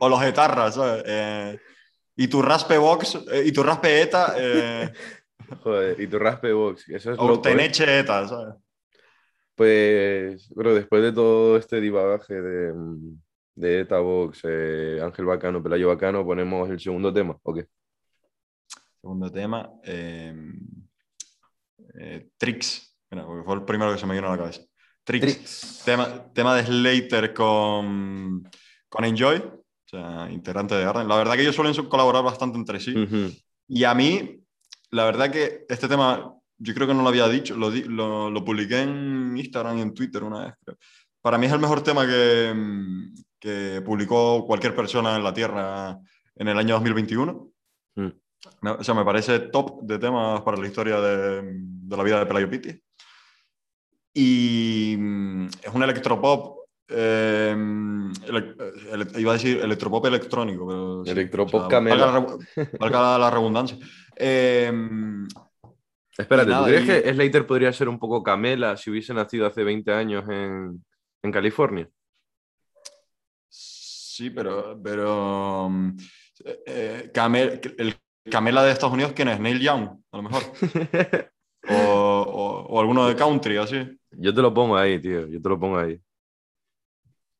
o 0.00 0.08
los 0.08 0.22
etarras, 0.24 0.74
¿sabes? 0.74 1.04
Eh, 1.06 1.58
y 2.16 2.26
tu 2.26 2.42
raspe 2.42 2.76
Vox, 2.78 3.16
eh, 3.30 3.44
y 3.46 3.52
tu 3.52 3.62
raspe 3.62 4.02
ETA, 4.02 4.34
eh, 4.36 4.92
Joder, 5.62 5.98
y 6.00 6.06
tu 6.08 6.18
raspe 6.18 6.52
box, 6.52 6.88
eso 6.90 7.12
es 7.12 7.18
o 7.18 7.26
loco, 7.26 7.48
¿eh? 7.48 7.52
Teneche 7.52 8.00
ETA, 8.00 8.28
¿sabes? 8.28 8.54
Pues, 9.54 10.48
bro, 10.54 10.74
después 10.74 11.02
de 11.02 11.12
todo 11.12 11.56
este 11.56 11.80
divagaje 11.80 12.34
de, 12.34 12.72
mm, 12.72 13.20
de 13.58 13.80
ETA 13.80 13.98
Vox, 13.98 14.40
eh, 14.44 15.00
Ángel 15.02 15.24
Bacano, 15.24 15.62
Pelayo 15.62 15.88
Bacano, 15.88 16.24
ponemos 16.24 16.70
el 16.70 16.78
segundo 16.78 17.12
tema, 17.12 17.36
¿o 17.42 17.54
qué? 17.54 17.66
Segundo 19.00 19.30
tema, 19.30 19.70
eh, 19.82 20.34
eh, 21.94 22.28
Trix, 22.36 22.96
Mira, 23.10 23.24
porque 23.26 23.44
fue 23.44 23.54
el 23.54 23.64
primero 23.64 23.92
que 23.92 23.98
se 23.98 24.06
me 24.06 24.14
vino 24.14 24.28
a 24.28 24.32
la 24.32 24.38
cabeza. 24.38 24.62
Trix, 25.02 25.82
Tema, 25.84 26.30
tema 26.34 26.54
de 26.54 26.66
Slater 26.66 27.32
con, 27.32 28.48
con 28.88 29.04
Enjoy, 29.04 29.38
o 29.38 29.88
sea, 29.88 30.28
integrante 30.30 30.74
de 30.74 30.84
Garden. 30.84 31.08
La 31.08 31.16
verdad 31.16 31.34
que 31.34 31.40
ellos 31.42 31.56
suelen 31.56 31.74
colaborar 31.88 32.22
bastante 32.22 32.58
entre 32.58 32.78
sí. 32.78 32.94
Ujú. 32.94 33.32
Y 33.66 33.84
a 33.84 33.94
mí, 33.94 34.44
la 34.90 35.06
verdad 35.06 35.32
que 35.32 35.64
este 35.68 35.88
tema, 35.88 36.34
yo 36.58 36.74
creo 36.74 36.86
que 36.86 36.94
no 36.94 37.02
lo 37.02 37.08
había 37.08 37.26
dicho, 37.28 37.56
lo, 37.56 37.70
lo, 37.70 38.30
lo 38.30 38.44
publiqué 38.44 38.82
en 38.82 39.36
Instagram 39.36 39.78
y 39.78 39.82
en 39.82 39.94
Twitter 39.94 40.22
una 40.22 40.44
vez. 40.44 40.54
creo. 40.62 40.76
Para 41.22 41.38
mí 41.38 41.46
es 41.46 41.52
el 41.52 41.58
mejor 41.58 41.82
tema 41.82 42.06
que, 42.06 42.52
mm, 42.54 43.14
que 43.38 43.82
publicó 43.84 44.44
cualquier 44.46 44.74
persona 44.74 45.16
en 45.16 45.22
la 45.24 45.32
Tierra 45.32 45.98
en 46.36 46.48
el 46.48 46.58
año 46.58 46.74
2021. 46.74 47.50
Mm. 47.96 48.08
O 48.78 48.84
sea, 48.84 48.94
me 48.94 49.04
parece 49.04 49.38
top 49.40 49.82
de 49.82 49.98
temas 49.98 50.40
para 50.42 50.56
la 50.56 50.66
historia 50.66 51.00
de, 51.00 51.42
de 51.44 51.96
la 51.96 52.02
vida 52.02 52.18
de 52.20 52.26
Pelayo 52.26 52.48
Pitti. 52.50 52.80
Y 54.14 54.96
mm, 54.98 55.46
es 55.62 55.74
un 55.74 55.82
electropop. 55.82 56.58
eh, 56.90 57.54
ele- 58.26 58.54
ele- 58.92 59.20
iba 59.20 59.32
a 59.32 59.34
decir 59.34 59.60
electropop 59.60 60.06
electrónico, 60.06 60.66
pero. 60.66 61.04
Electropop 61.04 61.68
camela. 61.68 62.26
Valga 62.80 63.00
la, 63.02 63.18
la 63.18 63.30
redundancia. 63.30 63.76
Eh, 64.16 64.72
Espérate, 66.16 66.50
nada, 66.50 66.64
¿tú 66.64 66.70
crees 66.70 66.84
y- 66.84 66.86
que 67.02 67.12
Slater 67.14 67.46
podría 67.46 67.72
ser 67.72 67.88
un 67.88 67.98
poco 67.98 68.22
Camela 68.22 68.76
si 68.76 68.90
hubiese 68.90 69.14
nacido 69.14 69.46
hace 69.46 69.62
20 69.62 69.92
años 69.92 70.24
en, 70.28 70.84
en 71.22 71.32
California? 71.32 71.88
Sí, 74.18 74.30
pero. 74.30 74.80
pero 74.82 75.68
mm, 75.70 75.96
eh, 76.66 77.10
Camel- 77.14 77.60
el 77.78 77.94
Camela 78.30 78.62
de 78.62 78.72
Estados 78.72 78.92
Unidos, 78.94 79.12
¿quién 79.14 79.28
es? 79.28 79.40
Neil 79.40 79.60
Young, 79.60 79.88
a 80.12 80.16
lo 80.16 80.22
mejor. 80.22 80.42
O, 81.70 81.74
o- 81.74 82.66
o 82.74 82.80
alguno 82.80 83.06
de 83.06 83.14
country, 83.14 83.58
así. 83.58 83.76
Yo 84.12 84.32
te 84.32 84.40
lo 84.40 84.54
pongo 84.54 84.74
ahí, 84.78 84.98
tío. 84.98 85.26
Yo 85.26 85.42
te 85.42 85.48
lo 85.50 85.60
pongo 85.60 85.76
ahí. 85.78 86.00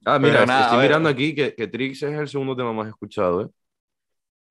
Ah, 0.04 0.18
mira, 0.18 0.44
nada, 0.44 0.64
estoy 0.64 0.80
mirando 0.82 1.08
aquí 1.08 1.34
que, 1.34 1.54
que 1.54 1.66
Trix 1.66 2.02
es 2.02 2.12
el 2.18 2.28
segundo 2.28 2.54
tema 2.54 2.74
más 2.74 2.88
escuchado, 2.88 3.42
¿eh? 3.42 3.48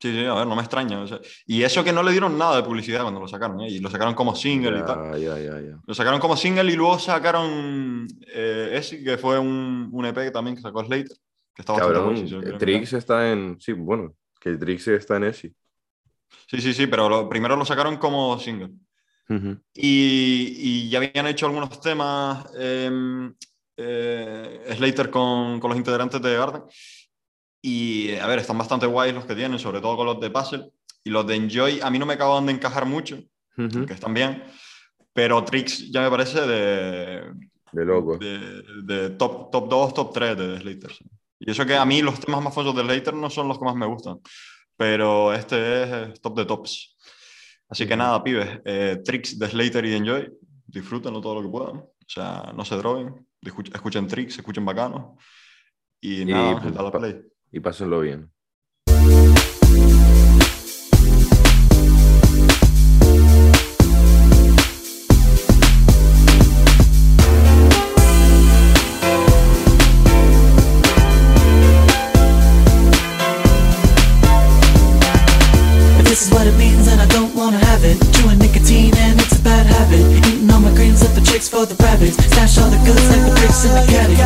Sí, 0.02 0.12
sí, 0.14 0.26
a 0.26 0.34
ver, 0.34 0.48
no 0.48 0.56
me 0.56 0.62
extraña. 0.64 1.00
o 1.02 1.06
sea, 1.08 1.20
y 1.46 1.62
eso 1.62 1.84
que 1.84 1.94
no 1.94 2.02
le 2.02 2.12
dieron 2.12 2.38
nada 2.40 2.56
de 2.58 2.64
publicidad 2.64 3.04
cuando 3.04 3.20
lo 3.20 3.28
sacaron, 3.28 3.62
¿eh? 3.62 3.70
Y 3.70 3.80
lo 3.80 3.90
sacaron 3.92 4.16
como 4.16 4.36
single 4.36 4.80
y 4.80 4.84
tal. 4.84 5.20
Ya, 5.20 5.36
ya, 5.36 5.40
ya, 5.40 5.62
ya. 5.62 5.80
Lo 5.86 5.94
sacaron 5.94 6.20
como 6.20 6.36
single 6.36 6.72
y 6.72 6.76
luego 6.76 6.98
sacaron 6.98 8.08
eh, 8.34 8.72
ese, 8.74 9.04
que 9.04 9.18
fue 9.20 9.38
un, 9.38 9.90
un 9.92 10.06
EP 10.08 10.32
también 10.32 10.56
que 10.56 10.62
sacó 10.64 10.84
Slater, 10.84 11.18
que 11.58 11.62
está 11.64 11.74
bastante 11.74 11.94
Cabrón, 11.96 12.16
Trix 12.60 12.94
está 12.94 13.32
en... 13.32 13.60
Sí, 13.60 13.74
bueno, 13.74 14.14
que 14.40 14.56
Trix 14.58 14.88
está 14.90 15.16
en 15.18 15.24
mirar. 15.26 15.56
Sí, 16.48 16.62
sí, 16.62 16.72
sí, 16.74 16.86
pero 16.86 17.10
lo- 17.10 17.28
primero 17.28 17.56
lo 17.56 17.66
sacaron 17.66 17.98
como 17.98 18.38
single. 18.40 18.70
Ujú. 19.28 19.58
Y, 19.74 20.54
y 20.60 20.90
ya 20.90 21.00
habían 21.00 21.26
hecho 21.26 21.48
algunos 21.48 21.82
temas 21.82 22.46
eh, 22.58 22.92
eh, 23.76 24.74
Slater 24.78 25.10
con, 25.10 25.60
con 25.60 25.70
los 25.72 25.78
integrantes 25.80 26.22
de 26.22 26.36
Garden. 26.38 26.62
Y 27.62 28.16
a 28.16 28.28
ver, 28.28 28.40
están 28.40 28.58
bastante 28.60 28.86
guays 28.86 29.16
los 29.16 29.26
que 29.26 29.36
tienen, 29.36 29.58
sobre 29.58 29.82
todo 29.82 29.98
con 29.98 30.06
los 30.06 30.20
de 30.20 30.30
Puzzle. 30.30 30.72
Y 31.04 31.10
los 31.10 31.26
de 31.26 31.36
Enjoy 31.36 31.80
a 31.82 31.90
mí 31.90 31.98
no 31.98 32.06
me 32.06 32.14
acaban 32.14 32.46
de 32.46 32.52
encajar 32.54 32.86
mucho, 32.86 33.18
Ujú. 33.58 33.86
que 33.88 33.94
están 33.94 34.14
bien. 34.14 34.44
Pero 35.12 35.44
Trix 35.44 35.90
ya 35.92 36.02
me 36.02 36.10
parece 36.12 36.42
de, 36.42 37.34
De 37.72 37.84
loco. 37.86 38.18
de, 38.20 38.64
de 38.84 39.10
top, 39.12 39.50
top 39.52 39.70
2, 39.70 39.94
top 39.96 40.14
3 40.14 40.38
de 40.38 40.60
Slater. 40.60 40.92
Y 41.40 41.52
eso 41.52 41.66
que 41.66 41.76
a 41.76 41.86
mí 41.86 42.02
los 42.02 42.20
temas 42.20 42.42
más 42.44 42.54
famosos 42.54 42.76
de 42.76 42.84
Slater 42.84 43.14
no 43.14 43.30
son 43.30 43.48
los 43.48 43.60
que 43.60 43.66
más 43.66 43.76
me 43.76 43.86
gustan. 43.86 44.20
Pero 44.76 45.34
este 45.34 45.84
es 45.84 45.90
eh, 45.92 46.14
top 46.22 46.38
de 46.38 46.46
tops. 46.46 46.98
Así 47.70 47.86
que 47.88 47.96
nada, 47.98 48.24
pibes. 48.24 48.60
eh, 48.66 49.02
tricks 49.04 49.38
de 49.38 49.48
Slater 49.50 49.86
y 49.86 49.90
de 49.92 49.98
Enjoy. 49.98 50.34
Disfrútenlo 50.66 51.22
todo 51.22 51.36
lo 51.36 51.42
que 51.44 51.50
puedan. 51.50 51.78
O 51.78 51.92
sea, 52.08 52.52
no 52.56 52.64
se 52.66 52.76
droguen. 52.76 53.28
Escuchen, 53.74 54.08
tricks, 54.08 54.38
escuchen 54.38 54.66
bacanos. 54.66 55.18
Y 56.02 56.26
nada, 56.26 56.62
pues, 56.62 56.74
dale 56.74 56.88
a 56.88 56.92
pa- 56.92 57.00
play. 57.00 57.22
Y 57.52 57.60
pásenlo 57.60 58.00
bien. 58.02 58.32
again. 83.76 84.17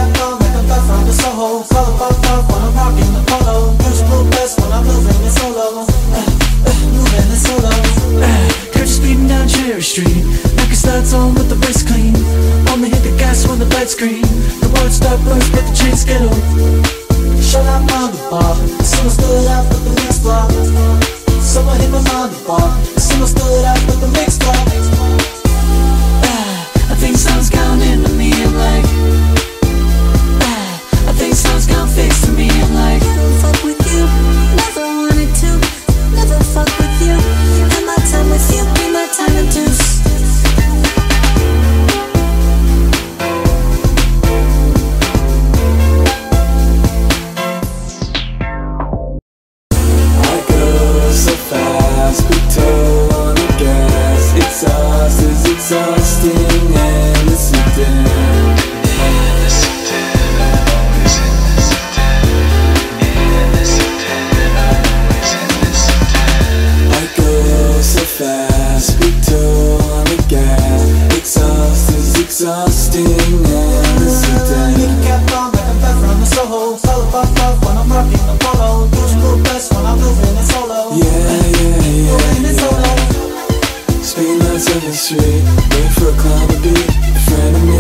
Waiting 85.82 85.94
for 85.94 86.10
a 86.10 86.14
a 87.16 87.20
friend 87.26 87.56
of 87.56 87.64
me, 87.64 87.78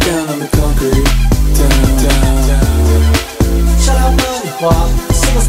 Down 0.00 0.28
on 0.30 0.38
the 0.40 0.48
concrete, 0.50 1.04
down, 1.54 1.96
down, 2.02 2.46
down. 2.48 3.14
Up, 3.88 4.12
man, 4.16 4.42
why? 4.58 4.88
Someone's 5.12 5.46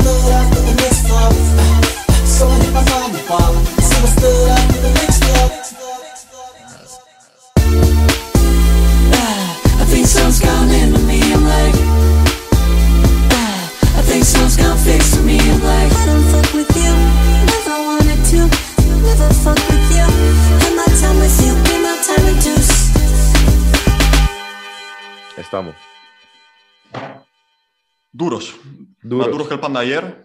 Duros. 29.10 29.26
Más 29.26 29.32
duros 29.32 29.48
que 29.48 29.54
el 29.56 29.60
pan 29.60 29.74
de 29.74 29.80
ayer. 29.80 30.24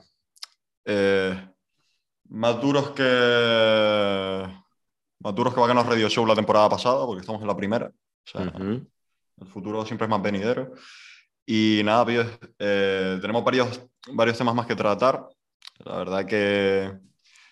Eh, 0.85 1.49
más 2.29 2.61
duros 2.61 2.91
que. 2.91 4.47
Más 5.21 5.35
duros 5.35 5.55
que 5.55 5.61
Bacanos 5.61 5.87
Radio 5.87 6.09
Show 6.11 6.27
la 6.27 6.35
temporada 6.35 6.69
pasada, 6.69 7.07
porque 7.07 7.21
estamos 7.21 7.41
en 7.41 7.49
la 7.49 7.57
primera. 7.57 7.87
O 7.87 8.27
sea, 8.31 8.43
Ujú. 8.43 8.87
el 9.41 9.47
futuro 9.47 9.87
siempre 9.87 10.05
es 10.05 10.11
más 10.11 10.21
venidero. 10.21 10.75
Y 11.47 11.81
nada, 11.83 12.05
pibes, 12.05 12.27
eh, 12.59 13.19
tenemos 13.23 13.43
varios, 13.43 13.87
varios 14.13 14.37
temas 14.37 14.55
más 14.55 14.67
que 14.67 14.77
tratar. 14.77 15.27
La 15.79 15.97
verdad 15.97 16.27
que 16.27 16.93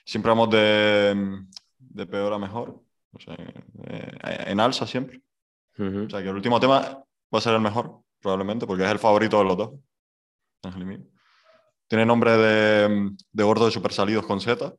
siempre 0.04 0.28
vamos 0.28 0.50
de, 0.50 1.44
de 1.78 2.06
peor 2.06 2.34
a 2.34 2.38
mejor. 2.38 2.78
O 3.10 3.20
sea, 3.20 3.34
eh, 3.34 4.18
en 4.48 4.60
alza 4.60 4.86
siempre. 4.86 5.22
Ujú. 5.78 6.04
O 6.04 6.10
sea, 6.10 6.22
que 6.22 6.28
el 6.28 6.36
último 6.36 6.60
tema 6.60 6.80
va 7.34 7.38
a 7.38 7.40
ser 7.40 7.54
el 7.54 7.60
mejor, 7.62 8.00
probablemente, 8.20 8.66
porque 8.66 8.84
es 8.84 8.90
el 8.90 8.98
favorito 8.98 9.38
de 9.38 9.44
los 9.44 9.56
dos. 9.56 9.70
Ángel 10.62 10.82
y 10.82 10.84
mío. 10.84 11.11
Tiene 11.92 12.06
nombre 12.06 12.34
de, 12.38 13.10
de 13.32 13.44
gordo 13.44 13.66
de 13.66 13.70
super 13.70 13.92
salidos 13.92 14.24
con 14.24 14.40
Z. 14.40 14.72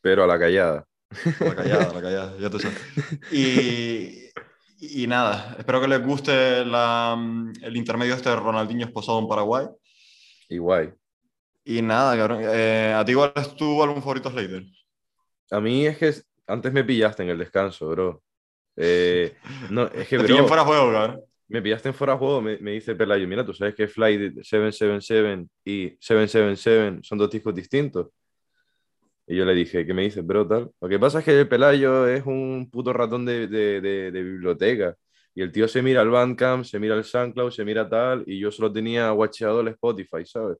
Pero 0.00 0.24
a 0.24 0.26
la 0.26 0.40
callada. 0.40 0.84
La 1.38 1.54
callada, 1.54 1.92
la 1.94 2.02
callada, 2.02 2.36
ya 2.36 2.50
te 2.50 2.58
sé. 2.58 2.68
Y, 3.30 5.02
y 5.02 5.06
nada, 5.06 5.54
espero 5.56 5.80
que 5.80 5.86
les 5.86 6.04
guste 6.04 6.64
la- 6.64 7.16
el 7.62 7.76
intermedio 7.76 8.14
este 8.14 8.30
de 8.30 8.34
Ronaldinho 8.34 8.86
esposado 8.86 9.20
en 9.20 9.28
Paraguay. 9.28 9.68
Y 10.48 10.58
guay. 10.58 10.92
Y 11.64 11.80
nada, 11.80 12.16
cabrón. 12.16 12.40
eh, 12.42 12.92
¿A 12.92 13.04
ti 13.04 13.14
cuál 13.14 13.32
es 13.36 13.54
tu 13.54 13.80
álbum 13.80 14.00
favorito, 14.00 14.28
Slater? 14.28 14.64
A 15.52 15.60
mí 15.60 15.86
es 15.86 15.96
que 15.96 16.12
antes 16.48 16.72
me 16.72 16.82
pillaste 16.82 17.22
en 17.22 17.28
el 17.28 17.38
descanso, 17.38 17.88
bro. 17.90 18.20
Eh, 18.74 19.32
no, 19.70 19.86
es 19.86 20.08
que, 20.08 20.18
bro, 20.18 20.48
fuera 20.48 20.64
juego, 20.64 20.90
cabrón. 20.90 21.20
Me 21.48 21.62
pillaste 21.62 21.88
en 21.88 21.94
fuera 21.94 22.14
de 22.14 22.18
juego, 22.20 22.40
me, 22.42 22.58
me 22.58 22.72
dice 22.72 22.94
Pelayo, 22.94 23.26
mira, 23.28 23.44
tú 23.44 23.54
sabes 23.54 23.74
que 23.74 23.88
Flight 23.88 24.42
777 24.42 25.46
y 25.64 25.96
777 26.00 26.98
son 27.02 27.18
dos 27.18 27.30
discos 27.30 27.54
distintos. 27.54 28.08
Y 29.26 29.36
yo 29.36 29.44
le 29.44 29.54
dije, 29.54 29.84
¿qué 29.86 29.92
me 29.94 30.02
dices, 30.02 30.24
bro? 30.26 30.46
Tal. 30.48 30.70
Lo 30.80 30.88
que 30.88 30.98
pasa 30.98 31.18
es 31.18 31.24
que 31.24 31.38
el 31.38 31.48
Pelayo 31.48 32.06
es 32.08 32.24
un 32.26 32.68
puto 32.70 32.92
ratón 32.92 33.26
de, 33.26 33.46
de, 33.46 33.80
de- 33.80 34.10
de 34.10 34.22
biblioteca. 34.22 34.96
Y 35.34 35.42
el 35.42 35.52
tío 35.52 35.68
se 35.68 35.82
mira 35.82 36.00
al 36.00 36.08
Bandcamp, 36.10 36.64
se 36.64 36.78
mira 36.78 36.94
al 36.94 37.04
SoundCloud, 37.04 37.50
se 37.52 37.64
mira 37.64 37.88
tal, 37.88 38.24
y 38.26 38.38
yo 38.40 38.50
solo 38.50 38.72
tenía 38.72 39.12
watcheado 39.12 39.60
el 39.60 39.68
Spotify, 39.68 40.24
¿sabes? 40.24 40.56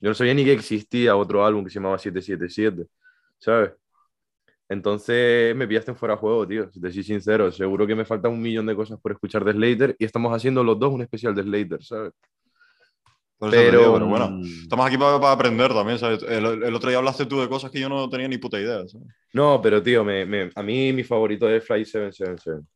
Yo 0.00 0.10
no 0.10 0.14
sabía 0.14 0.34
ni 0.34 0.44
que 0.44 0.52
existía 0.52 1.16
otro 1.16 1.44
álbum 1.46 1.64
que 1.64 1.70
se 1.70 1.76
llamaba 1.76 1.98
777, 1.98 2.86
¿sabes? 3.38 3.72
Entonces 4.72 5.54
me 5.56 5.66
pillaste 5.68 5.90
en 5.92 5.96
fuera 5.96 6.14
de 6.14 6.20
juego, 6.20 6.46
tío. 6.48 6.70
Si 6.72 6.80
te 6.80 6.90
soy 6.92 7.02
sincero, 7.04 7.52
seguro 7.52 7.86
que 7.86 7.94
me 7.94 8.04
falta 8.04 8.28
un 8.28 8.40
millón 8.40 8.66
de 8.66 8.76
cosas 8.76 8.98
por 9.00 9.12
escuchar 9.12 9.44
de 9.44 9.52
Slater 9.52 9.96
y 9.98 10.04
estamos 10.04 10.34
haciendo 10.34 10.64
los 10.64 10.78
dos 10.78 10.92
un 10.92 11.02
especial 11.02 11.34
de 11.34 11.42
Slater, 11.42 11.82
¿sabes? 11.84 12.12
Pero, 13.48 13.70
digo, 13.78 13.92
pero 13.92 14.06
bueno, 14.06 14.28
mm, 14.30 14.62
estamos 14.62 14.86
aquí 14.86 14.96
para, 14.96 15.20
para 15.20 15.32
aprender 15.32 15.72
también, 15.74 15.98
¿sabes? 15.98 16.22
El, 16.22 16.46
el 16.64 16.74
otro 16.74 16.88
día 16.88 16.98
hablaste 16.98 17.26
tú 17.26 17.40
de 17.40 17.48
cosas 17.48 17.70
que 17.70 17.80
yo 17.80 17.88
no 17.88 18.08
tenía 18.08 18.28
ni 18.28 18.38
puta 18.38 18.58
idea, 18.60 18.86
¿sabes? 18.88 19.06
No, 19.34 19.60
pero 19.62 19.82
tío, 19.82 20.04
me, 20.04 20.24
me- 20.26 20.50
a 20.54 20.62
mí 20.62 20.92
mi 20.92 21.04
favorito 21.04 21.48
es 21.48 21.64
Fly 21.64 21.84
777 21.84 22.66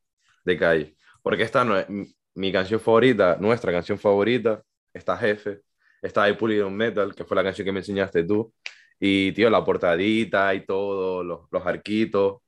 de 0.44 0.59
calle. 0.59 0.96
Porque 1.22 1.42
esta 1.42 1.64
no 1.64 1.76
es 1.78 1.88
mi, 1.88 2.06
mi 2.35 2.52
canción 2.52 2.80
favorita, 2.80 3.37
nuestra 3.40 3.72
canción 3.72 3.98
favorita, 3.98 4.62
está 4.92 5.16
Jefe, 5.18 5.61
está 6.02 6.28
I 6.28 6.35
Pull 6.35 6.52
It 6.54 6.62
On 6.62 6.74
Metal, 6.74 7.14
que 7.14 7.24
fue 7.24 7.37
la 7.37 7.42
canción 7.44 7.64
que 7.66 7.72
me 7.72 7.80
enseñaste 7.80 8.24
tú. 8.24 8.52
Y 8.98 9.32
tío, 9.32 9.50
la 9.50 9.64
portadita 9.64 10.54
y 10.54 10.64
todo, 10.64 11.22
los, 11.22 11.40
los 11.50 11.66
arquitos, 11.66 12.38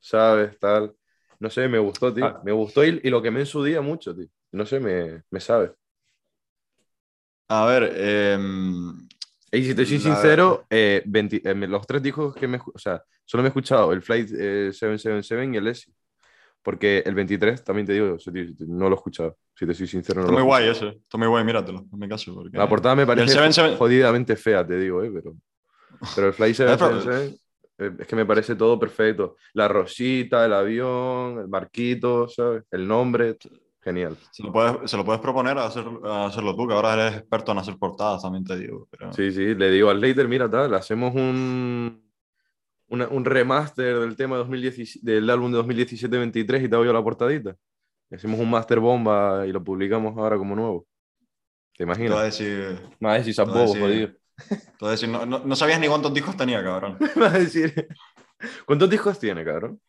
¿sabes? 0.00 0.58
Tal. 0.58 0.94
No 1.38 1.50
sé, 1.50 1.68
me 1.68 1.78
gustó, 1.78 2.12
tío. 2.12 2.26
Ah. 2.26 2.40
Me 2.44 2.52
gustó 2.52 2.84
y, 2.84 3.00
y 3.02 3.10
lo 3.10 3.22
quemé 3.22 3.40
en 3.40 3.46
su 3.46 3.62
día 3.64 3.80
mucho, 3.80 4.14
tío. 4.14 4.28
No 4.52 4.66
sé, 4.66 4.80
me, 4.80 5.22
me 5.30 5.40
sabe. 5.40 5.72
A 7.48 7.66
ver, 7.66 7.92
em, 7.96 9.08
Y 9.50 9.64
si 9.64 9.74
te 9.74 9.84
soy 9.84 9.98
sincero, 9.98 10.64
eh, 10.70 11.02
20 11.04 11.42
eh, 11.44 11.54
los 11.54 11.86
tres 11.86 12.02
discos 12.02 12.34
que 12.34 12.48
me... 12.48 12.58
O 12.58 12.78
sea, 12.78 13.02
solo 13.24 13.42
me 13.42 13.48
he 13.48 13.50
escuchado 13.50 13.92
el 13.92 14.00
Flight 14.00 14.30
eh, 14.30 14.70
777 14.72 15.52
y 15.52 15.56
el 15.58 15.66
ESI. 15.66 15.92
Porque 16.62 17.02
el 17.04 17.14
23, 17.14 17.62
también 17.64 17.86
te 17.86 17.92
digo, 17.92 18.16
no 18.68 18.88
lo 18.88 18.94
he 18.94 18.98
escuchado. 18.98 19.36
Si 19.54 19.66
te 19.66 19.74
soy 19.74 19.86
sincero, 19.86 20.20
no 20.20 20.26
está 20.28 20.32
muy 20.32 20.42
guay 20.42 20.68
ese. 20.68 20.88
Está 20.88 21.18
muy 21.18 21.26
guay, 21.26 21.44
míratelo, 21.44 21.84
en 21.92 21.98
mi 21.98 22.08
caso. 22.08 22.32
Porque... 22.34 22.56
La 22.56 22.68
portada 22.68 22.94
me 22.94 23.04
parece 23.04 23.28
77 23.28 23.76
jodidamente 23.76 24.36
fea, 24.36 24.64
te 24.66 24.78
digo, 24.78 25.02
¿eh? 25.02 25.10
Pero, 25.12 25.34
pero 26.14 26.28
el 26.28 26.34
Flight 26.34 26.54
777 26.56 27.38
eh, 27.78 27.92
es 28.00 28.06
que 28.06 28.16
me 28.16 28.26
parece 28.26 28.54
todo 28.56 28.78
perfecto. 28.78 29.36
La 29.54 29.68
rosita, 29.68 30.44
el 30.44 30.52
avión, 30.52 31.38
el 31.38 31.48
marquito, 31.48 32.28
¿sabes? 32.28 32.64
El 32.70 32.86
nombre, 32.86 33.36
genial. 33.80 34.16
Se 34.30 34.42
lo 34.42 34.52
puedes, 34.52 34.90
se 34.90 34.96
lo 34.96 35.04
puedes 35.04 35.20
proponer 35.20 35.58
a, 35.58 35.66
hacer, 35.66 35.84
a 36.04 36.26
hacerlo 36.26 36.54
tú, 36.54 36.66
que 36.68 36.74
ahora 36.74 36.94
eres 36.94 37.18
experto 37.20 37.52
en 37.52 37.58
hacer 37.58 37.76
portadas, 37.78 38.22
también 38.22 38.44
te 38.44 38.56
digo. 38.58 38.88
Pero... 38.90 39.12
Sí, 39.12 39.32
sí, 39.32 39.54
le 39.54 39.70
digo 39.70 39.90
al 39.90 39.98
Slater, 39.98 40.28
mira, 40.28 40.50
tal, 40.50 40.74
hacemos 40.74 41.14
un, 41.14 42.02
una- 42.88 43.08
un 43.08 43.24
remaster 43.24 43.98
del 44.00 44.16
tema 44.16 44.36
2017 44.36 45.10
del 45.12 45.30
álbum 45.30 45.50
de 45.52 45.58
2017-23 45.58 46.60
y 46.64 46.68
te 46.68 46.76
doy 46.76 46.92
la 46.92 47.02
portadita. 47.02 47.56
Hacemos 48.10 48.40
un 48.40 48.50
master 48.50 48.80
bomba 48.80 49.46
y 49.46 49.52
lo 49.52 49.64
publicamos 49.64 50.16
ahora 50.18 50.36
como 50.38 50.54
nuevo. 50.56 50.86
¿Te 51.76 51.84
Te 52.04 52.12
voy 52.12 52.22
a 52.22 52.24
imaginas? 52.24 52.26
decir, 52.26 52.78
Me 53.00 53.08
vas 53.08 53.14
a 53.16 53.18
decir, 53.18 54.18
Decir 54.80 55.08
no, 55.08 55.24
no, 55.24 55.38
no 55.40 55.56
sabías 55.56 55.78
ni 55.80 55.86
cuántos 55.86 56.12
discos 56.12 56.36
tenía, 56.36 56.62
cabrón. 56.62 56.96
Me 56.98 57.06
vas 57.22 57.34
a 57.34 57.38
decir, 57.38 57.88
¿cuántos 58.66 58.90
discos 58.90 59.18
tiene, 59.18 59.44
cabrón? 59.44 59.80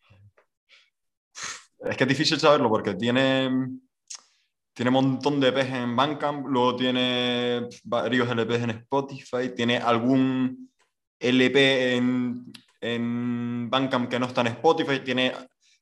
Es 1.80 1.96
que 1.96 2.04
es 2.04 2.08
difícil 2.08 2.38
saberlo 2.38 2.68
porque 2.68 2.94
tiene, 2.94 3.50
tiene 4.72 4.88
un 4.88 4.94
montón 4.94 5.40
de 5.40 5.48
EPs 5.48 5.70
en 5.70 5.96
Bandcamp, 5.96 6.46
luego 6.46 6.76
tiene 6.76 7.68
varios 7.82 8.28
LPs 8.28 8.62
en 8.62 8.70
Spotify, 8.70 9.50
tiene 9.54 9.78
algún 9.78 10.70
LP 11.18 11.96
en, 11.96 12.52
en 12.80 13.68
Bandcamp 13.68 14.08
que 14.08 14.18
no 14.18 14.26
está 14.26 14.42
en 14.42 14.48
Spotify, 14.48 15.00
tiene 15.00 15.32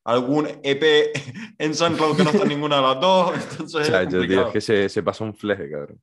algún 0.04 0.48
EP 0.62 1.12
en 1.58 1.74
SoundCloud 1.74 2.16
que 2.16 2.24
no 2.24 2.30
está 2.30 2.42
en 2.42 2.48
ninguna 2.48 2.76
de 2.76 2.82
las 2.82 3.00
dos. 3.00 3.34
Entonces, 3.50 3.88
es 3.88 4.52
que 4.52 4.60
se, 4.60 4.88
se 4.88 5.02
pasa 5.02 5.22
un 5.22 5.34
fleje, 5.34 5.70
cabrón. 5.70 6.00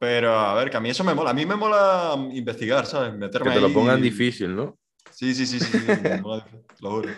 Pero 0.00 0.32
a 0.38 0.54
ver, 0.54 0.70
que 0.70 0.78
a 0.78 0.80
mí 0.80 0.88
eso 0.88 1.04
me 1.04 1.12
mola. 1.14 1.30
A 1.30 1.34
mí 1.34 1.44
me 1.44 1.54
mola 1.56 2.16
investigar, 2.32 2.86
¿sabes? 2.86 3.12
Meterme 3.14 3.50
Que 3.50 3.54
te 3.56 3.60
lo 3.60 3.66
ahí 3.66 3.74
pongan 3.74 3.98
y- 4.00 4.02
difícil, 4.02 4.56
¿no? 4.56 4.78
Sí, 5.10 5.34
sí, 5.34 5.44
sí, 5.46 5.60
sí, 5.60 5.70
sí, 5.70 5.84
me 6.02 6.20
mola, 6.22 6.46
lo 6.80 6.90
juro. 6.90 7.10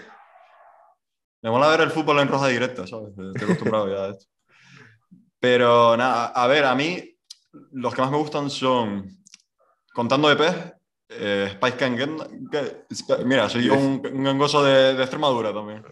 Me 1.43 1.51
mola 1.51 1.69
ver 1.69 1.83
el 1.83 1.91
fútbol 1.93 2.19
en 2.19 2.27
roja 2.29 2.49
directa, 2.49 2.85
¿sabes? 2.87 3.11
Estoy 3.11 3.45
acostumbrado 3.45 3.89
ya 3.89 4.05
a 4.05 4.09
esto. 4.11 4.27
Pero 5.39 5.97
nada, 5.97 6.27
a 6.27 6.47
ver, 6.49 6.65
a 6.65 6.75
mí 6.75 7.17
los 7.73 7.95
que 7.95 8.01
más 8.03 8.11
me 8.11 8.17
gustan 8.17 8.51
son, 8.51 9.09
contando 9.93 10.29
de 10.29 10.37
pez, 10.37 10.73
eh, 11.09 11.51
Spice 11.55 11.77
Can 11.77 11.97
Get... 11.99 12.11
Get- 12.51 13.25
Mira, 13.25 13.49
soy 13.49 13.69
un, 13.69 14.03
un 14.13 14.25
gangoso 14.25 14.63
de, 14.65 14.95
de 14.95 15.03
Extremadura 15.03 15.53
también. 15.53 15.85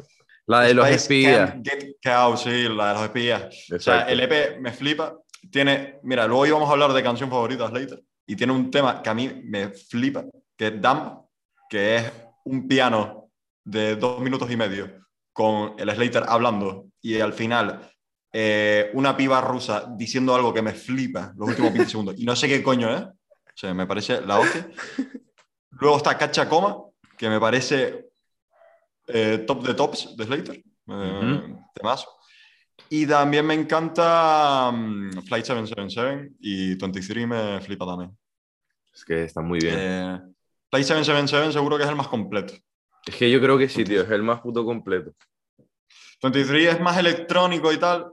La 0.46 0.62
de 0.62 0.74
los 0.74 0.84
Spice 0.86 0.96
espías. 0.96 1.50
Can 1.50 1.64
Get 1.64 1.96
Cow, 2.02 2.36
sí, 2.36 2.68
la 2.68 2.88
de 2.88 2.94
los 2.94 3.02
espías. 3.04 3.42
O 3.44 3.50
sea, 3.50 3.76
Exacto. 3.76 4.12
el 4.12 4.20
EP 4.20 4.60
me 4.60 4.72
flipa. 4.72 5.16
Tiene, 5.50 5.98
mira, 6.02 6.26
luego 6.26 6.46
íbamos 6.46 6.68
a 6.68 6.72
hablar 6.72 6.92
de 6.92 7.02
canción 7.02 7.30
favorita 7.30 7.68
Slater 7.68 8.02
y 8.26 8.36
tiene 8.36 8.52
un 8.52 8.70
tema 8.70 9.02
que 9.02 9.10
a 9.10 9.14
mí 9.14 9.42
me 9.44 9.70
flipa, 9.70 10.24
que 10.56 10.68
es 10.68 10.80
Dumb, 10.80 11.22
que 11.68 11.96
es 11.96 12.12
un 12.44 12.68
piano 12.68 13.30
de 13.64 13.96
dos 13.96 14.20
minutos 14.20 14.50
y 14.50 14.56
medio 14.56 15.06
con 15.32 15.74
el 15.78 15.90
Slater 15.90 16.24
hablando 16.28 16.86
y 17.00 17.20
al 17.20 17.32
final 17.32 17.90
eh, 18.32 18.90
una 18.94 19.16
piba 19.16 19.40
rusa 19.40 19.86
diciendo 19.96 20.34
algo 20.34 20.52
que 20.52 20.62
me 20.62 20.72
flipa 20.72 21.32
los 21.36 21.48
últimos 21.48 21.72
20 21.72 21.90
segundos 21.90 22.14
y 22.18 22.24
no 22.24 22.36
sé 22.36 22.48
qué 22.48 22.62
coño 22.62 22.94
es, 22.94 23.02
o 23.02 23.12
sea, 23.54 23.74
me 23.74 23.86
parece 23.86 24.20
la 24.22 24.38
hostia. 24.38 24.68
Luego 25.72 25.96
está 25.96 26.16
Cacha 26.16 26.48
Coma, 26.48 26.78
que 27.16 27.28
me 27.28 27.40
parece 27.40 28.10
eh, 29.06 29.44
top 29.46 29.66
de 29.66 29.74
tops 29.74 30.16
de 30.16 30.24
Slater, 30.24 30.56
eh, 30.56 30.62
Ujú. 30.86 31.60
temazo. 31.74 32.08
Y 32.88 33.06
también 33.06 33.46
me 33.46 33.54
encanta 33.54 34.70
mm, 34.72 35.22
Flight 35.26 35.44
777 35.44 36.32
y 36.40 36.74
23 36.76 37.26
me 37.26 37.60
flipa 37.60 37.86
también. 37.86 38.16
Es 38.92 39.04
que 39.04 39.24
está 39.24 39.40
muy 39.40 39.60
bien. 39.60 39.76
Eh, 39.78 40.20
Flight 40.70 40.86
777 40.86 41.52
seguro 41.52 41.76
que 41.76 41.84
es 41.84 41.88
el 41.88 41.96
más 41.96 42.08
completo. 42.08 42.54
Es 43.06 43.14
que 43.16 43.30
yo 43.30 43.40
creo 43.40 43.56
que 43.58 43.68
sí, 43.68 43.84
tío, 43.84 44.02
es 44.02 44.10
el 44.10 44.22
más 44.22 44.40
puto 44.40 44.64
completo. 44.64 45.12
23 46.22 46.74
es 46.74 46.80
más 46.80 46.98
electrónico 46.98 47.72
y 47.72 47.78
tal, 47.78 48.12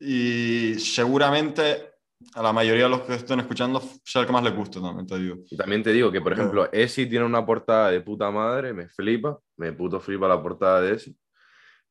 y 0.00 0.74
seguramente 0.78 1.90
a 2.34 2.42
la 2.42 2.52
mayoría 2.52 2.84
de 2.84 2.88
los 2.90 3.02
que 3.02 3.14
estén 3.14 3.38
escuchando 3.40 3.80
sea 4.02 4.22
el 4.22 4.26
que 4.26 4.32
más 4.32 4.42
les 4.42 4.54
guste 4.56 4.80
también, 4.80 5.06
te 5.06 5.18
digo. 5.18 5.36
Y 5.50 5.56
también 5.56 5.82
te 5.82 5.92
digo 5.92 6.10
que, 6.10 6.20
por 6.20 6.32
Ok. 6.32 6.38
ejemplo, 6.38 6.72
Esi 6.72 7.06
tiene 7.06 7.24
una 7.24 7.44
portada 7.46 7.90
de 7.90 8.00
puta 8.00 8.30
madre, 8.30 8.72
me 8.72 8.88
flipa, 8.88 9.38
me 9.56 9.72
puto 9.72 10.00
flipa 10.00 10.26
la 10.26 10.42
portada 10.42 10.80
de 10.80 10.94
Esi. 10.94 11.16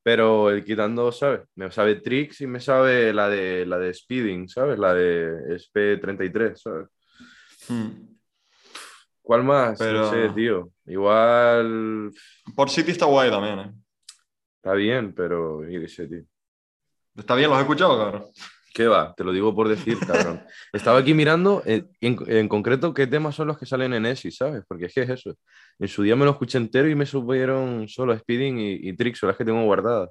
Pero 0.03 0.49
el 0.49 0.65
quitando, 0.65 1.11
¿sabes? 1.13 1.41
Me 1.55 1.71
sabe 1.71 1.95
Tricks 1.95 2.41
y 2.41 2.47
me 2.47 2.59
sabe 2.59 3.13
la 3.13 3.29
de, 3.29 3.65
la 3.65 3.77
de 3.79 3.93
Speeding, 3.93 4.49
¿sabes? 4.49 4.77
La 4.77 4.93
de 4.93 5.55
SP33, 5.55 6.55
¿sabes? 6.57 6.87
Hmm. 7.69 7.89
¿Cuál 9.21 9.43
más? 9.45 9.79
Pero- 9.79 10.01
No 10.01 10.09
sé, 10.11 10.29
tío. 10.35 10.69
Igual 10.85 12.11
Por 12.55 12.69
City 12.69 12.91
está 12.91 13.05
guay 13.05 13.29
también, 13.29 13.59
¿eh? 13.59 13.71
está 14.57 14.73
bien, 14.73 15.13
pero 15.13 15.63
yo 15.69 15.79
qué 15.79 15.87
sé, 15.87 16.07
tío. 16.07 16.23
Está 17.15 17.35
bien, 17.35 17.49
los 17.49 17.57
he 17.59 17.61
escuchado, 17.61 17.97
cabrón. 17.97 18.25
¿Qué 18.73 18.87
va? 18.87 19.13
Te 19.15 19.23
lo 19.23 19.31
digo 19.31 19.53
por 19.53 19.69
decir, 19.69 19.99
cabrón. 19.99 20.41
Estaba 20.73 20.97
aquí 20.99 21.13
mirando, 21.13 21.61
eh, 21.65 21.83
en, 22.01 22.17
en 22.27 22.47
concreto, 22.47 22.93
qué 22.93 23.05
temas 23.05 23.35
son 23.35 23.47
los 23.47 23.57
que 23.59 23.65
salen 23.67 23.93
en 23.93 24.05
ESI, 24.07 24.31
¿sabes? 24.31 24.63
Porque 24.67 24.85
es 24.85 24.93
que 24.93 25.01
es 25.03 25.09
eso. 25.09 25.35
En 25.79 25.87
su 25.87 26.01
día 26.03 26.15
me 26.15 26.25
lo 26.25 26.31
escuché 26.31 26.57
entero 26.57 26.89
y 26.89 26.95
me 26.95 27.05
subieron 27.05 27.87
solo 27.87 28.17
Speeding 28.17 28.57
y, 28.59 28.71
y 28.89 28.93
Trix, 28.95 29.19
son 29.19 29.27
las 29.27 29.37
que 29.37 29.45
tengo 29.45 29.63
guardadas. 29.63 30.09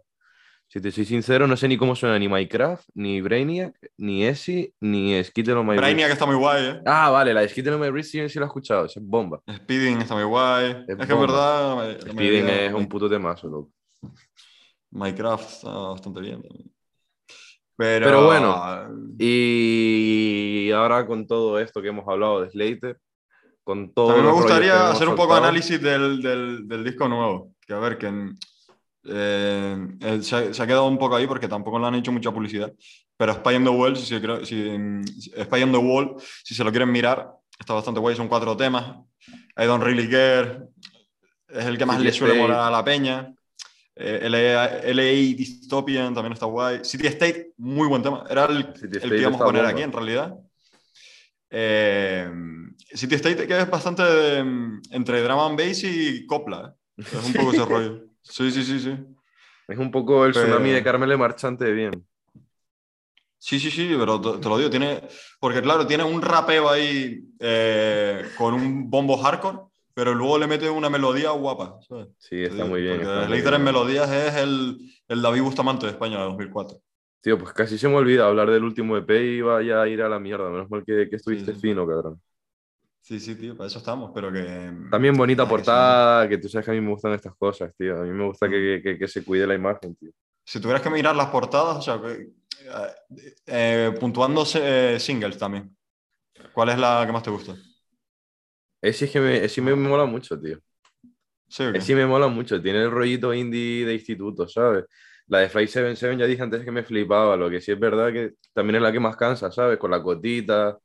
Si 0.68 0.80
te 0.80 0.90
soy 0.90 1.04
sincero, 1.04 1.46
no 1.46 1.54
sé 1.56 1.68
ni 1.68 1.76
cómo 1.76 1.94
suena 1.94 2.18
ni 2.18 2.28
Minecraft, 2.28 2.88
ni 2.94 3.20
Brainiac, 3.20 3.74
ni 3.98 4.24
ESI, 4.24 4.72
ni 4.80 5.22
Skittle 5.22 5.54
on 5.54 5.66
My. 5.66 5.76
Brainiac 5.76 6.10
está 6.12 6.24
muy 6.24 6.36
guay, 6.36 6.64
¿eh? 6.64 6.80
Ah, 6.86 7.10
vale, 7.10 7.34
la 7.34 7.42
de 7.42 7.48
Skittle 7.50 7.74
on 7.74 7.80
My 7.80 7.90
Wrist 7.90 8.12
sí, 8.12 8.26
sí 8.30 8.38
la 8.38 8.46
he 8.46 8.48
escuchado, 8.48 8.86
es 8.86 8.94
bomba. 8.98 9.42
Speeding 9.54 10.00
está 10.00 10.14
muy 10.14 10.24
guay. 10.24 10.84
Es, 10.88 10.98
Es 10.98 11.06
que 11.06 11.12
bomba. 11.12 11.26
verdad. 11.26 11.98
la 12.06 12.12
Speeding 12.12 12.48
es 12.48 12.72
un 12.72 12.88
puto 12.88 13.10
temazo, 13.10 13.48
loco. 13.48 13.70
Minecraft 14.92 15.50
está 15.50 15.68
bastante 15.70 16.20
bien. 16.20 16.40
también. 16.42 16.71
Pero, 17.76 18.06
Pero 18.06 18.26
bueno, 18.26 18.60
Y 19.18 20.70
ahora 20.72 21.06
con 21.06 21.26
todo 21.26 21.58
esto 21.58 21.80
que 21.82 21.88
hemos 21.88 22.06
hablado 22.08 22.42
de 22.42 22.50
Slater, 22.50 22.98
con 23.64 23.92
todo... 23.92 24.08
Me 24.08 24.16
los 24.16 24.22
rollos 24.24 24.36
que 24.36 24.42
gustaría 24.42 24.90
hacer 24.90 25.08
un 25.08 25.16
poco 25.16 25.34
de 25.34 25.40
análisis 25.40 25.80
del, 25.80 26.22
del, 26.22 26.68
del 26.68 26.84
disco 26.84 27.08
nuevo. 27.08 27.52
Que 27.66 27.74
a 27.74 27.78
ver, 27.78 27.98
que 27.98 28.32
eh, 29.04 29.88
eh, 30.00 30.22
se, 30.22 30.36
ha, 30.36 30.54
se 30.54 30.62
ha 30.62 30.66
quedado 30.66 30.86
un 30.86 30.98
poco 30.98 31.16
ahí 31.16 31.26
porque 31.26 31.48
tampoco 31.48 31.78
le 31.78 31.86
han 31.86 31.94
hecho 31.94 32.12
mucha 32.12 32.30
publicidad. 32.30 32.72
Pero 33.16 33.34
Spy 33.34 33.54
on 33.54 33.64
the 33.64 33.70
Wall, 33.70 33.96
si, 33.96 34.20
si, 34.44 34.56
mm, 34.56 35.04
Spy 35.44 35.62
on 35.62 35.72
the 35.72 35.78
Wall, 35.78 36.16
si 36.42 36.54
se 36.54 36.64
lo 36.64 36.70
quieren 36.70 36.90
mirar, 36.90 37.30
está 37.58 37.74
bastante 37.74 38.00
guay. 38.00 38.16
Son 38.16 38.28
cuatro 38.28 38.56
temas. 38.56 38.96
I 39.56 39.64
Don't 39.64 39.82
Really 39.82 40.08
Care. 40.08 40.62
Es 41.48 41.66
el 41.66 41.76
que 41.76 41.86
más 41.86 42.00
le 42.00 42.12
suele 42.12 42.34
molar 42.34 42.60
a 42.60 42.70
la 42.70 42.84
peña. 42.84 43.32
Eh, 43.94 44.26
LA, 44.28 44.92
LA 44.92 45.02
Dystopian 45.36 46.14
también 46.14 46.32
está 46.32 46.46
guay. 46.46 46.80
City 46.84 47.06
State, 47.08 47.52
muy 47.58 47.88
buen 47.88 48.02
tema. 48.02 48.24
Era 48.28 48.46
el, 48.46 48.72
que 48.72 49.18
íbamos 49.18 49.40
a 49.40 49.44
poner 49.44 49.66
aquí 49.66 49.82
en 49.82 49.92
realidad. 49.92 50.34
Eh, 51.50 52.30
City 52.94 53.14
State 53.16 53.46
que 53.46 53.58
es 53.58 53.70
bastante 53.70 54.02
de, 54.02 54.42
mm, 54.42 54.82
entre 54.92 55.22
drama 55.22 55.46
and 55.46 55.58
bass 55.58 55.84
y 55.84 56.26
copla. 56.26 56.74
¿eh? 56.96 57.02
Es 57.04 57.26
un 57.26 57.32
poco 57.34 57.52
ese 57.52 57.64
rollo. 57.66 58.04
Sí, 58.22 58.50
sí, 58.50 58.62
sí, 58.64 58.80
sí. 58.80 58.96
Es 59.68 59.78
un 59.78 59.90
poco 59.90 60.24
el 60.24 60.32
Pero- 60.32 60.46
tsunami 60.46 60.70
de 60.70 60.82
Carmele 60.82 61.16
Marchante 61.16 61.64
de 61.66 61.72
bien. 61.72 62.06
Sí, 63.38 63.58
sí, 63.58 63.70
sí, 63.72 63.92
pero 63.98 64.20
te, 64.20 64.38
te 64.38 64.48
lo 64.48 64.56
digo, 64.56 64.70
tiene, 64.70 65.02
porque 65.40 65.60
claro, 65.60 65.84
tiene 65.84 66.04
un 66.04 66.22
rapeo 66.22 66.70
ahí 66.70 67.24
con 68.38 68.54
un 68.54 68.88
bombo 68.88 69.16
hardcore, 69.16 69.58
pero 69.94 70.14
luego 70.14 70.38
le 70.38 70.46
mete 70.46 70.68
una 70.70 70.88
melodía 70.90 71.30
guapa. 71.30 71.78
¿sabes? 71.88 72.08
Sí, 72.18 72.42
está 72.42 72.64
muy 72.64 72.82
bien. 72.82 72.96
Porque 73.00 73.14
muy 73.14 73.24
Slater 73.26 73.44
en 73.44 73.50
bien. 73.50 73.64
melodías 73.64 74.10
es 74.10 74.34
el, 74.36 74.78
el 75.08 75.22
David 75.22 75.42
Bustamante 75.42 75.86
de 75.86 75.92
España 75.92 76.18
de 76.18 76.24
2004. 76.24 76.78
Tío, 77.20 77.38
pues 77.38 77.52
casi 77.52 77.78
se 77.78 77.88
me 77.88 77.94
olvida 77.94 78.26
hablar 78.26 78.50
del 78.50 78.64
último 78.64 78.96
EP 78.96 79.10
y 79.10 79.36
iba 79.38 79.62
ya 79.62 79.82
a 79.82 79.88
ir 79.88 80.02
a 80.02 80.08
la 80.08 80.18
mierda. 80.18 80.50
Menos 80.50 80.68
mal 80.70 80.84
que, 80.84 81.08
que 81.08 81.16
estuviste 81.16 81.54
Sí. 81.54 81.60
fino, 81.60 81.86
cabrón. 81.86 82.20
Sí, 83.00 83.18
sí, 83.18 83.34
tío, 83.34 83.56
para 83.56 83.66
eso 83.66 83.78
estamos, 83.78 84.12
pero 84.14 84.32
que... 84.32 84.72
También 84.90 85.16
bonita 85.16 85.42
Ah, 85.42 85.46
que 85.46 85.50
sí. 85.50 85.54
portada, 85.56 86.28
que 86.28 86.38
tú 86.38 86.48
sabes 86.48 86.64
que 86.64 86.70
a 86.70 86.74
mí 86.74 86.80
me 86.80 86.90
gustan 86.90 87.12
estas 87.12 87.34
cosas, 87.36 87.72
tío. 87.76 87.96
A 88.00 88.04
mí 88.04 88.10
me 88.10 88.26
gusta 88.26 88.46
Mm. 88.46 88.50
que, 88.50 88.80
que- 88.82 88.98
que 88.98 89.08
se 89.08 89.24
cuide 89.24 89.46
la 89.46 89.54
imagen, 89.54 89.94
tío. 89.96 90.10
Si 90.44 90.60
tuvieras 90.60 90.82
que 90.82 90.90
mirar 90.90 91.14
las 91.16 91.26
portadas, 91.28 91.76
o 91.78 91.82
sea, 91.82 92.00
eh, 92.10 92.28
eh, 93.46 93.92
puntuándose 93.98 94.94
eh, 94.94 95.00
singles 95.00 95.36
también, 95.38 95.76
¿cuál 96.52 96.68
es 96.70 96.78
la 96.78 97.02
que 97.06 97.12
más 97.12 97.22
te 97.22 97.30
gusta? 97.30 97.54
Ese 98.82 99.04
es 99.04 99.10
que 99.12 99.20
me, 99.20 99.44
ese 99.44 99.62
me 99.62 99.74
mola 99.76 100.04
mucho, 100.06 100.38
tío. 100.40 100.58
Sí, 101.48 101.64
¿o 101.64 101.72
qué? 101.72 101.78
Ese 101.78 101.94
me 101.94 102.04
mola 102.04 102.26
mucho. 102.28 102.60
Tiene 102.60 102.82
el 102.82 102.90
rollito 102.90 103.32
indie 103.32 103.86
de 103.86 103.94
instituto, 103.94 104.48
¿sabes? 104.48 104.84
La 105.28 105.38
de 105.38 105.48
Flight 105.48 105.68
77 105.68 106.18
ya 106.18 106.26
dije 106.26 106.42
antes 106.42 106.64
que 106.64 106.72
me 106.72 106.82
flipaba. 106.82 107.36
Lo 107.36 107.48
que 107.48 107.60
sí 107.60 107.70
es 107.72 107.78
verdad 107.78 108.12
que 108.12 108.32
también 108.52 108.76
es 108.76 108.82
la 108.82 108.90
que 108.92 109.00
más 109.00 109.16
cansa, 109.16 109.52
¿sabes? 109.52 109.78
Con 109.78 109.92
la 109.92 110.02
cotita 110.02 110.78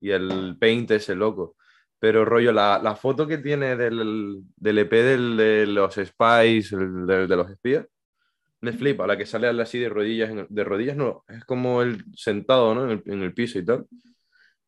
y 0.00 0.10
el 0.10 0.56
paint 0.60 0.92
ese 0.92 1.14
loco. 1.16 1.56
Pero 1.98 2.24
rollo, 2.24 2.52
la, 2.52 2.80
la 2.82 2.94
foto 2.96 3.26
que 3.26 3.38
tiene 3.38 3.76
del, 3.76 4.42
del 4.56 4.78
EP 4.78 4.92
del, 4.92 5.36
de 5.36 5.66
los 5.66 5.94
Spice, 5.94 6.76
el 6.76 7.06
de, 7.06 7.26
de 7.26 7.36
los 7.36 7.50
espías, 7.50 7.84
me 8.60 8.72
flipa. 8.72 9.06
La 9.06 9.16
que 9.18 9.26
sale 9.26 9.48
así 9.60 9.78
de 9.78 9.88
rodillas, 9.88 10.30
de 10.48 10.64
rodillas 10.64 10.96
no, 10.96 11.24
es 11.28 11.44
como 11.44 11.82
el 11.82 12.04
sentado, 12.14 12.74
¿no? 12.74 12.84
En 12.84 12.90
el, 12.90 13.02
en 13.12 13.22
el 13.22 13.34
piso 13.34 13.58
y 13.58 13.64
tal. 13.64 13.86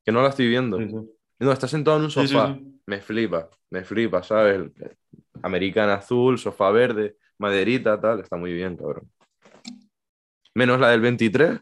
Que 0.04 0.12
no 0.12 0.20
la 0.20 0.30
estoy 0.30 0.48
viendo. 0.48 0.78
Sí, 0.78 0.88
sí. 0.88 0.96
No, 1.38 1.52
está 1.52 1.68
sentado 1.68 1.96
en 1.98 2.04
un 2.04 2.10
sofá. 2.10 2.54
sí. 2.54 2.71
Me 2.86 3.00
flipa, 3.00 3.48
me 3.70 3.84
flipa, 3.84 4.22
¿sabes? 4.22 4.70
Americana 5.42 5.94
azul, 5.94 6.38
sofá 6.38 6.70
verde, 6.70 7.16
maderita, 7.38 8.00
tal. 8.00 8.20
Está 8.20 8.36
muy 8.36 8.52
bien, 8.52 8.76
cabrón. 8.76 9.10
Menos 10.54 10.78
la 10.80 10.90
del 10.90 11.00
23, 11.00 11.58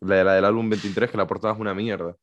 la, 0.00 0.16
de- 0.16 0.24
la 0.24 0.34
del 0.34 0.44
álbum 0.44 0.68
23, 0.68 1.10
que 1.10 1.16
la 1.16 1.26
portada 1.26 1.54
es 1.54 1.60
una 1.60 1.74
mierda. 1.74 2.14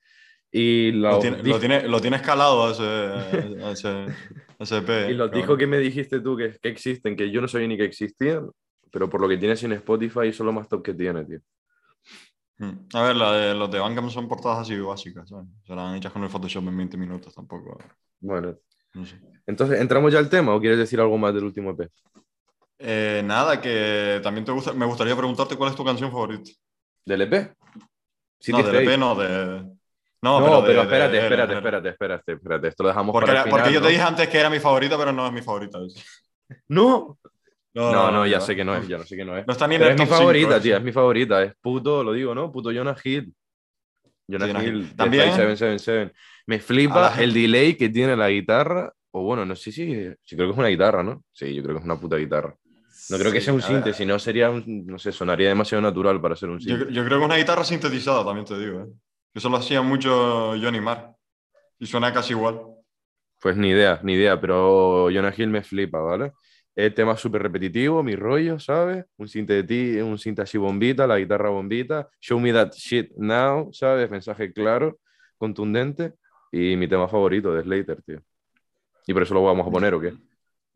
Y 0.52 0.92
Lo 0.92 1.10
los, 1.12 1.20
tiene, 1.22 1.42
dis- 1.42 1.50
lo, 1.50 1.60
tiene, 1.60 1.88
lo 1.88 2.00
tiene 2.02 2.18
escalado 2.18 2.70
ese, 2.72 3.72
ese, 3.72 4.06
ese 4.60 4.78
EP. 4.78 5.10
y 5.12 5.14
los 5.16 5.32
discos 5.32 5.58
que 5.58 5.66
me 5.66 5.80
dijiste 5.80 6.20
tú 6.20 6.38
que, 6.38 6.56
que 6.62 6.70
existen, 6.70 7.16
que 7.16 7.32
yo 7.32 7.42
no 7.42 7.48
sabía 7.48 7.68
ni 7.68 7.78
que 7.78 7.86
existían, 7.86 8.50
pero 8.92 9.10
por 9.10 9.20
lo 9.22 9.28
que 9.28 9.38
tienes 9.38 9.64
en 9.64 9.72
Spotify 9.72 10.32
son 10.32 10.46
lo 10.46 10.54
más 10.54 10.68
top 10.70 10.84
que 10.84 10.94
tiene, 10.94 11.26
tío. 11.26 11.40
Mm. 12.58 12.72
A 12.94 13.02
ver, 13.02 13.16
la 13.16 13.32
de, 13.34 13.54
los 13.56 13.70
de 13.72 13.80
Bandcamp 13.80 14.10
son 14.10 14.28
portadas 14.28 14.60
así 14.60 14.80
básicas, 14.80 15.28
¿sabes? 15.30 15.48
Serán 15.66 15.96
hechas 15.96 16.12
con 16.14 16.24
el 16.24 16.30
Photoshop 16.30 16.68
en 16.68 16.78
20 16.78 16.98
minutos, 16.98 17.34
tampoco. 17.34 17.78
Bueno, 18.20 18.56
No 18.94 19.06
sé. 19.06 19.20
entonces, 19.48 19.82
¿entramos 19.82 20.14
ya 20.14 20.20
al 20.20 20.30
tema 20.30 20.54
o 20.56 20.60
quieres 20.60 20.78
decir 20.78 21.00
algo 21.00 21.18
más 21.18 21.34
del 21.34 21.46
último 21.46 21.72
EP? 21.72 21.90
Eh, 22.80 23.22
nada, 23.26 23.60
que 23.62 24.20
también 24.24 24.46
te 24.46 24.52
gusta. 24.52 24.74
Me 24.74 24.86
gustaría 24.86 25.16
preguntarte 25.16 25.56
cuál 25.56 25.72
es 25.72 25.76
tu 25.76 25.84
canción 25.86 26.12
favorita. 26.12 26.52
¿Del 27.06 27.22
EP? 27.22 27.54
City 28.40 28.62
no, 28.62 28.64
del. 28.68 28.88
EP, 28.88 28.98
no, 29.00 29.16
de. 29.16 29.64
No, 30.22 30.40
No, 30.40 30.46
pero, 30.46 30.62
de- 30.62 30.74
de- 30.74 30.82
espérate, 30.82 31.12
de- 31.18 31.24
espérate, 31.24 31.54
espérate, 31.56 31.90
espérate, 31.90 32.32
espérate. 32.34 32.68
Esto 32.70 32.84
lo 32.84 32.90
dejamos 32.90 33.14
Porque, 33.14 33.28
para 33.28 33.40
era- 33.40 33.44
el 33.46 33.50
porque 33.50 33.64
final, 33.66 33.74
yo 33.74 33.80
¿no? 33.82 33.86
te 33.88 33.92
dije 33.92 34.04
antes 34.04 34.30
que 34.30 34.40
era 34.40 34.50
mi 34.50 34.60
favorita, 34.60 34.98
pero 34.98 35.12
no 35.12 35.26
es 35.28 35.34
mi 35.34 35.42
favorita. 35.42 35.80
No, 36.68 37.18
No, 37.76 37.92
no, 37.92 38.12
no, 38.12 38.28
ya 38.28 38.40
sé 38.40 38.56
que 38.56 38.64
no 38.64 38.76
es, 38.76 38.88
ya 38.88 38.98
no 38.98 39.04
sé 39.04 39.16
que 39.16 39.26
no 39.26 39.38
es. 39.38 39.48
No 39.48 39.54
está 39.54 39.68
ni 39.68 39.76
en 39.76 39.82
el 39.84 39.88
es 39.90 39.94
mi 40.00 40.06
top 40.06 40.16
favorita, 40.16 40.62
tío, 40.62 40.78
es 40.78 40.84
mi 40.84 40.92
favorita. 40.92 41.44
Es 41.44 41.54
puto, 41.62 42.04
lo 42.04 42.14
digo, 42.14 42.36
¿no? 42.36 42.52
Puto 42.52 42.72
Jonah 42.72 42.96
Hill. 43.04 43.34
Jonah 44.28 44.48
Jonah 44.48 44.64
Hill, 44.64 44.76
Hill. 44.78 44.96
También- 44.96 45.24
Flight 45.34 45.36
777. 45.58 46.14
Me 46.46 46.60
flipa 46.60 47.16
el 47.20 47.34
delay 47.34 47.76
que 47.76 47.90
tiene 47.90 48.16
la 48.16 48.30
guitarra. 48.30 48.92
O 49.12 49.24
bueno, 49.24 49.46
no 49.46 49.56
sé 49.56 49.72
si. 49.72 49.86
Sí, 50.24 50.36
creo 50.36 50.48
que 50.48 50.52
es 50.54 50.58
una 50.58 50.68
guitarra, 50.70 51.04
¿no? 51.04 51.24
Sí, 51.32 51.54
yo 51.54 51.62
creo 51.62 51.76
que 51.76 51.80
es 51.80 51.86
una 51.86 52.00
puta 52.00 52.16
guitarra. 52.18 52.56
No 53.10 53.18
creo 53.20 53.32
que 53.32 53.40
Sí, 53.40 53.46
sea 53.46 53.54
un 53.54 53.62
sinte, 53.62 53.94
si 53.94 54.06
no 54.06 54.18
sería 54.18 54.50
un. 54.50 54.86
No 54.88 54.98
sé, 54.98 55.12
sonaría 55.12 55.50
demasiado 55.50 55.82
natural 55.82 56.20
para 56.22 56.36
ser 56.36 56.50
un 56.50 56.60
Yo, 56.60 56.78
sinte. 56.78 56.94
yo 56.94 57.04
creo 57.06 57.18
que 57.20 57.24
es 57.24 57.30
una 57.30 57.38
guitarra 57.38 57.64
sintetizada, 57.64 58.24
también 58.26 58.46
te 58.46 58.58
digo. 58.58 58.82
¿eh? 58.82 58.86
Eso 59.34 59.50
lo 59.50 59.58
hacía 59.58 59.82
mucho 59.82 60.54
Johnny 60.62 60.80
Marr. 60.80 61.14
Y 61.80 61.86
suena 61.86 62.14
casi 62.14 62.34
igual. 62.34 62.62
Pues 63.42 63.58
ni 63.58 63.70
idea, 63.70 64.00
ni 64.04 64.14
idea, 64.14 64.40
pero 64.40 65.10
Jonah 65.12 65.34
Hill 65.36 65.50
me 65.50 65.64
flipa, 65.64 66.00
¿vale? 66.00 66.32
El 66.76 66.94
tema 66.94 67.16
súper 67.16 67.44
repetitivo, 67.44 68.02
mi 68.02 68.16
rollo, 68.16 68.60
¿sabes? 68.60 69.06
Un 69.18 69.28
sinte 69.28 69.62
un 70.04 70.18
sinte 70.18 70.42
así 70.42 70.58
bombita, 70.58 71.06
la 71.06 71.20
guitarra 71.20 71.50
bombita. 71.50 72.10
Show 72.20 72.40
me 72.40 72.52
that 72.52 72.72
shit 72.74 73.12
now, 73.16 73.72
¿sabes? 73.72 74.10
Mensaje 74.10 74.52
claro, 74.52 75.00
contundente. 75.38 76.14
Y 76.52 76.76
mi 76.76 76.88
tema 76.88 77.08
favorito 77.08 77.54
de 77.54 77.64
Slater, 77.64 78.02
tío. 78.04 78.22
Y 79.06 79.14
por 79.14 79.24
eso 79.24 79.34
lo 79.34 79.44
vamos 79.44 79.68
a 79.68 79.72
poner, 79.72 79.94
¿o 79.94 80.00
qué? 80.02 80.14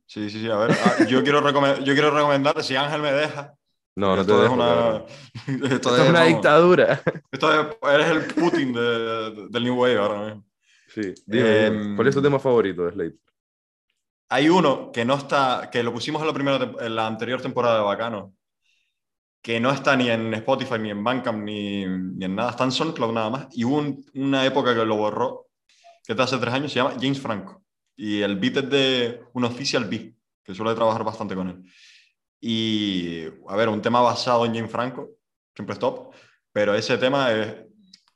Sí, 0.10 0.30
sí, 0.30 0.40
sí. 0.40 0.50
A 0.50 0.56
ver, 0.56 0.72
ah, 0.72 1.04
yo, 1.06 1.22
quiero 1.22 1.42
yo 1.84 1.94
quiero 1.94 2.12
recomendar, 2.12 2.64
si 2.64 2.78
Ángel 2.78 3.02
me 3.02 3.12
deja. 3.12 3.54
No, 3.94 4.16
no 4.16 4.26
te 4.26 4.32
dejo. 4.32 4.46
es 4.46 4.50
una, 4.52 4.66
cabrón. 4.66 5.04
esto 5.48 5.66
Esto 5.76 5.96
es 5.98 6.02
es, 6.04 6.10
una 6.10 6.20
vamos, 6.20 6.28
dictadura. 6.34 7.02
esto 7.30 7.54
es- 7.62 7.78
eres 7.94 8.08
el 8.08 8.34
Putin 8.34 8.72
de- 8.72 8.82
de- 8.82 9.48
del 9.50 9.64
New 9.66 9.76
Wave 9.76 9.98
ahora 9.98 10.26
mismo. 10.28 10.46
Sí, 10.88 11.14
dime, 11.26 11.66
Em, 11.68 11.74
dime, 11.82 11.96
¿cuál 11.98 12.08
es 12.08 12.16
tu 12.16 12.22
tema 12.22 12.40
favorito 12.40 12.86
de 12.86 12.92
Slater? 12.94 13.20
Hay 14.30 14.50
uno 14.50 14.92
que 14.92 15.06
no 15.06 15.16
está, 15.16 15.70
que 15.72 15.84
lo 15.84 15.94
pusimos 15.94 16.22
en 16.22 16.28
la, 16.28 16.34
primera, 16.34 16.72
en 16.80 16.96
la 16.96 17.08
anterior 17.08 17.42
temporada 17.42 17.78
de 17.78 17.84
Bacano, 17.84 18.34
que 19.42 19.60
no 19.60 19.72
está 19.72 19.96
ni 19.96 20.10
en 20.10 20.34
Spotify, 20.34 20.78
ni 20.80 20.90
en 20.92 21.04
Bandcamp, 21.04 21.44
ni, 21.44 21.86
ni 21.86 22.26
en 22.26 22.36
nada, 22.36 22.52
está 22.52 22.64
en 22.66 22.72
SoundCloud 22.72 23.14
nada 23.14 23.30
más. 23.30 23.48
Y 23.52 23.64
hubo 23.64 23.78
un- 23.78 24.06
una 24.16 24.46
época 24.46 24.76
que 24.76 24.86
lo 24.86 24.98
borró, 24.98 25.48
que 26.06 26.14
está 26.14 26.24
hace 26.24 26.38
tres 26.38 26.54
años, 26.54 26.72
se 26.72 26.80
llama 26.80 26.96
James 27.00 27.20
Franco. 27.22 27.64
Y 27.96 28.22
el 28.22 28.38
beat 28.38 28.58
es 28.58 28.70
de 28.70 29.22
un 29.34 29.46
official 29.46 29.86
beat, 29.86 30.14
que 30.44 30.54
suele 30.56 30.76
trabajar 30.76 31.04
bastante 31.04 31.36
con 31.36 31.50
él. 31.50 31.64
Y, 32.42 33.26
a 33.48 33.56
ver, 33.56 33.70
un 33.70 33.82
tema 33.82 34.02
basado 34.02 34.46
en 34.46 34.56
James 34.56 34.72
Franco, 34.72 35.10
siempre 35.56 35.74
es 35.74 35.80
top, 35.80 36.14
pero 36.52 36.76
ese 36.76 36.98
tema 36.98 37.32
es, 37.32 37.56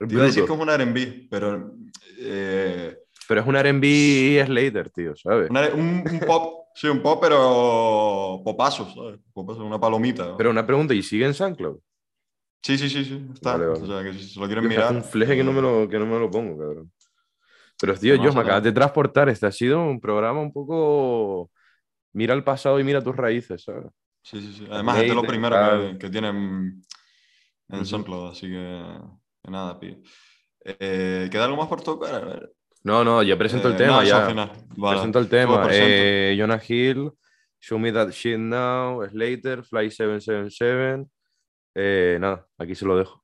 te 0.07 0.15
iba 0.15 0.23
a 0.23 0.25
decir 0.27 0.45
que 0.45 0.53
es 0.53 0.59
un 0.59 0.69
R&B, 0.69 1.27
pero 1.29 1.73
eh, 2.19 2.97
Pero 3.31 3.39
es 3.43 3.47
un 3.47 3.55
R&B 3.55 4.43
Slater, 4.45 4.89
tío, 4.89 5.15
¿sabes? 5.15 5.49
una- 5.49 5.69
un, 5.73 6.03
un 6.05 6.19
pop, 6.19 6.65
sí, 6.75 6.87
un 6.87 7.01
pop, 7.01 7.19
pero 7.21 8.41
popazo, 8.43 8.93
¿sabes? 8.93 9.21
Popazo, 9.31 9.63
una 9.63 9.79
palomita. 9.79 10.35
Pero 10.35 10.49
una 10.49 10.67
pregunta, 10.67 10.93
¿y 10.93 11.01
sigue 11.01 11.25
en 11.25 11.33
SoundCloud? 11.33 11.79
Sí, 12.61 12.77
sí, 12.77 12.89
sí, 12.89 13.05
sí, 13.05 13.25
está. 13.33 13.53
Vale, 13.53 13.67
vale. 13.67 13.83
O 13.83 13.87
sea, 13.87 14.03
que 14.03 14.19
si 14.19 14.27
se 14.33 14.37
lo 14.37 14.47
quieren 14.47 14.67
mirar. 14.67 14.93
Un 14.93 15.01
fleje 15.01 15.37
que 15.37 15.45
no 15.45 15.53
me 15.53 15.61
lo, 15.61 15.87
que 15.87 15.97
no 15.97 16.05
me 16.05 16.19
lo 16.19 16.29
pongo, 16.29 16.57
cabrón. 16.57 16.91
Pero, 17.79 17.93
tío, 17.95 18.15
yo 18.15 18.21
me 18.21 18.27
acabas 18.27 18.45
temazo. 18.45 18.63
de 18.63 18.71
transportar. 18.73 19.29
Este 19.29 19.45
ha 19.47 19.51
sido 19.53 19.81
un 19.81 20.01
programa 20.01 20.41
un 20.41 20.51
poco. 20.51 21.49
Mira 22.11 22.33
el 22.33 22.43
pasado 22.43 22.81
y 22.81 22.83
mira 22.83 23.01
tus 23.01 23.15
raíces, 23.15 23.63
¿sabes? 23.63 23.85
Sí, 24.23 24.41
sí, 24.41 24.53
sí. 24.53 24.67
Además, 24.69 24.99
es 24.99 25.07
de 25.07 25.15
lo 25.15 25.25
primero 25.25 25.57
que, 25.93 25.97
que 25.97 26.09
tienen 26.09 26.83
en. 27.69 27.85
SoundCloud, 27.85 28.31
así 28.31 28.47
que. 28.47 28.99
Que 29.43 29.51
nada, 29.51 29.79
tío. 29.79 29.95
Eh, 30.65 31.27
¿Queda 31.31 31.45
algo 31.45 31.57
más 31.57 31.67
por 31.67 31.81
tocar? 31.81 32.13
A 32.15 32.19
ver. 32.25 32.53
No, 32.83 33.03
no, 33.03 33.21
ya 33.23 33.37
presento 33.37 33.67
el 33.67 33.75
Eh, 33.75 33.77
tema, 33.77 34.03
ya. 34.03 34.25
Vale. 34.75 34.95
Presento 34.97 35.19
el 35.19 35.27
tema. 35.29 35.67
Eh, 35.69 36.35
Jonah 36.37 36.61
Hill, 36.67 37.11
Show 37.59 37.77
Me 37.77 37.91
That 37.91 38.09
Shit 38.09 38.39
Now, 38.39 39.07
Slater, 39.07 39.63
Fly 39.63 39.91
777. 39.91 41.05
Eh, 41.75 42.17
nada, 42.19 42.47
aquí 42.57 42.73
se 42.75 42.85
lo 42.85 42.97
dejo. 42.97 43.20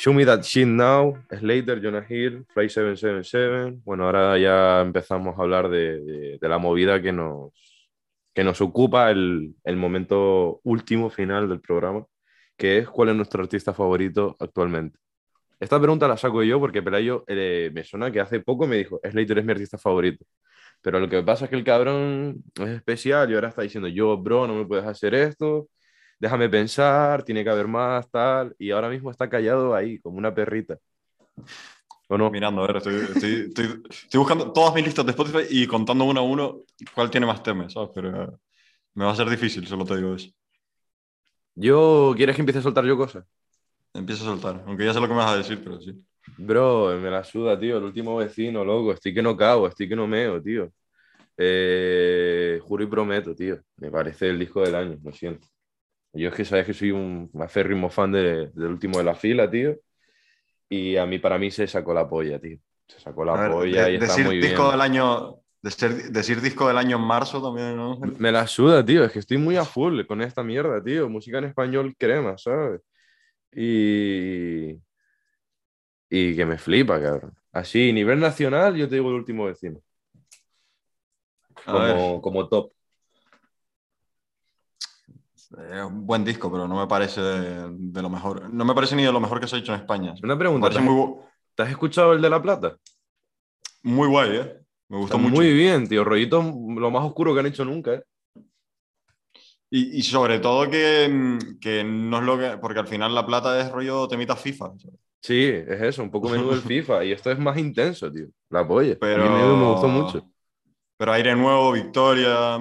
Show 0.00 0.14
Me 0.14 0.24
That 0.24 0.42
Shit 0.42 0.66
Now, 0.66 1.14
Slater, 1.30 1.78
Jonah 1.82 2.06
Hill, 2.08 2.46
Fly 2.54 2.68
777. 2.70 3.80
Bueno, 3.84 4.04
ahora 4.06 4.38
ya 4.38 4.80
empezamos 4.80 5.38
a 5.38 5.42
hablar 5.42 5.68
de, 5.68 6.00
de- 6.00 6.38
de 6.40 6.48
la 6.48 6.56
movida 6.58 7.02
que 7.02 7.12
nos, 7.12 7.52
que 8.34 8.42
nos 8.44 8.60
ocupa 8.62 9.10
el, 9.10 9.54
el 9.64 9.76
momento 9.76 10.60
último 10.64 11.10
final 11.10 11.48
del 11.48 11.60
programa, 11.60 12.06
que 12.56 12.78
es 12.78 12.88
cuál 12.88 13.10
es 13.10 13.16
nuestro 13.16 13.42
artista 13.42 13.74
favorito 13.74 14.36
actualmente. 14.40 14.98
Esta 15.60 15.78
pregunta 15.80 16.08
la 16.08 16.16
saco 16.16 16.42
yo 16.42 16.60
porque 16.60 16.82
Pelayo 16.82 17.24
eh, 17.28 17.70
me 17.74 17.84
suena 17.84 18.10
que 18.10 18.20
hace 18.20 18.40
poco 18.40 18.66
me 18.66 18.76
dijo, 18.78 19.00
Slater 19.04 19.38
es 19.40 19.44
mi 19.44 19.52
artista 19.52 19.78
favorito. 19.78 20.24
Pero 20.82 21.00
lo 21.00 21.08
que 21.10 21.22
pasa 21.22 21.44
es 21.44 21.50
que 21.50 21.56
el 21.56 21.64
cabrón 21.64 22.42
es 22.60 22.68
especial 22.70 23.30
y 23.30 23.34
ahora 23.34 23.48
está 23.50 23.62
diciendo, 23.62 23.88
yo, 23.88 24.16
bro, 24.18 24.46
no 24.46 24.54
me 24.54 24.66
puedes 24.66 24.86
hacer 24.86 25.14
esto, 25.14 25.68
déjame 26.20 26.48
pensar, 26.48 27.24
tiene 27.24 27.42
que 27.44 27.50
haber 27.50 27.66
más, 27.68 28.10
tal. 28.10 28.54
Y 28.58 28.70
ahora 28.70 28.88
mismo 28.90 29.10
está 29.10 29.28
callado 29.28 29.74
ahí, 29.74 29.98
como 30.00 30.18
una 30.18 30.34
perrita. 30.34 30.78
¿O 32.08 32.18
no? 32.18 32.30
Mirando, 32.30 32.62
a 32.62 32.66
ver, 32.66 32.76
estoy, 32.76 32.94
estoy, 33.12 33.32
estoy- 33.48 33.82
estoy 33.88 34.18
buscando 34.18 34.52
todas 34.52 34.74
mis 34.74 34.84
listas 34.84 35.06
de 35.06 35.12
Spotify 35.12 35.46
y 35.50 35.66
contando 35.66 36.04
uno 36.04 36.20
a 36.20 36.22
uno 36.24 36.62
cuál 36.94 37.10
tiene 37.10 37.26
más 37.26 37.42
temas, 37.42 37.72
¿sabes? 37.72 37.90
Pero 37.94 38.38
me 38.94 39.04
va 39.04 39.12
a 39.12 39.16
ser 39.16 39.28
difícil, 39.30 39.66
solo 39.66 39.84
te 39.84 39.96
digo 39.96 40.14
eso. 40.14 40.30
Yo, 41.54 42.14
¿quieres 42.16 42.36
que 42.36 42.42
empiece 42.42 42.58
a 42.60 42.62
soltar 42.62 42.84
yo 42.84 42.96
cosas? 42.96 43.24
Empieza 43.94 44.22
a 44.22 44.26
soltar, 44.26 44.62
aunque 44.66 44.84
ya 44.84 44.92
sé 44.94 45.00
lo 45.00 45.06
que 45.08 45.14
me 45.14 45.18
vas 45.20 45.32
a 45.32 45.36
decir, 45.38 45.60
pero 45.62 45.80
sí. 45.80 45.92
Bro, 46.38 46.98
me 47.00 47.10
la 47.10 47.24
suda, 47.24 47.58
tío. 47.58 47.78
El 47.78 47.84
último 47.84 48.16
vecino, 48.16 48.64
loco. 48.64 48.92
Estoy 48.92 49.12
que 49.14 49.22
no 49.22 49.36
cago, 49.36 49.66
estoy 49.66 49.88
que 49.88 49.96
no 49.96 50.06
meo, 50.06 50.40
tío. 50.42 50.72
Eh, 51.36 52.60
juro 52.62 52.84
y 52.84 52.86
prometo, 52.86 53.34
tío. 53.34 53.60
Me 53.78 53.90
parece 53.90 54.28
el 54.30 54.38
disco 54.38 54.62
del 54.62 54.74
año, 54.74 54.98
lo 55.02 55.12
siento. 55.12 55.46
Yo 56.12 56.28
es 56.28 56.34
que 56.34 56.44
sabes 56.44 56.66
que 56.66 56.74
soy 56.74 56.90
un 56.90 57.30
aférrimo 57.40 57.88
fan 57.90 58.12
de- 58.12 58.48
del 58.54 58.66
último 58.70 58.98
de 58.98 59.04
la 59.04 59.14
fila, 59.14 59.50
tío. 59.50 59.76
Y 60.68 60.96
a 60.96 61.06
mí, 61.06 61.18
para 61.18 61.38
mí, 61.38 61.50
se 61.50 61.66
sacó 61.66 61.94
la 61.94 62.08
polla, 62.08 62.38
tío. 62.40 62.58
Se 62.86 63.00
sacó 63.00 63.24
la 63.24 63.34
ver, 63.34 63.50
polla 63.52 63.84
de- 63.84 63.92
y 63.92 63.94
está 63.94 64.06
decir 64.06 64.26
muy 64.26 64.40
disco 64.40 64.62
bien. 64.62 64.72
del 64.72 64.80
año, 64.80 65.36
decir, 65.62 66.10
decir 66.12 66.40
disco 66.40 66.68
del 66.68 66.78
año 66.78 66.96
en 66.96 67.02
marzo 67.02 67.42
también, 67.42 67.76
¿no? 67.76 67.98
Me 68.00 68.32
la 68.32 68.46
suda, 68.46 68.84
tío. 68.84 69.04
Es 69.04 69.12
que 69.12 69.18
estoy 69.20 69.38
muy 69.38 69.56
a 69.56 69.64
full 69.64 70.04
con 70.06 70.22
esta 70.22 70.42
mierda, 70.42 70.82
tío. 70.82 71.08
Música 71.08 71.38
en 71.38 71.44
español 71.44 71.94
crema, 71.98 72.36
¿sabes? 72.38 72.80
Y. 73.52 74.80
Y 76.08 76.36
que 76.36 76.44
me 76.46 76.58
flipa, 76.58 77.00
cabrón. 77.00 77.34
Así, 77.52 77.92
nivel 77.92 78.20
nacional, 78.20 78.76
yo 78.76 78.88
te 78.88 78.96
digo 78.96 79.08
el 79.10 79.16
último 79.16 79.46
vecino. 79.46 79.80
Como, 81.64 82.20
como 82.22 82.48
top. 82.48 82.72
Es 85.58 85.82
un 85.84 86.06
buen 86.06 86.24
disco, 86.24 86.50
pero 86.50 86.68
no 86.68 86.76
me 86.78 86.86
parece 86.86 87.20
de, 87.20 87.68
de 87.70 88.02
lo 88.02 88.08
mejor. 88.10 88.52
No 88.52 88.64
me 88.64 88.74
parece 88.74 88.96
ni 88.96 89.04
de 89.04 89.12
lo 89.12 89.20
mejor 89.20 89.40
que 89.40 89.48
se 89.48 89.56
ha 89.56 89.58
hecho 89.58 89.72
en 89.74 89.80
España. 89.80 90.14
Una 90.22 90.38
pregunta. 90.38 90.70
¿Te 90.70 90.78
has, 90.78 90.84
muy, 90.84 90.94
gu- 90.94 91.24
te 91.54 91.62
has 91.62 91.70
escuchado 91.70 92.12
el 92.12 92.22
de 92.22 92.30
La 92.30 92.40
Plata? 92.42 92.76
muy 93.82 94.08
guay, 94.08 94.36
¿eh? 94.36 94.60
Me 94.88 94.98
gustó 94.98 95.16
Está 95.16 95.28
mucho. 95.28 95.34
muy 95.36 95.52
bien, 95.54 95.88
tío. 95.88 96.04
Rollito 96.04 96.42
lo 96.42 96.90
más 96.90 97.04
oscuro 97.04 97.34
que 97.34 97.40
han 97.40 97.46
hecho 97.46 97.64
nunca, 97.64 97.94
¿eh? 97.94 98.02
Y, 99.70 99.98
y 99.98 100.02
sobre 100.02 100.40
todo 100.40 100.68
que, 100.70 101.38
que 101.60 101.84
no 101.84 102.18
es 102.18 102.24
lo 102.24 102.38
que. 102.38 102.58
Porque 102.60 102.80
al 102.80 102.88
final 102.88 103.14
la 103.14 103.26
plata 103.26 103.60
es 103.60 103.70
rollo 103.70 104.08
temita 104.08 104.36
FIFA. 104.36 104.72
¿sabes? 104.78 104.98
Sí, 105.22 105.44
es 105.44 105.80
eso, 105.82 106.02
un 106.02 106.10
poco 106.10 106.28
menudo 106.28 106.54
el 106.54 106.62
FIFA. 106.64 107.04
Y 107.04 107.12
esto 107.12 107.30
es 107.30 107.38
más 107.38 107.58
intenso, 107.58 108.10
tío. 108.10 108.26
La 108.48 108.66
polla. 108.66 108.98
Pero. 108.98 109.24
A 109.24 109.28
mí 109.28 109.56
me 109.56 109.66
gustó 109.66 109.88
mucho. 109.88 110.26
Pero 110.96 111.12
aire 111.12 111.34
nuevo, 111.36 111.72
victoria, 111.72 112.58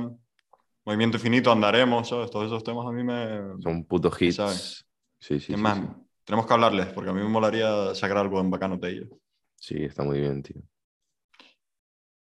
movimiento 0.85 1.17
infinito, 1.17 1.51
andaremos, 1.51 2.09
¿sabes? 2.09 2.31
Todos 2.31 2.47
esos 2.47 2.63
temas 2.63 2.87
a 2.87 2.91
mí 2.91 3.03
me. 3.03 3.61
Son 3.61 3.83
putos 3.85 4.21
hits. 4.21 4.35
¿Sabes? 4.35 4.85
Sí, 5.19 5.39
sí, 5.39 5.53
sí, 5.53 5.55
más, 5.55 5.77
sí. 5.79 5.83
tenemos 6.23 6.45
que 6.47 6.53
hablarles, 6.53 6.87
porque 6.87 7.09
a 7.09 7.13
mí 7.13 7.21
me 7.21 7.29
molaría 7.29 7.93
sacar 7.95 8.17
algo 8.17 8.39
en 8.39 8.49
bacano 8.51 8.77
de 8.77 8.89
ellos. 8.91 9.09
Sí, 9.55 9.83
está 9.83 10.03
muy 10.03 10.19
bien, 10.19 10.41
tío. 10.41 10.61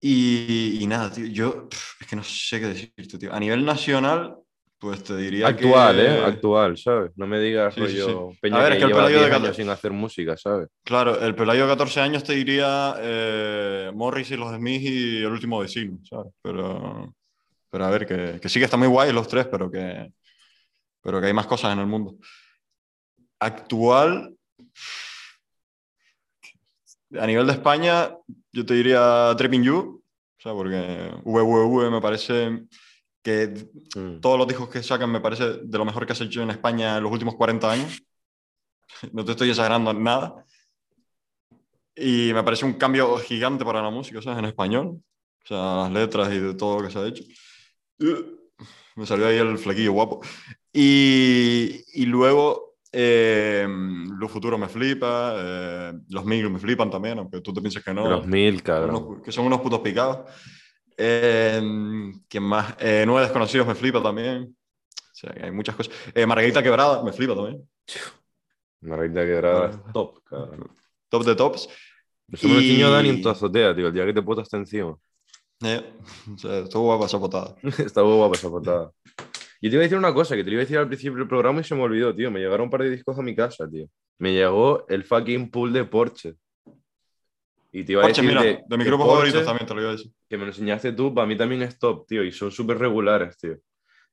Y, 0.01 0.79
y 0.83 0.87
nada, 0.87 1.11
tío, 1.11 1.27
yo 1.27 1.69
es 2.01 2.07
que 2.07 2.17
no 2.17 2.23
sé 2.23 2.61
qué 2.61 2.67
decirte, 2.67 3.19
tío. 3.19 3.33
A 3.33 3.41
nivel 3.41 3.65
nacional, 3.65 4.37
Pues 4.79 5.03
te 5.05 5.17
diría 5.17 5.49
Actual, 5.49 5.97
que... 5.97 6.03
¿eh? 6.03 6.25
Actual, 6.25 6.77
¿sabes? 6.77 7.13
No 7.17 7.27
me 7.27 7.41
digas 7.41 7.75
Sí, 7.75 7.81
rollo 7.81 8.33
sí. 8.33 8.39
peña 8.41 8.57
A 8.59 8.63
ver, 8.63 8.73
que 8.73 8.79
es 8.79 8.79
que 8.79 8.85
el 8.85 8.89
lleva 8.89 9.01
Pelayo 9.07 9.21
de 9.23 9.31
10 9.31 9.33
años 9.33 9.57
sin 9.57 9.69
hacer 9.71 9.93
música, 9.93 10.37
¿sabes? 10.37 10.69
Claro, 10.85 11.21
el 11.21 11.35
Pelayo 11.35 11.63
de 11.63 11.69
14 11.73 12.01
años 12.01 12.23
te 12.23 12.35
diría 12.35 12.95
eh, 13.01 13.91
Morris 13.95 14.31
y 14.31 14.37
los 14.37 14.55
Smith 14.55 14.83
y 14.83 15.19
el 15.19 15.27
último 15.33 15.59
vecino, 15.59 15.99
¿sabes? 16.09 16.33
Pero, 16.43 17.13
pero 17.77 17.85
a 17.85 17.91
ver, 17.91 18.07
que, 18.07 18.41
que 18.41 18.49
sí 18.49 18.59
que 18.59 18.65
están 18.65 18.81
muy 18.81 18.89
guays 18.89 19.13
los 19.13 19.29
tres, 19.29 19.47
pero 19.51 19.71
que, 19.71 20.11
pero 21.03 21.21
que 21.21 21.27
hay 21.27 21.35
más 21.35 21.47
cosas 21.47 21.75
en 21.75 21.81
el 21.81 21.87
mundo. 21.87 22.17
Actual, 23.39 24.35
a 27.21 27.27
nivel 27.27 27.47
de 27.47 27.53
España, 27.53 28.17
yo 28.51 28.65
te 28.65 28.73
diría 28.73 29.35
Tripping 29.37 29.63
You, 29.63 30.03
o 30.39 30.41
sea, 30.43 30.55
porque 30.55 31.11
VVV 31.23 31.91
me 31.91 32.01
parece 32.01 32.65
que 33.23 33.69
Mm. 33.95 34.21
todos 34.21 34.39
los 34.39 34.49
discos 34.49 34.71
que 34.71 34.83
sacan 34.83 35.13
me 35.13 35.21
parece 35.21 35.59
de 35.63 35.79
lo 35.79 35.85
mejor 35.85 36.07
que 36.07 36.15
has 36.15 36.21
hecho 36.23 36.41
en 36.41 36.49
España 36.49 36.97
en 36.97 37.03
los 37.03 37.13
últimos 37.13 37.35
40 37.35 37.71
años. 37.71 38.03
No 39.13 39.23
te 39.23 39.33
estoy 39.33 39.51
exagerando 39.51 39.91
en 39.91 40.03
nada. 40.03 40.47
Y 41.95 42.33
me 42.33 42.43
parece 42.43 42.65
un 42.65 42.73
cambio 42.73 43.19
gigante 43.19 43.67
para 43.67 43.83
la 43.83 43.91
música, 43.91 44.23
¿sabes? 44.23 44.39
En 44.39 44.47
español. 44.47 45.03
O 45.45 45.47
sea, 45.47 45.77
las 45.77 45.93
letras 45.93 46.33
y 46.33 46.39
de 46.39 46.55
todo 46.55 46.81
lo 46.81 46.87
que 46.87 46.93
se 46.93 46.99
ha 46.99 47.07
hecho. 47.07 47.23
Me 47.99 49.07
salió 49.07 49.27
ahí 49.27 49.37
el 49.37 49.59
flequillo 49.59 49.93
guapo. 49.93 50.21
Y, 50.73 51.85
y 51.95 52.07
luego, 52.07 52.77
eh, 52.93 53.67
Luz 53.69 54.31
Futuro 54.31 54.59
me 54.59 54.69
flipa, 54.69 55.35
eh, 55.37 55.93
los 56.11 56.25
Mil 56.25 56.49
me 56.51 56.59
flipan 56.59 56.91
también, 56.91 57.19
aunque 57.19 57.41
tú 57.41 57.53
te 57.53 57.61
pienses 57.61 57.85
que 57.85 57.93
no. 57.95 58.09
Los 58.09 58.27
mil, 58.27 58.63
cabrón. 58.63 58.97
Unos- 58.97 59.23
que 59.23 59.33
son 59.33 59.47
unos 59.47 59.61
putos 59.61 59.81
picados. 59.81 60.31
Eh, 60.97 61.61
¿Quién 62.29 62.43
más? 62.43 62.75
Eh, 62.79 63.05
Nueve 63.07 63.23
Desconocidos 63.23 63.67
me 63.67 63.75
flipa 63.75 64.03
también. 64.03 64.57
O 64.95 65.19
sea, 65.19 65.31
que 65.33 65.45
hay 65.45 65.51
muchas 65.51 65.75
cosas. 65.77 65.93
Eh, 66.15 66.27
Margarita 66.27 66.63
Quebrada 66.63 67.03
me 67.03 67.13
flipa 67.13 67.35
también. 67.35 67.67
Margarita 68.81 69.25
Quebrada 69.25 69.71
es 69.71 69.93
top, 69.93 70.23
cabrón. 70.25 70.71
Top 71.09 71.25
de 71.25 71.35
tops. 71.35 71.69
Enseñó 72.31 72.61
Y- 72.61 72.91
Dani 72.91 73.09
en 73.11 73.23
tu 73.23 73.29
azotea, 73.29 73.75
tío. 73.75 73.87
El 73.89 73.93
día 73.95 74.05
que 74.07 74.13
te 74.13 74.23
puto 74.23 74.41
hasta 74.41 74.57
encima. 74.57 74.97
Eh, 75.65 75.83
estuvo 76.65 76.85
guapa 76.85 77.07
esa 77.07 77.19
potada. 77.19 77.57
Muy 77.63 78.17
guapa 78.17 78.35
esa 78.37 78.51
portada. 78.51 78.91
Y 79.61 79.69
te 79.71 79.77
iba 79.77 79.81
a 79.81 79.85
decir 79.85 79.99
una 79.99 80.13
cosa 80.13 80.37
que 80.37 80.45
te 80.45 80.51
iba 80.51 80.61
a 80.61 80.65
decir 80.65 80.79
al 80.79 80.87
principio 80.87 81.19
del 81.19 81.29
programa 81.29 81.61
y 81.61 81.65
se 81.65 81.75
me 81.75 81.83
olvidó, 81.83 82.15
tío. 82.15 82.31
Me 82.31 82.41
llegaron 82.41 82.65
un 82.65 82.71
par 82.71 82.83
de 82.83 82.91
discos 82.91 83.19
a 83.19 83.23
mi 83.23 83.35
casa, 83.35 83.69
tío. 83.69 83.87
Me 84.19 84.33
llegó 84.33 84.87
el 84.89 85.05
fucking 85.05 85.51
pool 85.51 85.73
de 85.73 85.85
Porsche. 85.85 86.35
Y 87.73 87.85
te 87.85 87.93
iba 87.93 88.03
a 88.03 88.05
Porsche, 88.07 88.23
decir 88.23 88.37
mira, 88.39 88.43
de, 88.43 88.63
de, 88.67 88.85
grupos 88.85 89.07
Porsche, 89.07 89.33
favoritos 89.33 89.45
también 89.45 89.67
te 89.67 89.75
lo 89.75 89.81
iba 89.81 89.91
a 89.91 89.93
decir. 89.93 90.13
Que 90.29 90.37
me 90.37 90.45
lo 90.45 90.51
enseñaste 90.51 90.93
tú, 90.93 91.15
para 91.15 91.27
mí 91.27 91.37
también 91.37 91.63
es 91.63 91.79
top, 91.79 92.07
tío. 92.07 92.23
Y 92.23 92.33
son 92.33 92.51
súper 92.51 92.79
regulares, 92.79 93.37
tío. 93.39 93.57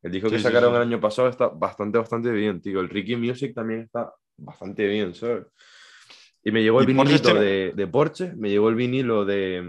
El 0.02 0.12
disco 0.12 0.30
Sí, 0.30 0.36
que 0.36 0.42
sacaron 0.42 0.72
sí. 0.72 0.76
el 0.78 0.82
año 0.82 1.00
pasado 1.00 1.30
está 1.30 1.48
bastante, 1.48 1.98
bastante 1.98 2.32
bien, 2.32 2.62
tío. 2.62 2.80
El 2.80 2.90
Ricky 2.90 3.16
Music 3.16 3.54
también 3.54 3.82
está 3.82 4.14
bastante 4.38 4.86
bien, 4.88 5.14
¿sabes? 5.14 5.46
Y 6.44 6.52
me 6.52 6.62
llegó 6.62 6.82
el 6.82 6.88
tiene- 6.88 7.40
de, 7.40 7.72
de 7.74 7.88
Porsche, 7.88 8.34
me 8.36 8.50
llegó 8.50 8.68
el 8.70 8.76
vinilo 8.76 9.24
de... 9.24 9.64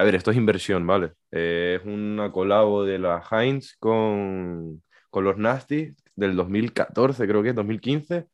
A 0.00 0.04
ver, 0.04 0.14
esto 0.14 0.30
es 0.30 0.38
inversión, 0.38 0.86
¿vale? 0.86 1.12
Eh, 1.30 1.78
es 1.78 1.86
una 1.86 2.32
colabo 2.32 2.84
de 2.84 2.98
la 2.98 3.22
Heinz 3.30 3.76
con, 3.78 4.82
con 5.10 5.24
los 5.24 5.36
Nasty 5.36 5.94
del 6.16 6.36
2014, 6.36 7.26
creo 7.28 7.42
que 7.42 7.50
es 7.50 7.54
2015, 7.54 8.26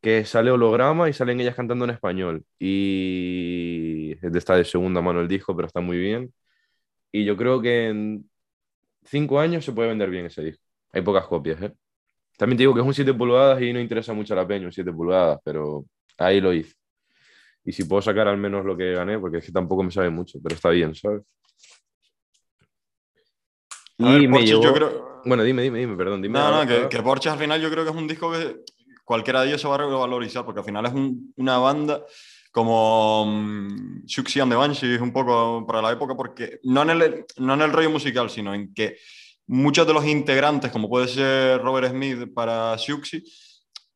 que 0.00 0.24
sale 0.24 0.50
holograma 0.50 1.08
y 1.08 1.12
salen 1.14 1.40
ellas 1.40 1.54
cantando 1.56 1.84
en 1.86 1.92
español. 1.92 2.44
Y 2.58 4.16
está 4.36 4.56
de 4.56 4.64
segunda 4.64 5.00
mano 5.00 5.20
el 5.20 5.28
disco, 5.28 5.54
pero 5.56 5.68
está 5.68 5.80
muy 5.80 5.98
bien. 5.98 6.34
Y 7.12 7.24
yo 7.24 7.36
creo 7.36 7.62
que 7.62 7.88
en 7.88 8.30
cinco 9.04 9.40
años 9.40 9.64
se 9.64 9.72
puede 9.72 9.90
vender 9.90 10.10
bien 10.10 10.26
ese 10.26 10.44
disco. 10.44 10.64
Hay 10.92 11.02
pocas 11.02 11.26
copias, 11.26 11.62
¿eh? 11.62 11.74
También 12.38 12.58
te 12.58 12.62
digo 12.64 12.74
que 12.74 12.80
es 12.80 12.86
un 12.86 12.94
7 12.94 13.14
pulgadas 13.14 13.62
y 13.62 13.72
no 13.72 13.80
interesa 13.80 14.12
mucho 14.14 14.34
a 14.34 14.38
la 14.38 14.48
peña 14.48 14.66
un 14.66 14.72
7 14.72 14.92
pulgadas, 14.92 15.40
pero 15.44 15.86
ahí 16.18 16.40
lo 16.40 16.52
hice. 16.54 16.74
Y 17.66 17.72
si 17.72 17.84
puedo 17.84 18.00
sacar 18.00 18.28
al 18.28 18.36
menos 18.38 18.64
lo 18.64 18.76
que 18.76 18.92
gané, 18.92 19.18
porque 19.18 19.38
es 19.38 19.44
que 19.46 19.52
tampoco 19.52 19.82
me 19.82 19.90
sabe 19.90 20.08
mucho, 20.08 20.38
pero 20.42 20.54
está 20.54 20.70
bien, 20.70 20.94
¿sabes? 20.94 21.22
Ver, 23.98 24.22
Y 24.22 24.28
me 24.28 24.32
Porsche, 24.34 24.46
llegó... 24.46 24.62
yo 24.62 24.74
creo... 24.74 25.22
Bueno, 25.24 25.42
dime, 25.42 25.62
dime, 25.62 25.80
dime, 25.80 25.96
perdón, 25.96 26.22
dime. 26.22 26.38
No, 26.38 26.50
no, 26.64 26.66
que, 26.68 26.88
que 26.88 27.02
Porsche 27.02 27.28
al 27.30 27.38
final 27.38 27.60
yo 27.60 27.70
creo 27.70 27.82
que 27.84 27.90
es 27.90 27.96
un 27.96 28.06
disco 28.06 28.30
que 28.30 28.60
cualquiera 29.04 29.42
de 29.42 29.48
ellos 29.48 29.60
se 29.60 29.66
va 29.68 29.74
a 29.74 29.78
revalorizar, 29.78 30.44
porque 30.44 30.60
al 30.60 30.66
final 30.66 30.86
es 30.86 30.92
un- 30.92 31.32
una 31.36 31.58
banda 31.58 32.04
como 32.52 33.24
um, 33.24 34.02
Siouxsie 34.06 34.40
and 34.40 34.52
the 34.52 34.56
Banshees, 34.56 35.00
un 35.00 35.12
poco 35.12 35.66
para 35.66 35.82
la 35.82 35.92
época, 35.92 36.14
porque 36.14 36.60
no 36.62 36.82
en, 36.82 36.90
el, 36.90 37.24
no 37.38 37.54
en 37.54 37.62
el 37.62 37.72
rollo 37.72 37.90
musical, 37.90 38.30
sino 38.30 38.54
en 38.54 38.72
que 38.72 38.96
muchos 39.48 39.86
de 39.86 39.92
los 39.92 40.06
integrantes, 40.06 40.70
como 40.70 40.88
puede 40.88 41.08
ser 41.08 41.60
Robert 41.60 41.90
Smith 41.90 42.32
para 42.32 42.78
Siouxsie, 42.78 43.22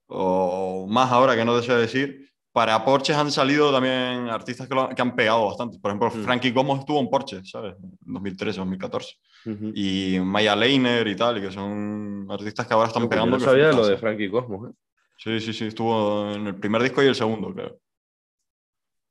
o 0.09 0.87
más 0.91 1.11
ahora 1.13 1.37
que 1.37 1.45
no 1.45 1.57
deseo 1.57 1.79
decir, 1.79 2.30
para 2.53 2.85
Porsche 2.85 3.15
han 3.15 3.31
salido 3.31 3.73
también 3.73 4.29
artistas 4.29 4.69
que, 4.69 4.75
lo- 4.75 4.89
que 4.89 5.03
han 5.03 5.15
pegado 5.15 5.47
bastante. 5.47 5.79
Por 5.79 5.91
ejemplo, 5.91 6.09
Mm. 6.11 6.25
Frankie 6.25 6.53
Como 6.53 6.77
estuvo 6.77 7.01
en 7.01 7.09
Porsche, 7.09 7.45
¿sabes? 7.45 7.75
En 7.83 7.97
2013, 8.01 8.59
2014 8.59 9.17
Ujú. 9.47 9.73
y 9.75 10.19
Maya 10.21 10.57
Leiner 10.57 11.07
y 11.07 11.17
tal, 11.17 11.41
que 11.41 11.51
son 11.51 12.27
artistas 12.31 12.67
que 12.67 12.75
ahora 12.75 12.89
están 12.89 13.05
yo 13.05 13.09
pegando. 13.09 13.33
no 13.33 13.39
que 13.39 13.45
sabía 13.45 13.73
lo 13.73 13.87
de 13.87 13.97
Frankie 13.99 14.31
Cosmos, 14.31 14.71
¿eh? 14.71 14.75
Sí, 15.19 15.39
sí, 15.41 15.53
sí, 15.53 15.67
estuvo 15.67 16.33
en 16.33 16.47
el 16.47 16.55
primer 16.57 16.83
disco 16.83 17.03
y 17.03 17.07
el 17.07 17.15
segundo, 17.15 17.53
creo. 17.55 17.79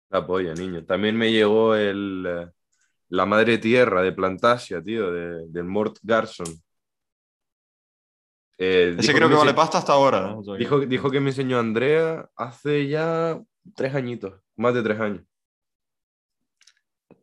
La 0.09 0.25
polla, 0.25 0.53
niño. 0.53 0.83
También 0.85 1.15
me 1.17 1.31
llegó 1.31 1.75
el, 1.75 2.25
eh, 2.27 2.47
La 3.09 3.25
Madre 3.25 3.57
Tierra 3.59 4.01
de 4.01 4.11
Plantasia, 4.13 4.81
tío, 4.83 5.11
de, 5.11 5.47
del 5.49 5.65
Mort 5.65 5.97
Garson. 6.03 6.47
Eh, 8.61 8.93
Ese 8.99 9.13
creo 9.13 9.29
que 9.29 9.35
me 9.35 9.39
vale 9.39 9.53
pasta 9.53 9.77
hasta 9.77 9.93
ahora. 9.93 10.35
que- 10.45 10.57
Dijo, 10.57 10.79
dijo 10.81 11.09
que 11.09 11.21
me 11.21 11.29
enseñó 11.29 11.59
Andrea 11.59 12.29
hace 12.35 12.87
ya 12.89 13.41
tres 13.73 13.95
añitos, 13.95 14.33
más 14.57 14.73
de 14.73 14.83
tres 14.83 14.99
años. 14.99 15.23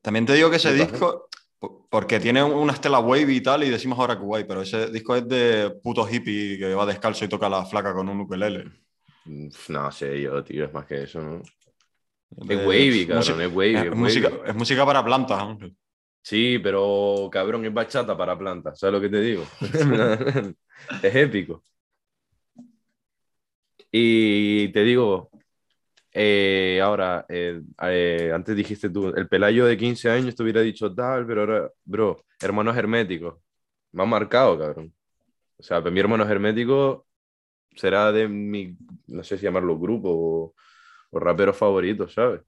También 0.00 0.24
te 0.24 0.32
digo 0.32 0.48
que 0.48 0.56
ese 0.56 0.72
disco, 0.72 1.28
po- 1.58 1.86
porque 1.90 2.18
tiene 2.20 2.42
una 2.42 2.72
estela 2.72 3.00
wave 3.00 3.32
y 3.34 3.42
tal, 3.42 3.64
y 3.64 3.68
decimos 3.70 3.98
ahora 3.98 4.16
que 4.16 4.24
guay, 4.24 4.44
pero 4.44 4.62
ese 4.62 4.90
disco 4.90 5.14
es 5.14 5.28
de 5.28 5.70
puto 5.82 6.08
hippie 6.08 6.58
que 6.58 6.74
va 6.74 6.86
descalzo 6.86 7.24
y 7.24 7.28
toca 7.28 7.50
la 7.50 7.66
flaca 7.66 7.92
con 7.92 8.08
un 8.08 8.20
ukelele. 8.20 8.70
No 9.68 9.92
sé 9.92 10.22
yo, 10.22 10.42
tío, 10.42 10.64
es 10.64 10.72
más 10.72 10.86
que 10.86 11.02
eso, 11.02 11.20
¿no? 11.20 11.42
De- 12.30 12.54
Es 12.54 12.66
wavy, 12.66 13.06
cabrón, 13.06 13.40
es 13.42 13.52
wavy. 13.52 13.74
es 13.74 13.84
es 13.84 13.96
música, 13.96 14.28
wavy. 14.28 14.50
es 14.50 14.54
música 14.54 14.86
para 14.86 15.04
plantas, 15.04 15.38
Ángel. 15.40 15.76
Sí, 16.22 16.58
pero 16.62 17.28
cabrón, 17.30 17.64
es 17.66 17.74
bachata 17.74 18.16
para 18.16 18.38
plantas, 18.38 18.78
¿sabes 18.78 18.94
lo 18.94 19.00
que 19.00 19.08
te 19.10 19.20
digo? 19.20 19.44
es 21.02 21.14
épico. 21.14 21.62
Y 23.90 24.68
te 24.72 24.82
digo, 24.82 25.30
eh, 26.12 26.80
ahora, 26.82 27.24
eh, 27.28 27.60
eh, 27.82 28.30
antes 28.34 28.56
dijiste 28.56 28.90
tú, 28.90 29.08
el 29.08 29.28
Pelayo 29.28 29.66
de 29.66 29.76
15 29.76 30.10
años 30.10 30.34
te 30.34 30.42
hubiera 30.42 30.60
dicho 30.60 30.94
tal, 30.94 31.26
pero 31.26 31.42
ahora, 31.42 31.70
bro, 31.84 32.24
hermanos 32.40 32.76
herméticos, 32.76 33.36
me 33.92 34.02
ha 34.02 34.06
marcado, 34.06 34.58
cabrón. 34.58 34.92
O 35.58 35.62
sea, 35.62 35.80
mi 35.80 36.00
hermano 36.00 36.24
hermético 36.28 37.06
será 37.74 38.12
de 38.12 38.28
mi, 38.28 38.76
no 39.08 39.22
sé 39.24 39.36
si 39.38 39.44
llamarlo 39.44 39.78
grupo 39.78 40.08
o, 40.10 40.54
o 41.10 41.18
rapero 41.20 41.52
favorito, 41.52 42.08
¿sabes? 42.08 42.40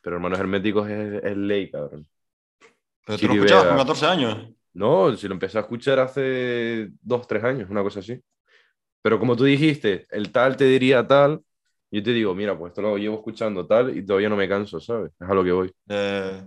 Pero 0.00 0.16
hermanos 0.16 0.38
herméticos 0.38 0.88
es, 0.88 1.22
es 1.24 1.36
ley, 1.36 1.70
cabrón. 1.70 2.06
Pero 3.04 3.18
tú 3.18 3.26
Chiri 3.26 3.28
lo 3.28 3.34
escuchabas 3.34 3.64
Vega. 3.64 3.76
con 3.76 3.78
14 3.78 4.06
años. 4.06 4.48
No, 4.74 5.16
si 5.16 5.28
lo 5.28 5.34
empecé 5.34 5.58
a 5.58 5.62
escuchar 5.62 6.00
hace 6.00 6.90
dos, 7.00 7.26
tres 7.26 7.44
años, 7.44 7.70
una 7.70 7.82
cosa 7.82 8.00
así. 8.00 8.20
Pero 9.00 9.18
como 9.18 9.36
tú 9.36 9.44
dijiste, 9.44 10.06
el 10.10 10.32
tal 10.32 10.56
te 10.56 10.64
diría 10.64 11.06
tal, 11.06 11.40
yo 11.90 12.02
te 12.02 12.12
digo, 12.12 12.34
mira, 12.34 12.58
pues 12.58 12.70
esto 12.70 12.82
lo 12.82 12.98
llevo 12.98 13.16
escuchando 13.16 13.66
tal 13.66 13.96
y 13.96 14.04
todavía 14.04 14.28
no 14.28 14.36
me 14.36 14.48
canso, 14.48 14.80
¿sabes? 14.80 15.12
Es 15.18 15.28
a 15.28 15.34
lo 15.34 15.44
que 15.44 15.52
voy. 15.52 15.72
Eh, 15.88 16.42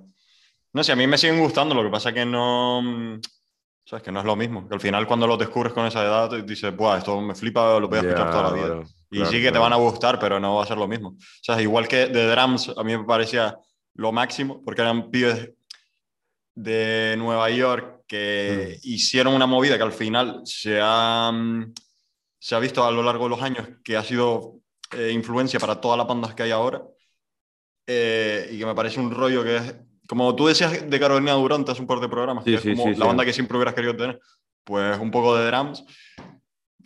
no 0.73 0.83
sé, 0.83 0.91
a 0.91 0.95
mí 0.95 1.07
me 1.07 1.17
siguen 1.17 1.39
gustando, 1.39 1.73
lo 1.73 1.83
que 1.83 1.89
pasa 1.89 2.11
que 2.11 2.25
no. 2.25 2.81
mm, 2.81 3.21
¿Sabes? 3.85 4.03
Que 4.03 4.11
no 4.11 4.19
es 4.19 4.25
lo 4.25 4.35
mismo. 4.35 4.67
Que 4.67 4.75
al 4.75 4.81
final, 4.81 5.07
cuando 5.07 5.25
lo 5.25 5.37
descubres 5.37 5.71
con 5.71 5.85
esa 5.85 6.03
edad, 6.03 6.43
dices, 6.43 6.75
Buah, 6.75 6.97
esto 6.97 7.21
me 7.21 7.33
flipa, 7.33 7.79
lo 7.79 7.87
voy 7.87 7.99
a 7.99 8.01
escuchar 8.01 8.29
toda 8.29 8.43
la 8.49 8.53
vida. 8.53 8.83
y 9.09 9.17
claro, 9.17 9.31
sí 9.31 9.41
que 9.41 9.51
te 9.51 9.59
van 9.59 9.71
a 9.71 9.77
gustar, 9.77 10.19
pero 10.19 10.37
no 10.37 10.55
va 10.55 10.63
a 10.63 10.67
ser 10.67 10.77
lo 10.77 10.87
mismo. 10.87 11.09
O 11.09 11.17
sea, 11.41 11.61
igual 11.61 11.87
que 11.87 12.07
The 12.07 12.27
Drums, 12.27 12.73
a 12.75 12.83
mí 12.83 12.97
me 12.97 13.05
parecía 13.05 13.57
lo 13.93 14.11
máximo, 14.11 14.61
porque 14.65 14.81
eran 14.81 15.09
pibes 15.09 15.51
de 16.55 17.15
Nueva 17.17 17.49
York 17.49 17.96
que 18.07 18.77
Mm. 18.77 18.79
hicieron 18.83 19.33
una 19.33 19.45
movida 19.45 19.77
que 19.77 19.83
al 19.83 19.91
final 19.91 20.41
se 20.45 20.79
ha, 20.81 21.31
mm, 21.33 21.73
se 22.39 22.55
ha 22.55 22.59
visto 22.59 22.83
a 22.85 22.91
lo 22.91 23.03
largo 23.03 23.25
de 23.25 23.29
los 23.31 23.41
años 23.41 23.67
que 23.83 23.97
ha 23.97 24.03
sido 24.03 24.61
eh, 24.93 25.11
influencia 25.11 25.59
para 25.59 25.81
todas 25.81 25.97
las 25.97 26.07
bandas 26.07 26.33
que 26.33 26.43
hay 26.43 26.51
ahora. 26.51 26.81
Eh, 27.85 28.49
y 28.51 28.59
que 28.59 28.65
me 28.65 28.75
parece 28.75 28.99
un 28.99 29.11
rollo 29.11 29.43
que 29.43 29.57
es, 29.57 29.75
como 30.07 30.35
tú 30.35 30.47
decías 30.47 30.89
de 30.89 30.99
Carolina 30.99 31.33
Durante 31.33 31.71
hace 31.71 31.81
un 31.81 31.87
par 31.87 31.99
de 31.99 32.09
programas, 32.09 32.43
Sí, 32.45 32.51
que 32.51 32.55
es 32.57 32.61
sí, 32.63 32.69
como 32.75 32.85
sí, 32.93 32.95
la 32.99 33.05
banda 33.05 33.25
que 33.25 33.33
siempre 33.33 33.57
hubieras 33.57 33.73
querido 33.75 33.95
tener, 33.95 34.19
pues 34.63 34.97
un 34.99 35.11
poco 35.11 35.35
de 35.35 35.45
drums 35.47 35.83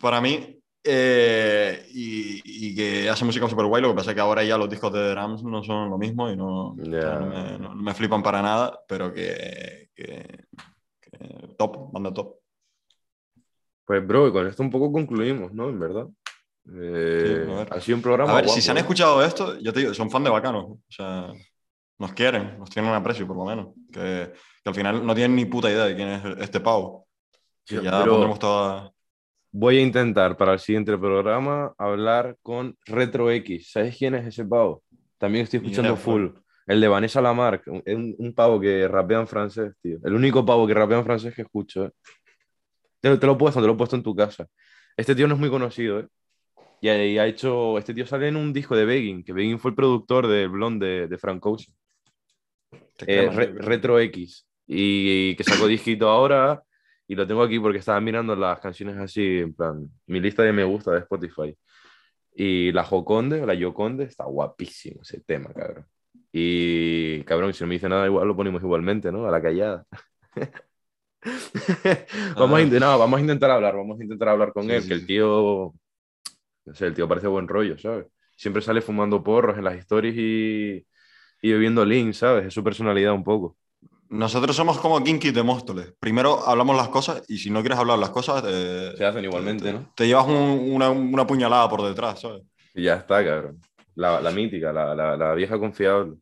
para 0.00 0.20
mí. 0.20 0.58
eh, 0.84 1.86
y, 1.92 2.42
y 2.44 2.74
que 2.74 3.08
hace 3.08 3.24
música 3.24 3.48
súper 3.48 3.66
guay, 3.66 3.80
lo 3.82 3.90
que 3.90 3.94
pasa 3.94 4.10
es 4.10 4.14
que 4.16 4.20
ahora 4.20 4.42
ya 4.42 4.58
los 4.58 4.68
discos 4.68 4.92
de 4.92 5.10
drums 5.10 5.44
no 5.44 5.62
son 5.62 5.90
lo 5.90 5.96
mismo 5.96 6.28
y 6.28 6.36
no, 6.36 6.74
Ya. 6.76 7.20
no, 7.20 7.26
me, 7.26 7.58
no- 7.58 7.74
no 7.76 7.82
me 7.82 7.94
flipan 7.94 8.20
para 8.20 8.42
nada, 8.42 8.80
pero 8.88 9.12
que, 9.14 9.90
que- 9.94 10.44
que 11.22 11.54
top, 11.56 11.92
banda 11.92 12.12
top. 12.12 12.36
Pues, 13.84 14.06
bro, 14.06 14.28
y 14.28 14.32
con 14.32 14.46
esto 14.46 14.62
un 14.62 14.70
poco 14.70 14.92
concluimos, 14.92 15.52
¿no? 15.52 15.68
En 15.68 15.78
verdad. 15.78 16.06
Eh, 16.66 17.44
ver. 17.46 17.68
ha 17.70 17.80
sido 17.80 17.96
un 17.96 18.02
programa. 18.02 18.32
A 18.32 18.36
ver, 18.36 18.44
guapo, 18.44 18.54
si 18.54 18.62
se 18.62 18.70
han 18.70 18.76
¿eh? 18.76 18.80
escuchado 18.80 19.22
esto, 19.24 19.58
ya 19.58 19.72
te 19.72 19.80
digo, 19.80 19.94
son 19.94 20.10
fan 20.10 20.24
de 20.24 20.30
bacanos. 20.30 20.64
O 20.64 20.80
sea, 20.88 21.32
nos 21.98 22.12
quieren, 22.12 22.58
nos 22.58 22.70
tienen 22.70 22.92
aprecio, 22.92 23.26
por 23.26 23.36
lo 23.36 23.44
menos. 23.44 23.68
Que, 23.92 24.32
que 24.62 24.68
al 24.68 24.74
final 24.74 25.04
no 25.04 25.14
tienen 25.14 25.36
ni 25.36 25.44
puta 25.44 25.70
idea 25.70 25.84
de 25.84 25.96
quién 25.96 26.08
es 26.08 26.24
este 26.38 26.60
pavo. 26.60 27.06
Sí, 27.64 27.80
ya 27.82 28.04
pondremos 28.04 28.38
toda. 28.38 28.92
Voy 29.50 29.78
a 29.78 29.82
intentar 29.82 30.36
para 30.36 30.54
el 30.54 30.58
siguiente 30.58 30.96
programa 30.96 31.74
hablar 31.76 32.36
con 32.42 32.76
Retro 32.86 33.30
X. 33.30 33.72
¿Sabes 33.72 33.96
quién 33.96 34.14
es 34.14 34.26
ese 34.26 34.44
pavo? 34.44 34.82
También 35.18 35.44
estoy 35.44 35.58
escuchando 35.58 35.96
full. 35.96 36.30
El 36.66 36.80
de 36.80 36.88
Vanessa 36.88 37.20
Lamarck, 37.20 37.66
un, 37.66 37.82
un- 37.86 38.14
un 38.18 38.34
pavo 38.34 38.60
que 38.60 38.86
rapea 38.88 39.20
en 39.20 39.26
francés, 39.26 39.72
tío. 39.82 39.98
El 40.04 40.14
único 40.14 40.44
pavo 40.46 40.66
que 40.66 40.74
rapea 40.74 40.98
en 40.98 41.04
francés 41.04 41.34
que 41.34 41.42
escucho, 41.42 41.86
¿eh? 41.86 41.90
Te, 43.00 43.08
lo- 43.10 43.18
te 43.18 43.26
lo 43.26 43.32
he 43.32 43.36
puesto, 43.36 43.60
te 43.60 43.66
lo 43.66 43.72
he 43.72 43.76
puesto 43.76 43.96
en 43.96 44.02
tu 44.02 44.14
casa. 44.14 44.46
Este 44.96 45.14
tío 45.14 45.26
no 45.26 45.34
es 45.34 45.40
muy 45.40 45.50
conocido, 45.50 46.00
¿eh? 46.00 46.06
Y, 46.80 46.88
ha- 46.88 47.04
y 47.04 47.18
ha 47.18 47.26
hecho. 47.26 47.78
Este 47.78 47.94
tío 47.94 48.06
sale 48.06 48.28
en 48.28 48.36
un 48.36 48.52
disco 48.52 48.76
de 48.76 48.84
Begging, 48.84 49.24
que 49.24 49.32
Begging 49.32 49.58
fue 49.58 49.70
el 49.70 49.74
productor 49.76 50.26
del 50.28 50.48
blonde 50.48 50.86
de, 50.86 51.08
de 51.08 51.18
Frank 51.18 51.44
Ocean. 51.46 51.74
Eh, 53.06 53.28
Re- 53.36 53.52
Retro 53.64 53.98
X. 54.00 54.46
Y, 54.66 55.34
que 55.36 55.44
sacó 55.44 55.66
disquito 55.66 56.08
ahora. 56.08 56.62
Y 57.08 57.14
lo 57.14 57.26
tengo 57.26 57.42
aquí 57.42 57.58
porque 57.58 57.78
estaba 57.78 58.00
mirando 58.00 58.34
las 58.36 58.60
canciones 58.60 58.96
así, 58.96 59.38
en 59.40 59.54
plan, 59.54 59.88
mi 60.06 60.20
lista 60.20 60.42
de 60.44 60.52
me 60.52 60.64
gusta 60.64 60.92
de 60.92 61.00
Spotify. 61.00 61.54
Y 62.34 62.72
la 62.72 62.84
Joconde, 62.84 63.44
la 63.44 63.54
Yoconde, 63.54 64.04
está 64.04 64.24
guapísimo 64.24 65.02
ese 65.02 65.20
tema, 65.20 65.52
cabrón. 65.52 65.84
Y, 66.32 67.22
cabrón, 67.24 67.52
si 67.54 67.62
no 67.64 67.68
me 67.68 67.74
dice 67.74 67.88
nada, 67.88 68.06
igual 68.06 68.26
lo 68.28 68.36
ponemos 68.36 68.62
igualmente, 68.62 69.12
¿no? 69.12 69.26
A 69.26 69.30
la 69.30 69.42
callada. 69.42 69.86
vamos, 72.36 72.58
a 72.58 72.62
Ah. 72.62 72.62
int- 72.62 72.80
no, 72.80 72.98
vamos 72.98 73.18
a 73.18 73.20
intentar 73.20 73.50
hablar, 73.50 73.76
vamos 73.76 73.98
a 74.00 74.02
intentar 74.02 74.28
hablar 74.30 74.52
con 74.52 74.64
Sí, 74.64 74.70
él, 74.72 74.82
sí, 74.82 74.88
que 74.88 74.94
el 74.94 75.06
tío, 75.06 75.74
no 76.64 76.74
sé, 76.74 76.86
el 76.86 76.94
tío 76.94 77.08
parece 77.08 77.26
buen 77.28 77.48
rollo, 77.48 77.78
¿sabes? 77.78 78.06
Siempre 78.36 78.62
sale 78.62 78.80
fumando 78.80 79.22
porros 79.22 79.56
en 79.58 79.64
las 79.64 79.76
stories 79.76 80.14
y, 80.16 80.86
y 81.42 81.52
bebiendo 81.52 81.84
lean, 81.84 82.12
¿sabes? 82.14 82.46
Es 82.46 82.54
su 82.54 82.64
personalidad 82.64 83.12
un 83.12 83.24
poco. 83.24 83.56
Nosotros 84.08 84.54
somos 84.54 84.78
como 84.78 85.02
Kinky 85.02 85.30
de 85.30 85.42
Móstoles. 85.42 85.94
Primero 85.98 86.46
hablamos 86.46 86.76
las 86.76 86.88
cosas 86.88 87.22
y 87.28 87.38
si 87.38 87.50
no 87.50 87.60
quieres 87.60 87.78
hablar 87.78 87.98
las 87.98 88.10
cosas, 88.10 88.44
eh, 88.46 88.92
Se 88.96 89.04
hacen 89.06 89.24
igualmente, 89.24 89.64
te, 89.64 89.72
¿no? 89.72 89.92
te 89.94 90.06
llevas 90.06 90.26
un- 90.26 90.70
una, 90.74 90.90
una 90.90 91.26
puñalada 91.26 91.68
por 91.68 91.82
detrás, 91.82 92.20
¿sabes? 92.20 92.42
Y 92.74 92.82
ya 92.84 92.96
está, 92.96 93.24
cabrón. 93.24 93.60
La, 93.94 94.20
la 94.20 94.30
mítica, 94.30 94.72
la, 94.72 94.94
la, 94.94 95.16
la 95.16 95.34
vieja 95.34 95.58
confiable. 95.58 96.16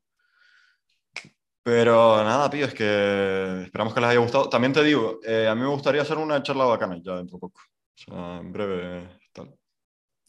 Pero 1.62 2.24
nada, 2.24 2.48
tío, 2.48 2.64
es 2.64 2.74
que 2.74 3.62
esperamos 3.64 3.92
que 3.92 4.00
les 4.00 4.10
haya 4.10 4.20
gustado. 4.20 4.48
También 4.48 4.72
te 4.72 4.82
digo, 4.82 5.20
eh, 5.24 5.46
a 5.46 5.54
mí 5.54 5.60
me 5.60 5.68
gustaría 5.68 6.02
hacer 6.02 6.16
una 6.16 6.42
charla 6.42 6.64
bacana 6.64 6.98
ya 7.02 7.16
dentro 7.16 7.36
de 7.36 7.40
poco. 7.40 7.60
O 7.60 7.96
sea, 7.96 8.38
en 8.38 8.52
breve, 8.52 9.20
tal. 9.32 9.54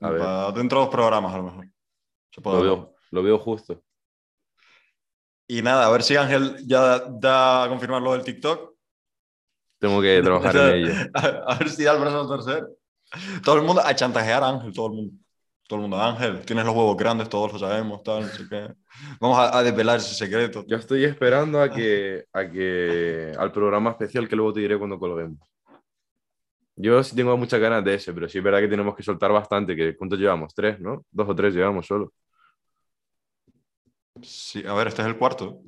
A 0.01 0.09
ver. 0.09 0.19
Pa- 0.21 0.51
dentro 0.51 0.79
de 0.79 0.85
los 0.85 0.93
programas, 0.93 1.33
a 1.33 1.37
lo 1.37 1.43
mejor. 1.43 1.67
Se 2.31 2.41
puede 2.41 2.57
Lo 2.57 2.63
veo, 2.63 2.95
lo 3.11 3.23
veo 3.23 3.39
justo. 3.39 3.81
Y 5.47 5.61
nada, 5.61 5.85
a 5.85 5.91
ver 5.91 6.03
si 6.03 6.15
Ángel 6.15 6.65
ya 6.67 6.99
da 6.99 7.63
a 7.63 7.69
confirmar 7.69 8.01
lo 8.01 8.13
del 8.13 8.23
TikTok. 8.23 8.73
Tengo 9.79 10.01
que 10.01 10.21
trabajar 10.21 10.55
en 10.55 10.85
ello. 10.85 10.93
A, 11.13 11.19
a 11.53 11.55
ver 11.57 11.69
si 11.69 11.83
da 11.83 11.93
el 11.93 11.99
brazo 11.99 12.21
a 12.21 12.27
torcer. 12.27 12.67
Todo 13.43 13.55
el 13.57 13.63
mundo 13.63 13.81
a 13.83 13.93
chantajear 13.95 14.43
a 14.43 14.49
Ángel, 14.49 14.73
todo 14.73 14.87
el 14.87 14.93
mundo. 14.93 15.13
Todo 15.71 15.77
el 15.77 15.83
mundo, 15.83 16.01
Ángel, 16.01 16.41
tienes 16.41 16.65
los 16.65 16.75
huevos 16.75 16.97
grandes, 16.97 17.29
todos 17.29 17.53
lo 17.53 17.57
sabemos, 17.59 18.03
tal, 18.03 18.23
no 18.23 18.27
sé 18.27 18.43
qué. 18.49 18.73
Vamos 19.21 19.37
a, 19.37 19.57
a 19.57 19.63
desvelar 19.63 19.99
ese 19.99 20.13
secreto. 20.13 20.65
Yo 20.67 20.75
estoy 20.75 21.05
esperando 21.05 21.61
a 21.61 21.71
que, 21.71 22.25
a 22.33 22.45
que 22.45 23.31
al 23.39 23.53
programa 23.53 23.91
especial 23.91 24.27
que 24.27 24.35
luego 24.35 24.51
te 24.51 24.59
diré 24.59 24.77
cuando 24.77 24.99
colguemos. 24.99 25.39
Yo 26.75 27.01
sí 27.01 27.15
tengo 27.15 27.37
muchas 27.37 27.61
ganas 27.61 27.85
de 27.85 27.93
ese, 27.93 28.11
pero 28.11 28.27
sí 28.27 28.39
es 28.39 28.43
verdad 28.43 28.59
que 28.59 28.67
tenemos 28.67 28.93
que 28.97 29.01
soltar 29.01 29.31
bastante. 29.31 29.73
Que, 29.73 29.95
¿Cuántos 29.95 30.19
llevamos? 30.19 30.53
Tres, 30.53 30.77
¿no? 30.81 31.05
Dos 31.09 31.29
o 31.29 31.35
tres 31.37 31.53
llevamos 31.53 31.87
solo. 31.87 32.11
Sí, 34.21 34.61
a 34.67 34.73
ver, 34.73 34.87
este 34.89 35.03
es 35.03 35.07
el 35.07 35.17
cuarto. 35.17 35.61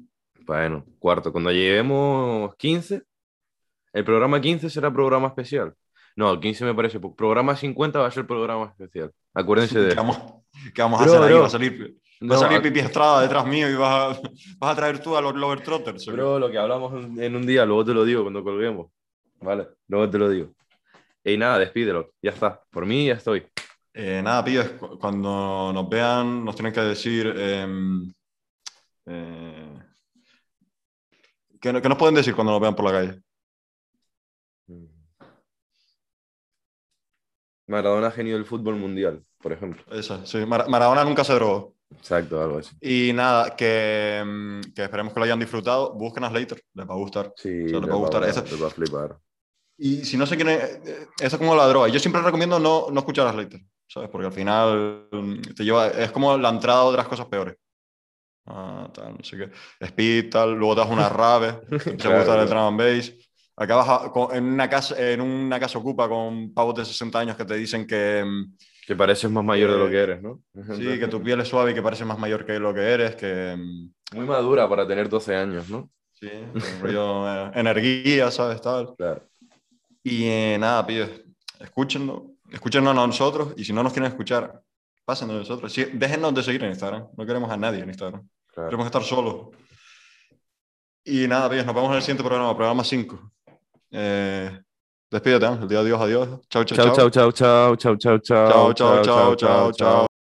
Bueno, 0.46 0.84
cuarto. 1.00 1.32
Cuando 1.32 1.50
lleguemos 1.50 2.54
15, 2.58 3.04
el 3.94 4.04
programa 4.04 4.42
15 4.42 4.70
será 4.70 4.92
programa 4.92 5.28
especial. 5.28 5.74
No, 6.18 6.30
el 6.34 6.42
15 6.42 6.66
me 6.66 6.76
parece. 6.76 7.00
Programa 7.00 7.56
50 7.56 8.00
va 8.00 8.08
a 8.08 8.12
ser 8.12 8.28
programa 8.28 8.66
especial. 8.66 9.14
Acuérdense 9.34 9.80
de 9.80 9.90
¿Qué 9.90 9.96
vamos, 9.96 10.18
qué 10.74 10.82
vamos 10.82 11.02
a 11.02 11.04
Bro, 11.06 11.14
hacer 11.14 11.24
ahí? 11.34 11.40
Va 11.40 11.46
a 11.48 11.50
salir, 11.50 11.82
va 11.82 11.98
No, 12.22 12.34
a 12.36 12.38
salir 12.38 12.58
a- 12.58 12.62
Pipi 12.62 12.80
Estrada 12.80 13.22
detrás 13.22 13.46
mío 13.46 13.70
y 13.70 13.76
vas 13.76 14.18
a, 14.18 14.22
vas 14.60 14.72
a 14.72 14.76
traer 14.76 15.00
tú 15.02 15.16
a 15.18 15.22
los 15.22 15.36
Lover 15.36 15.62
Trotters. 15.62 16.06
Bro, 16.06 16.40
lo 16.40 16.52
que 16.52 16.58
hablamos 16.58 16.94
en 17.20 17.36
un 17.36 17.46
día, 17.46 17.66
luego 17.66 17.86
te 17.86 17.94
lo 17.94 18.04
digo 18.06 18.22
cuando 18.24 18.44
colguemos. 18.44 18.92
Vale, 19.42 19.68
luego 19.88 20.10
te 20.10 20.18
lo 20.18 20.30
digo. 20.30 20.54
Y 21.24 21.38
nada, 21.38 21.58
despídelo. 21.60 22.12
Ya 22.22 22.32
está. 22.32 22.62
Por 22.70 22.86
mí 22.86 23.08
ya 23.08 23.14
estoy. 23.14 23.46
Eh, 23.94 24.22
nada, 24.24 24.44
pibes, 24.44 24.70
cu- 24.72 24.98
cuando 25.00 25.72
nos 25.74 25.88
vean 25.90 26.44
nos 26.46 26.56
tienen 26.56 26.74
que 26.74 26.82
decir... 26.82 27.28
em, 27.38 28.12
eh, 29.06 29.80
¿qué, 31.60 31.82
qué 31.82 31.90
nos 31.90 31.98
pueden 31.98 32.16
decir 32.16 32.34
cuando 32.36 32.52
nos 32.54 32.62
vean 32.62 32.76
por 32.76 32.86
la 32.86 32.92
calle? 32.92 33.22
Maradona 37.68 38.12
genio 38.12 38.36
del 38.36 38.46
fútbol 38.46 38.76
mundial, 38.76 39.22
por 39.42 39.54
ejemplo. 39.54 39.84
Esa, 39.92 40.26
sí. 40.26 40.46
Mar- 40.46 40.68
Maradona 40.70 41.04
nunca 41.04 41.24
se 41.24 41.34
drogó. 41.34 41.76
Exacto, 41.92 42.42
algo 42.42 42.58
así. 42.58 42.76
Y 42.82 43.14
nada, 43.14 43.56
que, 43.56 44.18
em, 44.20 44.62
que 44.76 44.84
esperemos 44.84 45.14
que 45.14 45.20
lo 45.20 45.26
hayan 45.26 45.40
disfrutado. 45.40 45.94
Busquen 45.94 46.24
a 46.26 46.30
Slater, 46.30 46.62
les 46.74 46.88
va 46.90 46.94
a 46.94 46.98
gustar. 46.98 47.34
Sí, 47.36 47.50
O 47.66 47.70
sea, 47.70 47.80
te 47.80 47.88
les 47.88 47.90
va 47.90 47.96
a 47.96 47.98
gustar. 48.00 48.24
Esa- 48.30 48.44
te 48.44 48.56
va 48.56 48.68
a 48.68 48.72
flipar. 48.72 49.20
Y 49.78 50.06
si 50.06 50.18
no 50.18 50.26
sé 50.26 50.36
quién 50.36 50.50
es, 50.50 50.60
eh, 50.86 51.08
eso 51.20 51.36
es 51.36 51.38
como 51.38 51.56
la 51.56 51.68
droga. 51.68 51.88
Yo 51.88 52.00
siempre 52.00 52.22
recomiendo 52.22 52.60
no, 52.60 52.88
no 52.92 53.00
escuchar 53.00 53.28
a 53.28 53.32
Slater, 53.34 53.62
¿sabes? 53.88 54.10
Porque 54.10 54.28
al 54.28 54.34
final 54.34 55.08
mm, 55.12 55.42
te 55.56 55.64
lleva, 55.64 55.88
es 55.88 56.12
como 56.12 56.38
la 56.38 56.50
entrada 56.50 56.82
a 56.82 56.84
otras 56.86 57.08
cosas 57.08 57.26
peores. 57.28 57.56
Ah, 58.46 58.90
tal, 58.94 59.18
no 59.18 59.24
sé 59.24 59.38
qué. 59.38 59.52
Speed, 59.86 60.30
tal, 60.32 60.54
luego 60.56 60.76
te 60.76 60.82
das 60.82 60.90
una 60.92 61.10
rave, 61.10 61.54
te 61.70 61.76
empieza 61.92 62.10
a 62.10 62.12
Claro, 62.12 62.18
gustar 62.20 62.40
el 62.40 62.50
drum 62.50 62.60
and 62.60 62.78
bass. 62.80 63.14
Acabas 63.56 63.88
a- 63.88 64.36
en, 64.36 64.46
una 64.46 64.70
casa, 64.70 64.96
en 65.00 65.22
una 65.22 65.60
casa 65.60 65.78
ocupa 65.78 66.10
con 66.10 66.54
pavos 66.54 66.76
de 66.76 66.86
60 66.86 67.20
años 67.20 67.36
que 67.38 67.46
te 67.46 67.56
dicen 67.56 67.86
que, 67.86 68.24
mm, 68.26 68.56
Que 68.88 68.96
pareces 68.96 69.30
más 69.32 69.44
mayor 69.44 69.72
de 69.72 69.78
lo 69.78 69.88
Eh, 69.88 69.92
que 69.92 69.98
eres, 70.00 70.22
¿no? 70.22 70.42
sí, 70.76 71.00
que 71.00 71.08
tu 71.08 71.22
piel 71.22 71.40
es 71.42 71.48
suave 71.48 71.72
y 71.72 71.74
que 71.74 71.82
pareces 71.82 72.06
más 72.08 72.18
mayor 72.20 72.46
que 72.46 72.60
lo 72.60 72.74
que 72.74 72.82
eres, 72.82 73.16
que 73.16 73.56
mm, 73.58 74.18
Muy 74.18 74.26
madura 74.26 74.68
para 74.68 74.88
tener 74.88 75.08
12 75.10 75.36
años, 75.36 75.70
¿no? 75.70 75.90
sí, 76.14 76.30
rollo, 76.82 77.28
eh, 77.30 77.52
energía, 77.56 78.32
¿sabes? 78.32 78.62
Tal. 78.62 78.96
Claro. 78.98 79.24
Y 80.04 80.24
eh, 80.26 80.58
nada, 80.60 80.86
pibes, 80.86 81.10
escúchenlo, 81.60 82.32
escúchenos 82.52 82.92
a 82.92 83.08
nosotros 83.08 83.54
y 83.58 83.64
si 83.66 83.72
no 83.74 83.84
nos 83.84 83.94
quieren 83.94 84.10
escuchar, 84.12 84.62
pasen 85.06 85.28
de 85.28 85.34
nosotros. 85.36 85.72
Sí, 85.72 85.86
déjennos 85.94 86.34
de 86.34 86.44
seguir 86.44 86.64
en 86.64 86.70
Instagram, 86.72 87.08
no 87.16 87.26
queremos 87.26 87.52
a 87.52 87.58
nadie 87.58 87.82
en 87.84 87.90
Instagram, 87.90 88.28
claro. 88.54 88.70
queremos 88.70 88.86
estar 88.88 89.04
solos. 89.04 89.50
Y 91.06 91.28
nada, 91.28 91.50
pibes, 91.50 91.66
nos 91.66 91.76
vemos 91.76 91.90
en 91.92 91.96
el 91.98 92.02
siguiente 92.02 92.24
programa, 92.24 92.56
programa 92.56 92.84
5. 92.84 93.32
Eh, 93.94 94.50
despídete, 95.12 95.46
Ángel, 95.46 95.68
di 95.68 95.76
adiós, 95.76 96.02
adiós. 96.02 96.28
Chao, 96.50 96.66
Chao, 96.66 96.76
chao, 96.76 97.10
chao, 97.12 97.32
chao, 97.32 97.76
chao, 97.76 97.96
chao, 97.96 98.20
Chao, 98.20 98.74
chao, 98.74 99.06
chao, 99.06 99.36
chao, 99.36 99.72
chao. 99.72 100.13